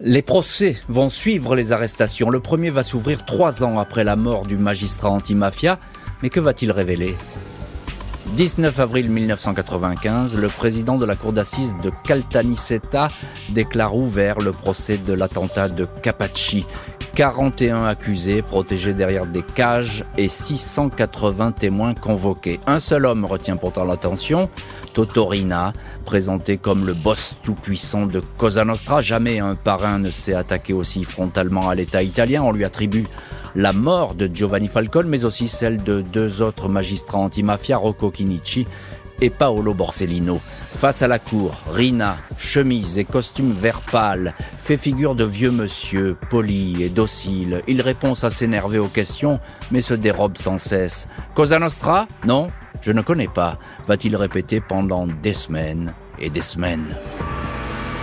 Les 0.00 0.22
procès 0.22 0.78
vont 0.88 1.10
suivre 1.10 1.54
les 1.56 1.72
arrestations. 1.72 2.30
Le 2.30 2.40
premier 2.40 2.70
va 2.70 2.82
s'ouvrir 2.82 3.26
trois 3.26 3.64
ans 3.64 3.78
après 3.78 4.02
la 4.02 4.16
mort 4.16 4.46
du 4.46 4.56
magistrat 4.56 5.10
anti-mafia. 5.10 5.78
Mais 6.22 6.30
que 6.30 6.40
va-t-il 6.40 6.72
révéler? 6.72 7.14
19 8.36 8.80
avril 8.80 9.10
1995, 9.10 10.36
le 10.36 10.48
président 10.48 10.98
de 10.98 11.06
la 11.06 11.14
cour 11.14 11.32
d'assises 11.32 11.76
de 11.84 11.92
Caltanissetta 12.04 13.08
déclare 13.50 13.94
ouvert 13.94 14.40
le 14.40 14.50
procès 14.50 14.98
de 14.98 15.12
l'attentat 15.12 15.68
de 15.68 15.86
Capacci. 16.02 16.66
41 17.14 17.84
accusés 17.84 18.42
protégés 18.42 18.92
derrière 18.92 19.26
des 19.26 19.42
cages 19.42 20.04
et 20.18 20.28
680 20.28 21.52
témoins 21.52 21.94
convoqués. 21.94 22.58
Un 22.66 22.80
seul 22.80 23.06
homme 23.06 23.24
retient 23.24 23.56
pourtant 23.56 23.84
l'attention, 23.84 24.50
Totorina, 24.94 25.72
présenté 26.04 26.56
comme 26.56 26.84
le 26.84 26.92
boss 26.92 27.36
tout-puissant 27.44 28.06
de 28.06 28.20
Cosa 28.36 28.64
Nostra. 28.64 29.00
Jamais 29.00 29.38
un 29.38 29.54
parrain 29.54 30.00
ne 30.00 30.10
s'est 30.10 30.34
attaqué 30.34 30.72
aussi 30.72 31.04
frontalement 31.04 31.68
à 31.68 31.76
l'État 31.76 32.02
italien. 32.02 32.42
On 32.42 32.50
lui 32.50 32.64
attribue 32.64 33.06
la 33.54 33.72
mort 33.72 34.14
de 34.16 34.28
Giovanni 34.32 34.66
Falcone, 34.66 35.08
mais 35.08 35.24
aussi 35.24 35.46
celle 35.46 35.84
de 35.84 36.00
deux 36.00 36.42
autres 36.42 36.68
magistrats 36.68 37.18
antimafia, 37.18 37.76
Rocco 37.76 38.12
Chinici 38.12 38.66
et 39.20 39.30
Paolo 39.30 39.74
Borsellino. 39.74 40.38
Face 40.40 41.02
à 41.02 41.08
la 41.08 41.18
cour, 41.18 41.54
Rina, 41.70 42.16
chemise 42.36 42.98
et 42.98 43.04
costume 43.04 43.52
vert 43.52 43.80
pâle, 43.80 44.34
fait 44.58 44.76
figure 44.76 45.14
de 45.14 45.24
vieux 45.24 45.50
monsieur, 45.50 46.16
poli 46.30 46.82
et 46.82 46.88
docile. 46.88 47.62
Il 47.66 47.80
répond 47.80 48.12
à 48.12 48.30
s'énerver 48.30 48.78
aux 48.78 48.88
questions, 48.88 49.40
mais 49.70 49.80
se 49.80 49.94
dérobe 49.94 50.36
sans 50.36 50.58
cesse. 50.58 51.06
Cosa 51.34 51.58
Nostra? 51.58 52.06
Non, 52.26 52.48
je 52.80 52.92
ne 52.92 53.02
connais 53.02 53.28
pas, 53.28 53.58
va-t-il 53.86 54.16
répéter 54.16 54.60
pendant 54.60 55.06
des 55.06 55.34
semaines 55.34 55.94
et 56.18 56.30
des 56.30 56.42
semaines. 56.42 56.94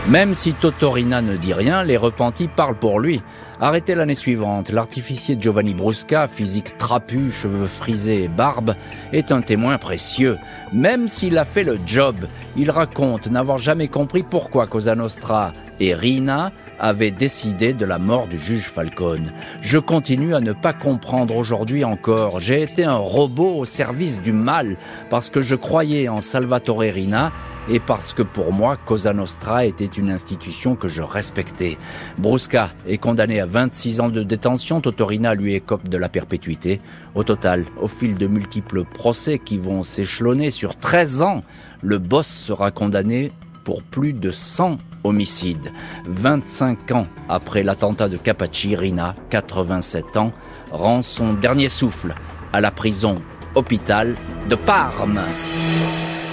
Même 0.08 0.34
si 0.34 0.54
Totorina 0.54 1.22
ne 1.22 1.38
dit 1.38 1.54
rien, 1.54 1.84
les 1.84 1.98
repentis 1.98 2.48
parlent 2.48 2.80
pour 2.80 3.00
lui. 3.00 3.22
Arrêté 3.64 3.94
l'année 3.94 4.16
suivante, 4.16 4.72
l'artificier 4.72 5.38
Giovanni 5.40 5.76
Brusca, 5.76 6.28
physique 6.28 6.80
trapu, 6.80 7.30
cheveux 7.30 7.68
frisés 7.68 8.24
et 8.24 8.28
barbe, 8.28 8.74
est 9.14 9.32
un 9.32 9.44
témoin 9.44 9.78
précieux. 9.78 10.40
Même 10.74 11.08
s'il 11.08 11.38
a 11.38 11.46
fait 11.46 11.64
le 11.64 11.78
job, 11.86 12.16
il 12.58 12.72
raconte 12.72 13.28
n'avoir 13.28 13.60
jamais 13.60 13.88
compris 13.88 14.24
pourquoi 14.24 14.66
Cosa 14.66 14.96
Nostra 14.96 15.54
et 15.80 15.94
Rina 15.94 16.52
avaient 16.80 17.12
décidé 17.12 17.74
de 17.74 17.86
la 17.86 18.00
mort 18.00 18.28
du 18.28 18.40
juge 18.40 18.64
Falcone. 18.64 19.32
Je 19.62 19.78
continue 19.78 20.34
à 20.34 20.40
ne 20.40 20.54
pas 20.54 20.74
comprendre 20.74 21.36
aujourd'hui 21.36 21.84
encore. 21.84 22.40
J'ai 22.40 22.64
été 22.64 22.84
un 22.84 22.98
robot 22.98 23.60
au 23.60 23.66
service 23.66 24.20
du 24.24 24.34
mal 24.34 24.76
parce 25.12 25.30
que 25.30 25.42
je 25.42 25.56
croyais 25.56 26.10
en 26.10 26.20
Salvatore 26.20 26.80
Rina 26.80 27.32
et 27.70 27.80
parce 27.80 28.14
que 28.14 28.24
pour 28.24 28.52
moi, 28.54 28.78
Cosa 28.78 29.14
Nostra 29.14 29.66
était 29.66 29.86
une 29.86 30.10
institution 30.10 30.76
que 30.76 30.88
je 30.88 31.02
respectais. 31.02 31.78
Brusca 32.18 32.72
est 32.88 32.98
condamné 32.98 33.40
à 33.40 33.46
26 33.46 34.00
ans 34.02 34.10
de 34.10 34.24
détention, 34.24 34.82
Totorina 34.82 35.36
lui 35.36 35.54
écope 35.54 35.88
de 35.88 35.98
la 35.98 36.10
perpétuité. 36.10 36.82
Au 37.16 37.24
total, 37.24 37.66
au 37.80 37.88
fil 37.88 38.16
de 38.16 38.28
multiples 38.28 38.84
procès 38.84 39.40
qui 39.40 39.58
vont 39.58 39.84
s'échelonner 39.84 40.52
sur 40.52 40.76
13 40.76 41.22
ans, 41.22 41.44
le 41.82 41.98
boss 41.98 42.28
sera 42.28 42.72
condamné 42.72 43.32
pour 43.64 43.84
plus 43.84 44.14
de 44.14 44.32
100 44.32 44.78
homicides. 45.04 45.72
25 46.06 46.92
ans 46.92 47.08
après 47.30 47.64
l'attentat 47.64 48.10
de 48.10 48.18
Capaci, 48.18 48.76
Rina, 48.76 49.16
87 49.30 50.18
ans, 50.18 50.32
rend 50.72 51.02
son 51.02 51.34
dernier 51.34 51.70
souffle 51.70 52.16
à 52.54 52.62
la 52.62 52.72
prison 52.72 53.22
hôpital 53.56 54.16
de 54.50 54.56
Parme. 54.56 55.22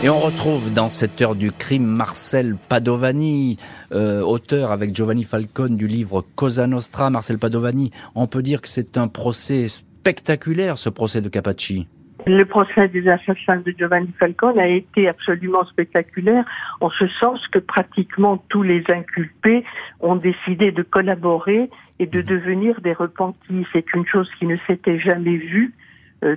Et 0.04 0.08
on 0.08 0.20
retrouve 0.20 0.72
dans 0.72 0.88
cette 0.88 1.20
heure 1.20 1.34
du 1.34 1.50
crime 1.50 1.84
Marcel 1.84 2.54
Padovani, 2.68 3.58
euh, 3.90 4.20
auteur 4.20 4.70
avec 4.70 4.94
Giovanni 4.94 5.24
Falcone 5.24 5.76
du 5.76 5.88
livre 5.88 6.24
Cosa 6.36 6.68
Nostra. 6.68 7.10
Marcel 7.10 7.36
Padovani, 7.36 7.90
on 8.14 8.28
peut 8.28 8.42
dire 8.42 8.62
que 8.62 8.68
c'est 8.68 8.96
un 8.96 9.08
procès 9.08 9.66
spectaculaire, 9.66 10.78
ce 10.78 10.88
procès 10.88 11.20
de 11.20 11.28
Capacci. 11.28 11.88
Le 12.28 12.44
procès 12.44 12.86
des 12.86 13.08
assassins 13.08 13.56
de 13.56 13.74
Giovanni 13.76 14.10
Falcone 14.20 14.60
a 14.60 14.68
été 14.68 15.08
absolument 15.08 15.64
spectaculaire 15.64 16.44
en 16.80 16.90
ce 16.90 17.08
sens 17.20 17.44
que 17.48 17.58
pratiquement 17.58 18.36
tous 18.50 18.62
les 18.62 18.84
inculpés 18.88 19.64
ont 19.98 20.14
décidé 20.14 20.70
de 20.70 20.84
collaborer 20.84 21.70
et 21.98 22.06
de 22.06 22.20
mhm. 22.20 22.24
devenir 22.24 22.80
des 22.82 22.92
repentis. 22.92 23.66
C'est 23.72 23.92
une 23.94 24.06
chose 24.06 24.28
qui 24.38 24.46
ne 24.46 24.58
s'était 24.68 25.00
jamais 25.00 25.38
vue 25.38 25.74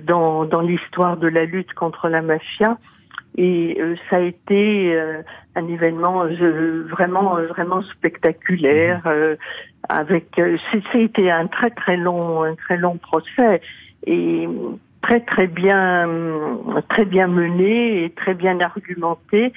dans, 0.06 0.44
dans 0.44 0.60
l'histoire 0.60 1.16
de 1.16 1.28
la 1.28 1.44
lutte 1.44 1.72
contre 1.74 2.08
la 2.08 2.22
mafia 2.22 2.78
et 3.36 3.76
euh, 3.80 3.94
ça 4.10 4.16
a 4.16 4.20
été 4.20 4.94
euh, 4.94 5.22
un 5.54 5.66
événement 5.68 6.24
euh, 6.24 6.86
vraiment 6.90 7.36
vraiment 7.48 7.82
spectaculaire 7.82 9.00
mhm. 9.06 9.36
avec 9.88 10.40
c'était 10.92 11.30
un 11.30 11.44
très 11.44 11.70
très 11.70 11.96
long 11.96 12.42
un 12.42 12.54
très 12.54 12.76
long 12.76 12.98
procès 12.98 13.62
et 14.06 14.48
très 15.00 15.20
très 15.20 15.46
bien 15.46 16.08
très 16.90 17.06
bien 17.06 17.26
mené 17.26 18.04
et 18.04 18.10
très 18.10 18.34
bien 18.34 18.60
argumenté 18.60 19.52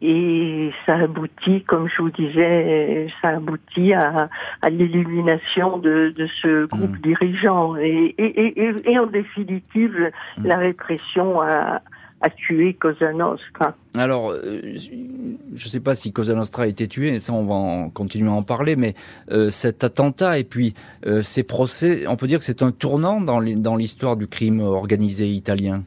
et 0.00 0.70
ça 0.86 0.94
aboutit, 0.94 1.62
comme 1.64 1.88
je 1.88 2.02
vous 2.02 2.10
disais, 2.10 3.08
ça 3.20 3.30
aboutit 3.30 3.92
à, 3.92 4.28
à 4.62 4.70
l'élimination 4.70 5.78
de, 5.78 6.14
de, 6.16 6.28
ce 6.40 6.66
groupe 6.66 6.92
mhm. 6.92 7.00
dirigeant 7.02 7.76
et, 7.76 8.14
et, 8.16 8.62
et, 8.62 8.92
et, 8.92 8.98
en 8.98 9.06
définitive 9.06 10.10
mhm. 10.38 10.46
la 10.46 10.58
répression 10.58 11.40
a, 11.40 11.82
a 12.20 12.30
tué 12.30 12.74
Cosa 12.74 13.12
Nostra. 13.12 13.74
Alors, 13.94 14.30
euh, 14.30 14.60
je 14.74 15.64
ne 15.64 15.68
sais 15.68 15.80
pas 15.80 15.96
si 15.96 16.12
Cosa 16.12 16.34
Nostra 16.34 16.62
a 16.62 16.66
été 16.66 16.86
tué, 16.86 17.18
ça 17.18 17.32
on 17.32 17.44
va 17.44 17.54
en 17.54 17.90
continuer 17.90 18.30
à 18.30 18.34
en 18.34 18.44
parler, 18.44 18.76
mais 18.76 18.94
euh, 19.32 19.50
cet 19.50 19.82
attentat 19.82 20.38
et 20.38 20.44
puis 20.44 20.74
euh, 21.06 21.22
ces 21.22 21.42
procès, 21.42 22.06
on 22.06 22.14
peut 22.14 22.28
dire 22.28 22.38
que 22.38 22.44
c'est 22.44 22.62
un 22.62 22.70
tournant 22.70 23.20
dans 23.20 23.40
l'histoire 23.76 24.16
du 24.16 24.28
crime 24.28 24.60
organisé 24.60 25.26
italien? 25.26 25.82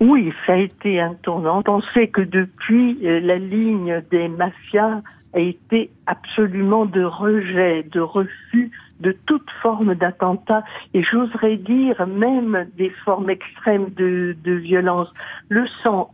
Oui, 0.00 0.32
ça 0.46 0.54
a 0.54 0.56
été 0.56 1.00
un 1.00 1.14
tournant. 1.14 1.62
On 1.66 1.80
sait 1.94 2.08
que 2.08 2.20
depuis, 2.20 2.98
la 3.02 3.38
ligne 3.38 4.02
des 4.10 4.28
mafias 4.28 5.00
a 5.32 5.38
été 5.38 5.90
absolument 6.06 6.86
de 6.86 7.02
rejet, 7.02 7.82
de 7.82 8.00
refus 8.00 8.70
de 9.00 9.12
toute 9.26 9.50
forme 9.62 9.94
d'attentat 9.94 10.64
et 10.94 11.02
j'oserais 11.02 11.56
dire 11.56 12.06
même 12.06 12.66
des 12.76 12.90
formes 13.04 13.28
extrêmes 13.28 13.90
de, 13.90 14.36
de 14.42 14.52
violence. 14.52 15.12
Le 15.48 15.66
sang 15.82 16.10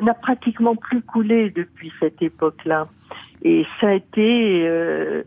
n'a 0.00 0.14
pratiquement 0.14 0.74
plus 0.76 1.02
coulé 1.02 1.50
depuis 1.50 1.92
cette 2.00 2.22
époque-là. 2.22 2.88
Et 3.44 3.66
ça 3.80 3.88
a 3.88 3.94
été 3.94 4.64
euh, 4.66 5.22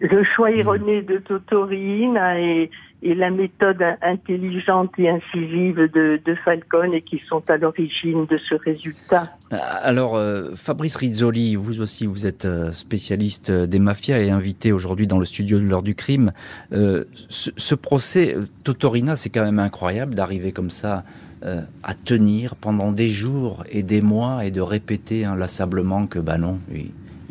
le 0.00 0.24
choix 0.24 0.50
mmh. 0.50 0.58
erroné 0.58 1.02
de 1.02 1.18
Totorina 1.18 2.40
et, 2.40 2.70
et 3.04 3.14
la 3.14 3.30
méthode 3.30 3.84
intelligente 4.00 4.92
et 4.96 5.10
incisive 5.10 5.76
de, 5.76 6.18
de 6.24 6.34
Falcone 6.42 6.94
et 6.94 7.02
qui 7.02 7.20
sont 7.28 7.42
à 7.48 7.58
l'origine 7.58 8.24
de 8.24 8.38
ce 8.48 8.54
résultat. 8.54 9.30
Euh, 9.52 9.56
alors, 9.82 10.16
euh, 10.16 10.54
Fabrice 10.54 10.96
Rizzoli, 10.96 11.54
vous 11.54 11.82
aussi, 11.82 12.06
vous 12.06 12.24
êtes 12.24 12.46
euh, 12.46 12.72
spécialiste 12.72 13.52
des 13.52 13.78
mafias 13.78 14.18
et 14.18 14.30
invité 14.30 14.72
aujourd'hui 14.72 15.06
dans 15.06 15.18
le 15.18 15.26
studio 15.26 15.58
de 15.58 15.64
l'heure 15.64 15.82
du 15.82 15.94
crime. 15.94 16.32
ce, 16.70 17.74
procès, 17.74 18.36
Totorina, 18.64 19.16
c'est 19.16 19.28
quand 19.28 19.44
même 19.44 19.58
incroyable 19.58 20.14
d'arriver 20.14 20.52
comme 20.52 20.70
ça 20.70 21.04
à 21.82 21.92
tenir 21.92 22.56
pendant 22.56 22.90
des 22.90 23.10
jours 23.10 23.64
et 23.68 23.82
des 23.82 24.00
mois 24.00 24.46
et 24.46 24.50
de 24.50 24.62
répéter 24.62 25.26
inlassablement 25.26 26.06
que, 26.06 26.18
bah 26.18 26.38
non, 26.38 26.58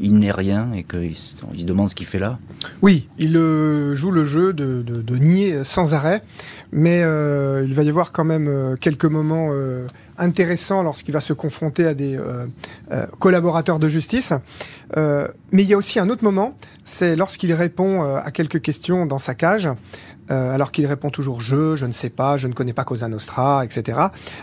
il 0.04 0.20
n'est 0.20 0.32
rien 0.32 0.72
et 0.74 0.84
qu'il 0.84 1.16
se 1.16 1.34
demande 1.64 1.90
ce 1.90 1.96
qu'il 1.96 2.06
fait 2.06 2.20
là 2.20 2.38
Oui, 2.82 3.08
il 3.18 3.38
euh, 3.38 3.96
joue 3.96 4.12
le 4.12 4.26
jeu 4.26 4.52
de, 4.52 5.18
nier 5.18 5.64
sans 5.64 5.94
arrêt, 5.94 6.22
mais 6.74 7.02
euh, 7.04 7.64
il 7.66 7.74
va 7.74 7.84
y 7.84 7.90
avoir 7.90 8.12
quand 8.12 8.26
même 8.26 8.48
euh, 8.50 8.76
quelques 8.76 9.06
moments 9.06 9.52
intéressants 10.18 10.84
lorsqu'il 10.84 11.14
va 11.14 11.22
se 11.22 11.34
confronter 11.34 11.88
à 11.88 11.94
des 11.94 12.20
collaborateurs 13.20 13.80
de 13.80 13.88
justice. 13.88 14.34
mais 14.96 15.64
il 15.64 15.66
y 15.66 15.74
a 15.74 15.78
aussi 15.78 16.00
un 16.00 16.10
autre 16.10 16.24
moment, 16.24 16.56
c'est 16.84 17.16
lorsqu'il 17.16 17.54
répond 17.54 18.04
à 18.04 18.30
quelques 18.32 18.62
questions 18.62 19.06
dans 19.06 19.20
sa 19.20 19.34
cage. 19.34 19.70
alors 20.28 20.72
qu'il 20.72 20.86
répond 20.86 21.10
toujours 21.10 21.40
je, 21.42 21.76
je 21.76 21.86
ne 21.86 21.92
sais 21.92 22.10
pas, 22.10 22.38
je 22.38 22.48
ne 22.48 22.54
connais 22.54 22.74
pas 22.74 22.84
Cosa 22.84 23.08
Nostra, 23.08 23.64
etc. 23.66 23.98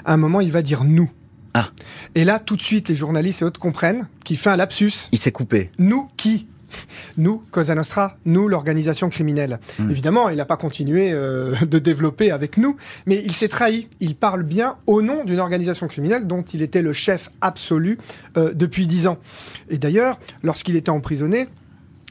À 0.05 0.13
un 0.13 0.17
moment, 0.17 0.41
il 0.41 0.51
va 0.51 0.63
dire 0.63 0.85
nous. 0.85 1.11
Ah. 1.55 1.71
Et 2.15 2.25
là, 2.25 2.39
tout 2.39 2.57
de 2.57 2.63
suite, 2.63 2.89
les 2.89 2.95
journalistes 2.95 3.43
et 3.43 3.45
autres 3.45 3.61
comprennent 3.61 4.07
qu'il 4.25 4.37
fait 4.37 4.51
un 4.51 4.57
lapsus. 4.57 5.09
Il 5.13 5.19
s'est 5.19 5.33
coupé. 5.33 5.71
Nous 5.79 6.09
qui 6.17 6.47
nous, 7.17 7.43
Cosa 7.51 7.75
Nostra, 7.75 8.17
nous, 8.25 8.49
l'organisation 8.49 9.09
criminelle. 9.09 9.61
Hmm. 9.79 9.91
Évidemment, 9.91 10.29
il 10.29 10.37
n'a 10.37 10.45
pas 10.45 10.57
continué 10.57 11.11
euh, 11.13 11.55
de 11.63 11.79
développer 11.79 12.31
avec 12.31 12.57
nous, 12.57 12.77
mais 13.07 13.23
il 13.25 13.35
s'est 13.35 13.49
trahi. 13.49 13.89
Il 14.01 14.15
parle 14.15 14.43
bien 14.43 14.77
au 14.87 15.03
nom 15.03 15.25
d'une 15.25 15.41
organisation 15.41 15.89
criminelle 15.89 16.27
dont 16.27 16.43
il 16.43 16.63
était 16.63 16.83
le 16.83 16.93
chef 16.93 17.31
absolu 17.41 17.99
euh, 18.37 18.53
depuis 18.55 18.87
dix 18.87 19.07
ans. 19.07 19.19
Et 19.69 19.79
d'ailleurs, 19.79 20.19
lorsqu'il 20.43 20.77
était 20.77 20.91
emprisonné, 20.91 21.49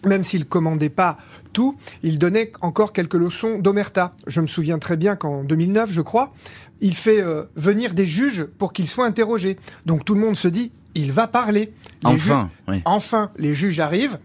même 0.06 0.23
s'il 0.23 0.45
commandait 0.45 0.89
pas 0.89 1.17
tout, 1.52 1.78
il 2.04 2.19
donnait 2.19 2.54
encore 2.62 2.93
quelques 2.93 3.15
leçons 3.15 3.60
d'omerta. 3.60 4.13
Je 4.28 4.39
me 4.39 4.47
souviens 4.47 4.80
très 4.80 4.95
bien 4.95 5.15
qu'en 5.15 5.43
2009, 5.43 5.91
je 5.91 6.02
crois, 6.02 6.34
il 6.81 6.95
fait 6.95 7.21
euh, 7.21 7.43
venir 7.55 7.93
des 7.93 8.05
juges 8.05 8.43
pour 8.43 8.73
qu'ils 8.73 8.87
soient 8.87 9.05
interrogés. 9.05 9.57
Donc 9.85 10.05
tout 10.05 10.15
le 10.15 10.21
monde 10.21 10.37
se 10.37 10.47
dit, 10.47 10.71
il 10.95 11.11
va 11.11 11.27
parler. 11.27 11.73
enfin, 12.03 12.49
enfin, 12.85 13.31
les 13.37 13.53
juges 13.53 13.79
arrivent 13.79 14.19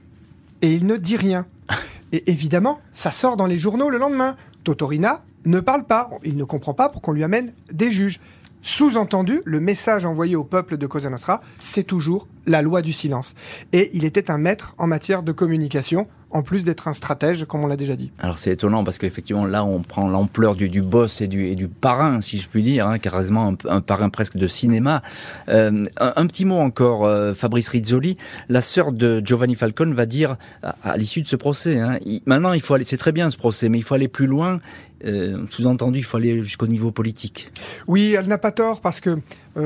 et 0.62 0.72
il 0.72 0.86
ne 0.86 0.96
dit 0.96 1.16
rien. 1.16 1.46
et 2.12 2.30
évidemment, 2.30 2.80
ça 2.92 3.10
sort 3.10 3.36
dans 3.36 3.46
les 3.46 3.58
journaux 3.58 3.90
le 3.90 3.98
lendemain. 3.98 4.36
Totorina 4.64 5.22
ne 5.44 5.60
parle 5.60 5.84
pas. 5.84 6.10
Il 6.24 6.36
ne 6.36 6.44
comprend 6.44 6.74
pas 6.74 6.88
pourquoi 6.88 7.12
on 7.12 7.14
lui 7.14 7.24
amène 7.24 7.52
des 7.72 7.90
juges. 7.90 8.20
Sous-entendu, 8.62 9.42
le 9.44 9.60
message 9.60 10.06
envoyé 10.06 10.36
au 10.36 10.44
peuple 10.44 10.78
de 10.78 10.86
Cosa 10.86 11.10
Nostra, 11.10 11.42
c'est 11.60 11.84
toujours 11.84 12.26
la 12.46 12.62
loi 12.62 12.80
du 12.80 12.94
silence. 12.94 13.34
Et 13.74 13.90
il 13.92 14.06
était 14.06 14.30
un 14.30 14.38
maître 14.38 14.74
en 14.78 14.86
matière 14.86 15.22
de 15.22 15.32
communication 15.32 16.08
en 16.34 16.42
plus 16.42 16.64
d'être 16.64 16.88
un 16.88 16.94
stratège, 16.94 17.44
comme 17.44 17.62
on 17.62 17.68
l'a 17.68 17.76
déjà 17.76 17.94
dit. 17.94 18.10
Alors 18.18 18.38
c'est 18.38 18.50
étonnant 18.50 18.82
parce 18.82 18.98
qu'effectivement 18.98 19.46
là 19.46 19.64
on 19.64 19.80
prend 19.80 20.08
l'ampleur 20.08 20.56
du, 20.56 20.68
du 20.68 20.82
boss 20.82 21.20
et 21.20 21.28
du, 21.28 21.46
et 21.46 21.54
du 21.54 21.68
parrain, 21.68 22.20
si 22.20 22.38
je 22.38 22.48
puis 22.48 22.62
dire, 22.62 22.88
hein, 22.88 22.98
carrément 22.98 23.54
un, 23.68 23.80
parrain 23.80 24.10
presque 24.10 24.36
de 24.36 24.48
cinéma. 24.48 25.02
Euh, 25.48 25.84
un, 25.96 26.26
petit 26.26 26.44
mot 26.44 26.58
encore, 26.58 27.06
euh, 27.06 27.34
Fabrice 27.34 27.68
Rizzoli, 27.68 28.16
la 28.48 28.62
sœur 28.62 28.90
de 28.90 29.22
Giovanni 29.24 29.54
Falcone 29.54 29.94
va 29.94 30.06
dire 30.06 30.36
à, 30.82 30.96
l'issue 30.96 31.22
de 31.22 31.28
ce 31.28 31.36
procès, 31.36 31.78
hein, 31.78 31.98
maintenant 32.26 32.52
il 32.52 32.60
faut 32.60 32.74
aller, 32.74 32.84
c'est 32.84 32.98
très 32.98 33.12
bien 33.12 33.30
ce 33.30 33.36
procès, 33.36 33.68
mais 33.68 33.78
il 33.78 33.82
faut 33.82 33.94
aller 33.94 34.08
plus 34.08 34.26
loin. 34.26 34.60
Euh, 35.06 35.44
sous-entendu, 35.50 35.98
il 35.98 36.04
faut 36.04 36.16
aller 36.16 36.42
jusqu'au 36.42 36.66
niveau 36.66 36.90
politique. 36.90 37.52
Oui, 37.86 38.16
elle 38.18 38.26
n'a 38.26 38.38
pas 38.38 38.52
tort 38.52 38.80
parce 38.80 39.00
que 39.00 39.18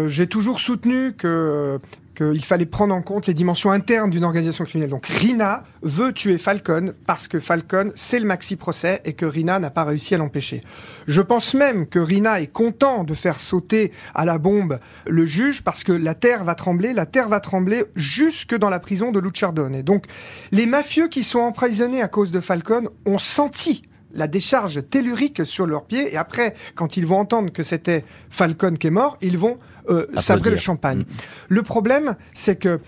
j'ai 0.07 0.27
toujours 0.27 0.61
soutenu 0.61 1.15
que 1.15 1.81
qu'il 2.19 2.45
fallait 2.45 2.67
prendre 2.67 2.93
en 2.93 3.01
compte 3.01 3.27
les 3.27 3.35
dimensions 3.35 3.71
internes 3.71 4.11
d'une 4.11 4.25
organisation 4.25 4.65
criminelle. 4.65 4.91
Donc 4.91 5.07
Rina 5.07 5.63
veut 5.83 6.13
tuer 6.13 6.37
Falcon 6.37 6.93
parce 7.07 7.29
que 7.29 7.39
Falcon, 7.39 7.93
c'est 7.95 8.19
le 8.19 8.27
maxi 8.27 8.57
procès 8.57 9.01
et 9.05 9.13
que 9.13 9.25
Rina 9.25 9.61
n'a 9.61 9.71
pas 9.71 9.85
réussi 9.85 10.17
à 10.17 10.19
l'empêcher. 10.19 10.61
Je 11.07 11.23
pense 11.23 11.55
même 11.55 11.87
que 11.87 12.01
Rina 12.01 12.41
est 12.41 12.53
content 12.53 13.05
de 13.05 13.15
faire 13.15 13.39
sauter 13.39 13.93
à 14.17 14.25
la 14.25 14.39
bombe 14.39 14.81
le 15.07 15.27
juge 15.27 15.63
parce 15.63 15.85
que 15.85 15.93
la 15.93 16.15
terre 16.15 16.43
va 16.43 16.57
trembler, 16.57 16.93
la 16.93 17.07
terre 17.07 17.29
va 17.29 17.39
trembler 17.39 17.85
jusque 17.95 18.57
dans 18.57 18.71
la 18.71 18.81
prison 18.81 19.13
de 19.13 19.21
Luciardone. 19.21 19.77
Et 19.77 19.85
donc 19.85 20.07
les 20.51 20.67
mafieux 20.67 21.07
qui 21.07 21.23
sont 21.23 21.39
emprisonnés 21.39 22.03
à 22.03 22.09
cause 22.09 22.33
de 22.33 22.41
Falcon 22.41 22.89
ont 23.07 23.19
senti 23.19 23.85
la 24.13 24.27
décharge 24.27 24.83
tellurique 24.89 25.47
sur 25.47 25.67
leurs 25.67 25.85
pieds 25.85 26.13
et 26.13 26.17
après, 26.17 26.55
quand 26.75 26.97
ils 26.97 27.07
vont 27.07 27.19
entendre 27.19 27.53
que 27.53 27.63
c'était 27.63 28.05
Falcon 28.31 28.75
qui 28.75 28.89
est 28.89 28.91
mort, 28.91 29.19
ils 29.21 29.39
vont 29.39 29.59
euh, 29.89 30.07
sabrer 30.19 30.51
le 30.51 30.57
champagne. 30.57 31.01
Mm. 31.01 31.07
Le 31.49 31.63
problème, 31.63 32.17
c'est 32.35 32.57
que 32.57 32.81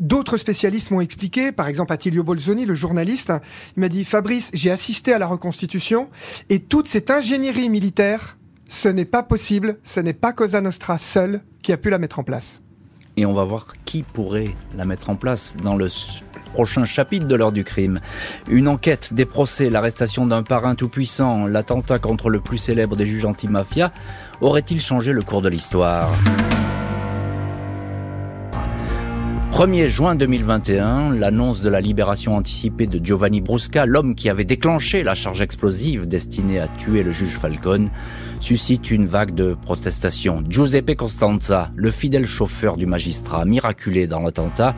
D'autres 0.00 0.38
spécialistes 0.38 0.90
m'ont 0.90 1.00
expliqué, 1.00 1.52
par 1.52 1.68
exemple 1.68 1.92
Attilio 1.92 2.24
Bolzoni, 2.24 2.66
le 2.66 2.74
journaliste, 2.74 3.32
il 3.76 3.80
m'a 3.80 3.88
dit 3.88 4.04
Fabrice, 4.04 4.50
j'ai 4.52 4.72
assisté 4.72 5.12
à 5.12 5.20
la 5.20 5.26
reconstitution 5.28 6.10
et 6.50 6.58
toute 6.58 6.88
cette 6.88 7.12
ingénierie 7.12 7.68
militaire, 7.68 8.36
ce 8.66 8.88
n'est 8.88 9.04
pas 9.04 9.22
possible, 9.22 9.78
ce 9.84 10.00
n'est 10.00 10.12
pas 10.12 10.32
Cosa 10.32 10.60
Nostra 10.60 10.98
seul 10.98 11.42
qui 11.62 11.72
a 11.72 11.76
pu 11.76 11.90
la 11.90 11.98
mettre 11.98 12.18
en 12.18 12.24
place. 12.24 12.60
Et 13.16 13.24
on 13.24 13.32
va 13.32 13.44
voir 13.44 13.68
qui 13.84 14.02
pourrait 14.02 14.56
la 14.76 14.84
mettre 14.84 15.10
en 15.10 15.16
place 15.16 15.56
dans 15.62 15.76
le 15.76 15.86
prochain 16.52 16.84
chapitre 16.84 17.26
de 17.26 17.34
l'heure 17.34 17.52
du 17.52 17.64
crime. 17.64 18.00
Une 18.48 18.68
enquête, 18.68 19.14
des 19.14 19.24
procès, 19.24 19.70
l'arrestation 19.70 20.26
d'un 20.26 20.42
parrain 20.42 20.74
tout-puissant, 20.74 21.46
l'attentat 21.46 21.98
contre 21.98 22.30
le 22.30 22.40
plus 22.40 22.58
célèbre 22.58 22.96
des 22.96 23.06
juges 23.06 23.24
anti-mafia 23.24 23.92
aurait-il 24.44 24.80
changé 24.80 25.12
le 25.12 25.22
cours 25.22 25.42
de 25.42 25.48
l'histoire? 25.48 26.12
1er 29.52 29.86
juin 29.86 30.16
2021, 30.16 31.14
l'annonce 31.14 31.62
de 31.62 31.68
la 31.68 31.80
libération 31.80 32.36
anticipée 32.36 32.88
de 32.88 33.02
Giovanni 33.02 33.40
Brusca, 33.40 33.86
l'homme 33.86 34.16
qui 34.16 34.28
avait 34.28 34.44
déclenché 34.44 35.04
la 35.04 35.14
charge 35.14 35.40
explosive 35.42 36.08
destinée 36.08 36.58
à 36.58 36.66
tuer 36.66 37.04
le 37.04 37.12
juge 37.12 37.38
Falcone, 37.38 37.88
suscite 38.40 38.90
une 38.90 39.06
vague 39.06 39.32
de 39.32 39.54
protestations. 39.54 40.42
Giuseppe 40.48 40.96
Costanza, 40.96 41.70
le 41.76 41.90
fidèle 41.90 42.26
chauffeur 42.26 42.76
du 42.76 42.86
magistrat 42.86 43.44
miraculé 43.44 44.08
dans 44.08 44.20
l'attentat, 44.20 44.74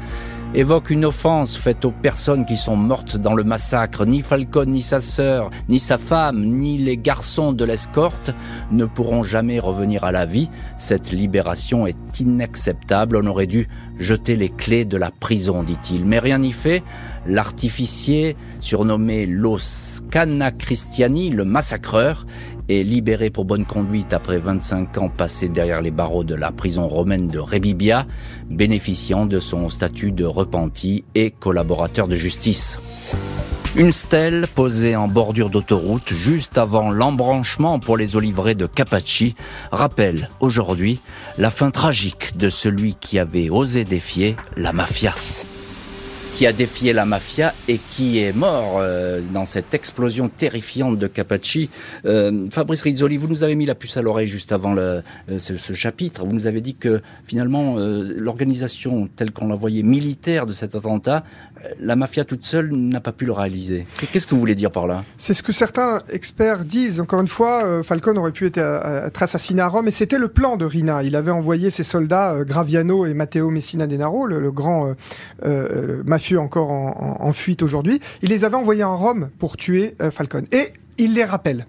évoque 0.57 0.89
une 0.89 1.05
offense 1.05 1.55
faite 1.55 1.85
aux 1.85 1.91
personnes 1.91 2.47
qui 2.47 2.57
sont 2.57 2.77
mortes 2.77 3.19
dans 3.19 3.35
le 3.35 3.45
massacre. 3.45 4.07
Ni 4.07 4.23
Falcon, 4.23 4.65
ni 4.65 4.81
sa 4.81 5.01
sœur, 5.01 5.51
ni 5.69 5.79
sa 5.79 5.99
femme, 5.99 6.43
ni 6.43 6.79
les 6.79 6.97
garçons 6.97 7.53
de 7.53 7.63
l'escorte 7.63 8.31
ne 8.73 8.87
pourront 8.87 9.23
jamais 9.23 9.59
revenir 9.59 10.05
à 10.05 10.13
la 10.13 10.25
vie. 10.25 10.49
Cette 10.79 11.13
libération 11.13 11.87
est 11.87 12.21
inacceptable. 12.21 13.19
On 13.23 13.27
aurait 13.27 13.47
dû 13.47 13.69
jeter 13.99 14.35
les 14.35 14.49
clés 14.49 14.87
de 14.87 14.97
la 14.97 15.11
prison, 15.11 15.63
dit-il. 15.63 16.07
Mais 16.07 16.19
rien 16.19 16.39
n'y 16.39 16.53
fait. 16.53 16.83
L'artificier, 17.27 18.35
surnommé 18.61 19.27
Los 19.27 20.01
Cana 20.11 20.53
Christiani, 20.53 21.29
le 21.29 21.45
massacreur, 21.45 22.25
est 22.69 22.83
libéré 22.83 23.31
pour 23.31 23.45
bonne 23.45 23.65
conduite 23.65 24.13
après 24.13 24.39
25 24.39 24.99
ans 24.99 25.09
passés 25.09 25.49
derrière 25.49 25.83
les 25.83 25.91
barreaux 25.91 26.25
de 26.25 26.35
la 26.35 26.53
prison 26.53 26.89
romaine 26.89 27.29
de 27.29 27.39
Rebibia, 27.39 28.07
bénéficiant 28.49 29.27
de 29.27 29.41
son 29.41 29.69
statut 29.69 30.13
de 30.13 30.25
repenti 30.25 31.05
et 31.15 31.31
collaborateur 31.31 32.09
de 32.09 32.17
justice. 32.17 32.79
Une 33.77 33.93
stèle 33.93 34.47
posée 34.55 34.97
en 34.97 35.07
bordure 35.07 35.51
d'autoroute 35.51 36.09
juste 36.09 36.57
avant 36.57 36.91
l'embranchement 36.91 37.79
pour 37.79 37.99
les 37.99 38.17
oliveraies 38.17 38.55
de 38.55 38.67
Capacci 38.67 39.35
rappelle 39.71 40.31
aujourd'hui 40.41 41.01
la 41.37 41.51
fin 41.51 41.71
tragique 41.71 42.39
de 42.39 42.49
celui 42.49 42.95
qui 42.95 43.19
avait 43.19 43.51
osé 43.51 43.85
défier 43.85 44.37
la 44.57 44.73
mafia 44.73 45.13
qui 46.37 46.47
a 46.47 46.53
défié 46.53 46.93
la 46.93 47.07
mafia 47.07 47.55
et 47.67 47.79
qui 47.79 48.19
est 48.19 48.35
mort 48.35 48.77
euh, 48.77 49.23
dans 49.33 49.47
cette 49.47 49.73
explosion 49.73 50.29
terrifiante 50.29 50.99
de 50.99 51.07
Capacci. 51.07 51.71
Euh, 52.05 52.51
Fabrice 52.51 52.83
Rizzoli, 52.83 53.17
vous 53.17 53.27
nous 53.27 53.43
avez 53.43 53.55
mis 53.55 53.65
la 53.65 53.75
puce 53.75 53.97
à 53.97 54.03
l'oreille 54.03 54.27
juste 54.27 54.53
avant 54.53 54.77
euh, 54.77 55.01
ce, 55.39 55.73
chapitre. 55.73 56.27
Vous 56.27 56.35
nous 56.35 56.47
avez 56.47 56.61
dit 56.61 56.75
que 56.75 57.01
finalement 57.25 57.77
l'organisation 57.79 59.09
telle 59.17 59.31
qu'on 59.31 59.49
la 59.49 59.55
voyait 59.55 59.83
militaire 59.83 60.45
de 60.47 60.53
cet 60.53 60.75
attentat, 60.75 61.25
la 61.81 61.97
mafia 61.97 62.25
toute 62.25 62.45
seule 62.45 62.73
n'a 62.73 63.01
pas 63.01 63.13
pu 63.13 63.25
le 63.25 63.33
réaliser. 63.33 63.87
Qu'est-ce 64.13 64.27
que 64.27 64.35
vous 64.35 64.41
voulez 64.41 64.55
dire 64.55 64.71
par 64.71 64.87
là? 64.87 65.05
C'est 65.17 65.35
ce 65.35 65.43
que 65.43 65.53
certains 65.53 66.01
experts 66.11 66.65
disent. 66.65 67.01
Encore 67.01 67.21
une 67.21 67.29
fois, 67.29 67.83
Falcone 67.83 68.19
aurait 68.19 68.33
pu 68.33 68.47
être, 68.47 68.59
être, 68.59 69.23
assassiné 69.23 69.63
à 69.63 69.69
Rome 69.69 69.89
et 69.89 69.91
c'était 69.91 70.19
le 70.19 70.29
plan 70.29 70.57
de 70.57 70.65
Rina. 70.65 71.03
Il 71.03 71.17
avait 71.17 71.31
envoyé 71.31 71.71
ses 71.71 71.83
soldats 71.85 72.45
Graviano 72.45 73.07
et 73.07 73.15
Matteo 73.15 73.51
Messina 73.51 73.87
Denaro, 73.87 74.27
le, 74.27 74.51
grand 74.51 74.95
mafieux 76.05 76.39
encore 76.39 76.71
en, 76.71 77.33
fuite 77.33 77.63
aujourd'hui. 77.63 78.01
Il 78.23 78.31
les 78.31 78.45
avait 78.45 78.57
envoyés 78.57 78.85
en 78.85 78.97
Rome 78.97 79.31
pour 79.39 79.57
tuer 79.57 79.95
euh, 80.01 80.11
Falcon. 80.11 80.45
Et 80.53 80.73
il 80.99 81.15
les 81.15 81.25
rappelle. 81.25 81.67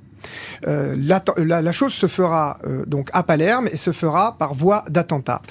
Euh, 0.68 0.96
la, 0.98 1.72
chose 1.72 1.94
se 1.94 2.08
fera 2.08 2.58
euh, 2.66 2.86
donc 2.86 3.10
à 3.14 3.24
Palerme 3.24 3.68
et 3.72 3.78
se 3.78 3.92
fera 3.92 4.38
par 4.38 4.54
voie 4.54 4.84
d'attentat. 4.90 5.42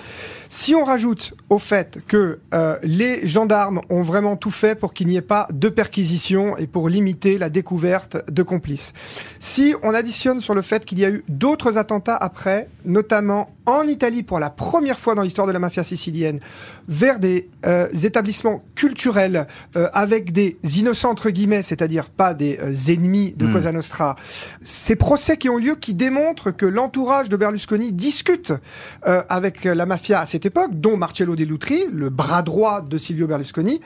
Si 0.59 0.75
on 0.75 0.85
rajoute 0.85 1.35
au 1.51 1.59
fait 1.59 1.99
que 2.09 2.39
euh, 2.55 2.79
les 2.83 3.27
gendarmes 3.27 3.83
ont 3.91 4.01
vraiment 4.01 4.37
tout 4.37 4.51
fait 4.51 4.75
pour 4.75 4.95
qu'il 4.95 5.07
n'y 5.07 5.17
ait 5.17 5.21
pas 5.21 5.47
de 5.53 5.69
perquisition 5.69 6.57
et 6.57 6.67
pour 6.67 6.89
limiter 6.89 7.37
la 7.37 7.51
découverte 7.51 8.17
de 8.31 8.43
complices, 8.43 8.95
si 9.39 9.75
on 9.83 9.93
additionne 9.93 10.41
sur 10.41 10.55
le 10.55 10.63
fait 10.63 10.87
qu'il 10.87 10.99
y 10.99 11.05
a 11.05 11.11
eu 11.11 11.25
d'autres 11.29 11.77
attentats 11.77 12.17
après, 12.17 12.71
notamment 12.87 13.51
en 13.67 13.83
Italie 13.83 14.23
pour 14.23 14.39
la 14.39 14.49
première 14.49 14.99
fois 14.99 15.15
dans 15.15 15.23
l'histoire 15.23 15.47
de 15.47 15.53
la 15.53 15.59
mafia 15.59 15.85
sicilienne, 15.85 16.41
vers 16.89 17.19
des 17.19 17.51
euh, 17.67 17.89
établissements 18.05 18.65
culturels 18.77 19.47
euh, 19.77 19.89
avec 19.93 20.33
des 20.33 20.57
innocents 20.79 21.11
entre 21.11 21.31
guillemets, 21.31 21.65
c'est-à-dire 21.65 22.09
pas 22.09 22.33
des 22.33 22.59
ennemis 22.91 23.35
de 23.37 23.47
hmm. 23.47 23.53
Cosa 23.53 23.73
Nostra, 23.73 24.17
ces 24.63 24.97
procès 24.97 25.37
qui 25.37 25.51
ont 25.51 25.59
lieu 25.59 25.75
qui 25.75 25.93
démontrent 25.93 26.51
que 26.51 26.65
l'entourage 26.65 27.29
de 27.29 27.37
Berlusconi 27.37 27.93
discute 27.93 28.55
avec 29.03 29.65
la 29.65 29.85
mafia 29.85 30.21
époque, 30.47 30.71
dont 30.73 30.97
Marcello 30.97 31.37
Dell'Utri, 31.37 31.85
le 31.93 32.09
bras 32.09 32.43
droit 32.43 32.81
de 32.81 32.99
Silvio 32.99 33.27
Berlusconi, 33.27 33.81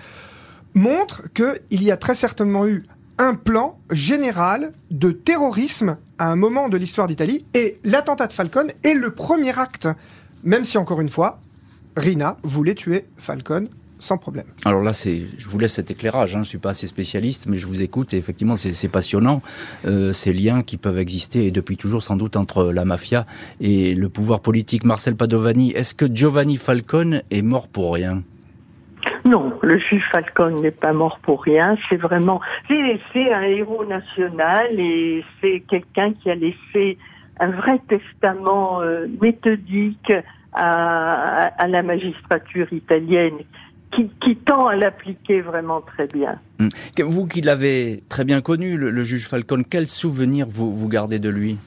montre 0.74 1.22
qu'il 1.32 1.82
y 1.82 1.90
a 1.90 1.96
très 1.96 2.14
certainement 2.14 2.66
eu 2.66 2.84
un 3.18 3.34
plan 3.34 3.78
général 3.90 4.72
de 4.90 5.10
terrorisme 5.10 5.98
à 6.18 6.30
un 6.30 6.36
moment 6.36 6.68
de 6.68 6.76
l'histoire 6.76 7.06
d'Italie. 7.06 7.44
Et 7.54 7.76
l'attentat 7.84 8.26
de 8.26 8.32
Falcone 8.32 8.70
est 8.84 8.94
le 8.94 9.12
premier 9.12 9.58
acte, 9.58 9.88
même 10.44 10.64
si 10.64 10.78
encore 10.78 11.00
une 11.00 11.08
fois, 11.08 11.40
Rina 11.96 12.36
voulait 12.42 12.74
tuer 12.74 13.06
Falcone 13.16 13.68
sans 14.00 14.18
problème. 14.18 14.46
Alors 14.64 14.82
là, 14.82 14.92
c'est, 14.92 15.22
je 15.38 15.48
vous 15.48 15.58
laisse 15.58 15.74
cet 15.74 15.90
éclairage. 15.90 16.34
Hein. 16.34 16.38
Je 16.38 16.38
ne 16.38 16.44
suis 16.44 16.58
pas 16.58 16.70
assez 16.70 16.86
spécialiste, 16.86 17.46
mais 17.46 17.58
je 17.58 17.66
vous 17.66 17.82
écoute 17.82 18.12
et 18.14 18.16
effectivement, 18.16 18.56
c'est, 18.56 18.88
passionnant 18.88 19.42
euh, 19.86 20.12
ces 20.12 20.32
liens 20.32 20.62
qui 20.62 20.76
peuvent 20.76 20.98
exister 20.98 21.46
et 21.46 21.50
depuis 21.50 21.76
toujours 21.76 22.02
sans 22.02 22.16
doute 22.16 22.36
entre 22.36 22.72
la 22.72 22.84
mafia 22.84 23.26
et 23.60 23.94
le 23.94 24.08
pouvoir 24.08 24.40
politique. 24.40 24.84
Marcel 24.84 25.16
Padovani, 25.16 25.70
est-ce 25.72 25.94
que 25.94 26.06
Giovanni 26.12 26.56
Falcone 26.56 27.22
est 27.30 27.42
mort 27.42 27.68
pour 27.68 27.94
rien? 27.94 28.22
Non, 29.24 29.52
le 29.62 29.78
juge 29.78 30.02
Falcone 30.10 30.56
n'est 30.56 30.70
pas 30.70 30.92
mort 30.92 31.18
pour 31.22 31.42
rien. 31.42 31.76
C'est 31.88 31.96
vraiment, 31.96 32.40
c'est 32.68 33.32
un 33.32 33.42
héros 33.42 33.84
national 33.84 34.78
et 34.78 35.24
c'est 35.40 35.60
quelqu'un 35.68 36.12
qui 36.14 36.30
a 36.30 36.34
laissé 36.34 36.98
un 37.38 37.50
vrai 37.50 37.80
testament 37.88 38.82
euh, 38.82 39.06
méthodique 39.20 40.12
à, 40.52 41.50
à, 41.62 41.68
la 41.68 41.82
magistrature 41.82 42.72
italienne 42.72 43.38
qui, 43.92 44.36
tend 44.36 44.66
à 44.66 44.76
l'appliquer 44.76 45.40
vraiment 45.40 45.80
très 45.80 46.06
bien. 46.06 46.38
Hum. 46.58 46.68
Vous 46.98 47.26
qui 47.26 47.40
l'avez 47.40 48.00
très 48.08 48.24
bien 48.24 48.40
connu, 48.40 48.76
le, 48.76 49.02
juge 49.02 49.26
Falcone, 49.26 49.64
quel 49.64 49.86
souvenir 49.86 50.46
vous, 50.48 50.72
vous 50.72 50.88
gardez 50.88 51.18
de 51.18 51.28
lui? 51.28 51.58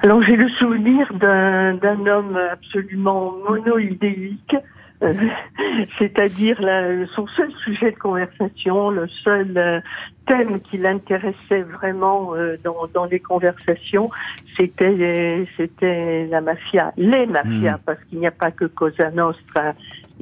Alors 0.00 0.22
j'ai 0.24 0.36
le 0.36 0.48
souvenir 0.48 1.12
d'un 1.14 2.06
homme 2.06 2.36
absolument 2.36 3.34
monoïdéique, 3.48 4.56
euh, 5.02 5.12
c'est-à-dire 5.98 6.58
son 7.14 7.26
seul 7.28 7.52
sujet 7.64 7.92
de 7.92 7.96
conversation, 7.96 8.90
le 8.90 9.06
seul 9.22 9.56
euh, 9.56 9.80
thème 10.26 10.60
qui 10.60 10.78
l'intéressait 10.78 11.62
vraiment 11.62 12.34
euh, 12.34 12.56
dans, 12.64 12.88
dans, 12.92 13.04
les 13.04 13.20
conversations, 13.20 14.10
c'était 14.56 15.46
c'était 15.56 16.26
la 16.26 16.40
mafia, 16.40 16.92
les 16.96 17.26
mafias, 17.26 17.74
hum. 17.74 17.80
parce 17.86 18.02
qu'il 18.04 18.18
n'y 18.18 18.26
a 18.26 18.32
pas 18.32 18.50
que 18.50 18.64
Cosa 18.64 19.10
Nostra 19.12 19.74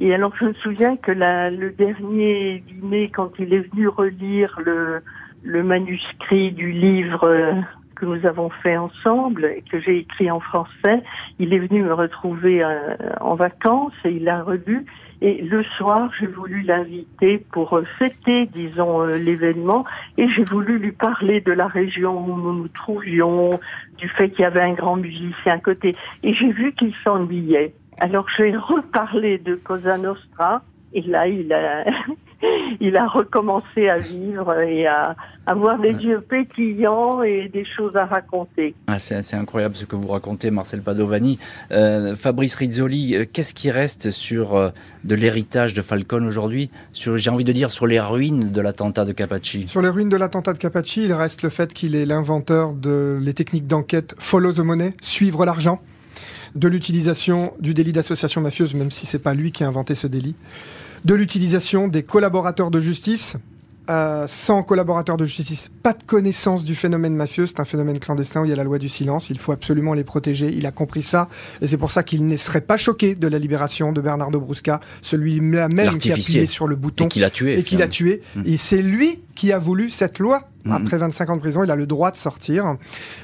Et 0.03 0.15
alors 0.15 0.33
je 0.35 0.45
me 0.45 0.53
souviens 0.53 0.97
que 0.97 1.11
la, 1.11 1.51
le 1.51 1.69
dernier 1.69 2.63
dîner, 2.67 3.11
quand 3.13 3.29
il 3.37 3.53
est 3.53 3.69
venu 3.71 3.87
relire 3.87 4.59
le, 4.65 5.03
le 5.43 5.61
manuscrit 5.61 6.51
du 6.51 6.71
livre 6.71 7.23
euh, 7.23 7.53
que 7.95 8.07
nous 8.07 8.25
avons 8.25 8.49
fait 8.49 8.75
ensemble 8.77 9.45
et 9.45 9.63
que 9.71 9.79
j'ai 9.79 9.99
écrit 9.99 10.31
en 10.31 10.39
français, 10.39 11.03
il 11.37 11.53
est 11.53 11.59
venu 11.59 11.83
me 11.83 11.93
retrouver 11.93 12.63
euh, 12.63 12.95
en 13.19 13.35
vacances 13.35 13.93
et 14.03 14.09
il 14.09 14.27
a 14.27 14.41
relu. 14.41 14.87
Et 15.21 15.39
le 15.43 15.63
soir, 15.77 16.09
j'ai 16.19 16.25
voulu 16.25 16.63
l'inviter 16.63 17.37
pour 17.51 17.77
euh, 17.77 17.83
fêter, 17.99 18.47
disons, 18.47 19.03
l'événement. 19.05 19.85
Et 20.17 20.27
j'ai 20.29 20.43
voulu 20.43 20.79
lui 20.79 20.93
parler 20.93 21.41
de 21.41 21.51
la 21.51 21.67
région 21.67 22.17
où 22.17 22.37
nous 22.37 22.53
nous 22.53 22.67
trouvions, 22.69 23.59
du 23.99 24.09
fait 24.09 24.31
qu'il 24.31 24.41
y 24.41 24.45
avait 24.45 24.61
un 24.61 24.73
grand 24.73 24.95
musicien 24.95 25.53
à 25.53 25.59
côté. 25.59 25.95
Et 26.23 26.33
j'ai 26.33 26.51
vu 26.51 26.73
qu'il 26.73 26.95
s'ennuyait. 27.03 27.75
Alors 28.01 28.25
j'ai 28.35 28.55
reparlé 28.57 29.37
de 29.37 29.55
Cosa 29.55 29.97
Nostra 29.97 30.63
et 30.91 31.01
là 31.01 31.27
il 31.27 31.53
a 31.53 31.85
il 32.79 32.97
a 32.97 33.07
recommencé 33.07 33.89
à 33.89 33.97
vivre 33.97 34.59
et 34.59 34.87
à 34.87 35.15
avoir 35.45 35.77
des 35.77 35.91
yeux 35.91 36.19
pétillants 36.21 37.21
et 37.21 37.47
des 37.47 37.63
choses 37.63 37.95
à 37.95 38.05
raconter. 38.05 38.73
Ah, 38.87 38.97
c'est 38.97 39.35
incroyable 39.35 39.75
ce 39.75 39.85
que 39.85 39.95
vous 39.95 40.07
racontez, 40.07 40.49
Marcel 40.49 40.81
Padovani. 40.81 41.37
Euh, 41.71 42.15
Fabrice 42.15 42.55
Rizzoli, 42.55 43.15
euh, 43.15 43.25
qu'est-ce 43.31 43.53
qui 43.53 43.69
reste 43.69 44.09
sur 44.09 44.55
euh, 44.55 44.69
de 45.03 45.13
l'héritage 45.13 45.75
de 45.75 45.83
Falcone 45.83 46.25
aujourd'hui 46.25 46.71
Sur, 46.93 47.17
j'ai 47.17 47.29
envie 47.29 47.43
de 47.43 47.51
dire, 47.51 47.69
sur 47.69 47.85
les 47.85 47.99
ruines 47.99 48.51
de 48.51 48.61
l'attentat 48.61 49.05
de 49.05 49.11
Capaci. 49.11 49.67
Sur 49.67 49.83
les 49.83 49.89
ruines 49.89 50.09
de 50.09 50.17
l'attentat 50.17 50.53
de 50.53 50.57
Capaci, 50.57 51.05
il 51.05 51.13
reste 51.13 51.43
le 51.43 51.49
fait 51.49 51.71
qu'il 51.73 51.95
est 51.95 52.07
l'inventeur 52.07 52.73
de 52.73 53.19
les 53.21 53.35
techniques 53.35 53.67
d'enquête 53.67 54.15
follow 54.17 54.53
the 54.53 54.59
money, 54.59 54.93
suivre 55.01 55.45
l'argent 55.45 55.79
de 56.55 56.67
l'utilisation 56.67 57.53
du 57.59 57.73
délit 57.73 57.91
d'association 57.91 58.41
mafieuse, 58.41 58.73
même 58.73 58.91
si 58.91 59.05
c'est 59.05 59.19
pas 59.19 59.33
lui 59.33 59.51
qui 59.51 59.63
a 59.63 59.67
inventé 59.67 59.95
ce 59.95 60.07
délit, 60.07 60.35
de 61.05 61.13
l'utilisation 61.13 61.87
des 61.87 62.03
collaborateurs 62.03 62.71
de 62.71 62.79
justice. 62.79 63.37
Euh, 63.91 64.25
sans 64.25 64.63
collaborateurs 64.63 65.17
de 65.17 65.25
justice, 65.25 65.69
pas 65.83 65.91
de 65.91 66.01
connaissance 66.03 66.63
du 66.63 66.75
phénomène 66.75 67.13
mafieux. 67.13 67.45
C'est 67.45 67.59
un 67.59 67.65
phénomène 67.65 67.99
clandestin 67.99 68.39
où 68.41 68.45
il 68.45 68.49
y 68.49 68.53
a 68.53 68.55
la 68.55 68.63
loi 68.63 68.77
du 68.77 68.87
silence. 68.87 69.29
Il 69.29 69.37
faut 69.37 69.51
absolument 69.51 69.93
les 69.93 70.05
protéger. 70.05 70.49
Il 70.55 70.65
a 70.65 70.71
compris 70.71 71.01
ça. 71.01 71.27
Et 71.61 71.67
c'est 71.67 71.77
pour 71.77 71.91
ça 71.91 72.01
qu'il 72.01 72.25
ne 72.25 72.35
serait 72.37 72.61
pas 72.61 72.77
choqué 72.77 73.15
de 73.15 73.27
la 73.27 73.37
libération 73.37 73.91
de 73.91 73.99
Bernardo 73.99 74.39
Brusca, 74.39 74.79
celui-là 75.01 75.67
même 75.67 75.97
qui 75.97 76.09
a 76.09 76.13
appuyé 76.13 76.45
sur 76.45 76.67
le 76.67 76.77
bouton. 76.77 77.05
Et 77.05 77.07
qui 77.09 77.19
l'a 77.19 77.29
tué. 77.29 77.59
Et 77.59 77.63
qui 77.63 77.75
l'a 77.75 77.89
tué. 77.89 78.21
Mmh. 78.37 78.41
Et 78.45 78.55
c'est 78.55 78.81
lui 78.81 79.19
qui 79.35 79.51
a 79.51 79.59
voulu 79.59 79.89
cette 79.89 80.19
loi. 80.19 80.47
Mmh. 80.63 80.71
Après 80.71 80.97
25 80.97 81.29
ans 81.29 81.35
de 81.35 81.41
prison, 81.41 81.61
il 81.65 81.71
a 81.71 81.75
le 81.75 81.85
droit 81.85 82.11
de 82.11 82.17
sortir. 82.17 82.77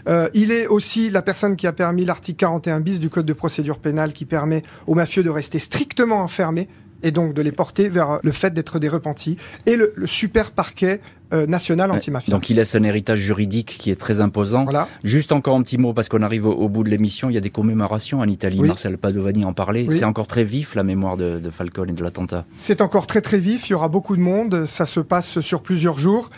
Euh, 0.10 0.28
il 0.34 0.52
est 0.52 0.68
aussi 0.68 1.10
la 1.10 1.22
personne 1.22 1.56
qui 1.56 1.68
a 1.68 1.72
permis 1.72 2.04
l'article 2.04 2.40
41 2.40 2.82
bis 2.82 3.00
du 3.00 3.10
Code 3.10 3.26
de 3.26 3.34
procédure 3.34 3.80
pénale 3.80 4.12
qui 4.12 4.26
permet 4.26 4.64
aux 4.86 4.96
mafieux 4.96 5.24
de 5.24 5.30
rester 5.30 5.60
strictement 5.60 6.22
enfermés 6.22 6.68
et 7.04 7.12
donc 7.12 7.34
de 7.34 7.42
les 7.42 7.52
porter 7.52 7.90
vers 7.90 8.20
le 8.24 8.32
fait 8.32 8.54
d'être 8.54 8.80
des 8.80 8.90
repentis 8.90 9.38
et 9.66 9.76
le, 9.76 9.94
super 10.06 10.52
parquet 10.52 11.02
euh, 11.34 11.46
national 11.46 11.92
antimafia. 11.92 12.34
Donc 12.34 12.50
il 12.50 12.56
laisse 12.56 12.74
un 12.76 12.84
héritage 12.84 13.20
juridique 13.20 13.76
qui 13.80 13.92
est 13.92 14.00
très 14.00 14.22
imposant. 14.22 14.64
Voilà. 14.64 14.88
Juste 15.04 15.34
encore 15.34 15.58
un 15.58 15.62
petit 15.62 15.78
mot 15.78 15.94
parce 15.94 16.08
qu'on 16.08 16.22
arrive 16.22 16.46
au, 16.48 16.70
bout 16.70 16.84
de 16.84 16.90
l'émission. 16.90 17.30
Il 17.30 17.34
y 17.34 17.38
a 17.38 17.42
des 17.42 17.50
commémorations 17.50 18.20
en 18.20 18.28
Italie. 18.28 18.62
Marcel 18.62 18.98
Padovani 18.98 19.44
en 19.44 19.54
parlait. 19.54 19.88
C'est 19.90 20.06
encore 20.06 20.28
très 20.28 20.46
vif 20.46 20.74
la 20.76 20.84
mémoire 20.84 21.18
de, 21.18 21.40
de 21.40 21.50
Falcone 21.50 21.90
et 21.90 21.94
de 21.94 22.04
l'attentat. 22.04 22.46
C'est 22.56 22.82
encore 22.82 23.08
très 23.08 23.22
très 23.22 23.40
vif. 23.40 23.68
Il 23.68 23.74
y 23.74 23.76
aura 23.76 23.90
beaucoup 23.90 24.16
de 24.16 24.22
monde. 24.22 24.66
Ça 24.66 24.86
se 24.86 25.02
passe 25.02 25.42
sur 25.42 25.62
plusieurs 25.62 26.00
jours. 26.00 26.30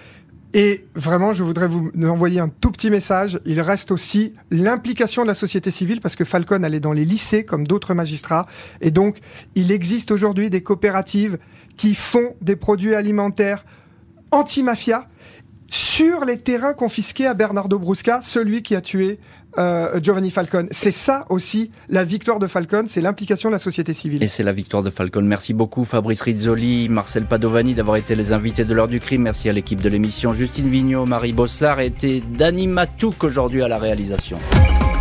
Et 0.54 0.86
vraiment, 0.96 1.32
je 1.32 1.44
voudrais 1.44 1.68
vous 1.68 1.92
envoyer 2.04 2.40
un 2.40 2.50
tout 2.50 2.72
petit 2.72 2.90
message. 2.90 3.40
Il 3.46 3.62
reste 3.62 3.92
aussi 3.92 4.34
l'implication 4.50 5.22
de 5.22 5.28
la 5.28 5.36
société 5.36 5.70
civile 5.70 6.02
parce 6.02 6.16
que 6.16 6.24
Falcon 6.24 6.64
allait 6.64 6.80
dans 6.80 6.94
les 6.94 7.06
lycées 7.06 7.46
comme 7.46 7.68
d'autres 7.68 7.94
magistrats. 7.94 8.48
Et 8.82 8.90
donc, 8.90 9.20
il 9.54 9.72
existe 9.72 10.10
aujourd'hui 10.10 10.50
des 10.50 10.64
coopératives 10.64 11.38
qui 11.78 11.94
font 11.94 12.36
des 12.42 12.56
produits 12.56 12.96
alimentaires 12.96 13.64
anti-mafia 14.32 15.08
sur 15.68 16.26
les 16.26 16.40
terrains 16.40 16.74
confisqués 16.74 17.28
à 17.28 17.36
Bernardo 17.36 17.78
Brusca, 17.78 18.22
celui 18.24 18.64
qui 18.64 18.76
a 18.76 18.82
tué 18.82 19.20
euh, 19.58 20.00
Giovanni 20.02 20.32
Falcone. 20.32 20.68
C'est 20.72 20.92
ça 20.92 21.26
aussi 21.30 21.72
la 21.90 22.04
victoire 22.04 22.40
de 22.40 22.48
Falcone, 22.48 22.88
c'est 22.88 23.02
l'implication 23.02 23.50
de 23.50 23.54
la 23.54 23.60
société 23.60 23.94
civile. 23.94 24.24
Et 24.24 24.28
c'est 24.28 24.44
la 24.44 24.52
victoire 24.52 24.84
de 24.84 24.90
Falcone. 24.90 25.26
Merci 25.26 25.54
beaucoup 25.54 25.84
Fabrice 25.86 26.22
Rizzoli, 26.22 26.90
Marcel 26.90 27.26
Padovani 27.26 27.74
d'avoir 27.74 27.98
été 27.98 28.16
les 28.16 28.34
invités 28.34 28.66
de 28.66 28.74
l'heure 28.74 28.88
du 28.88 29.00
crime. 29.00 29.24
Merci 29.24 29.50
à 29.50 29.54
l'équipe 29.54 29.82
de 29.82 29.90
l'émission 29.90 30.34
Justine 30.34 30.70
Vignot, 30.70 31.06
Marie 31.06 31.34
Bossard 31.34 31.80
et 31.80 31.92
Dani 31.92 32.68
Matouk 32.68 33.24
aujourd'hui 33.24 33.64
à 33.64 33.68
la 33.68 33.78
réalisation. 33.78 34.38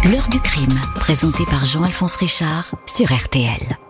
L'heure 0.04 0.28
du 0.30 0.40
crime, 0.40 0.78
présenté 0.94 1.44
par 1.50 1.64
Jean-Alphonse 1.64 2.16
Richard 2.16 2.74
sur 2.86 3.12
RTL. 3.12 3.87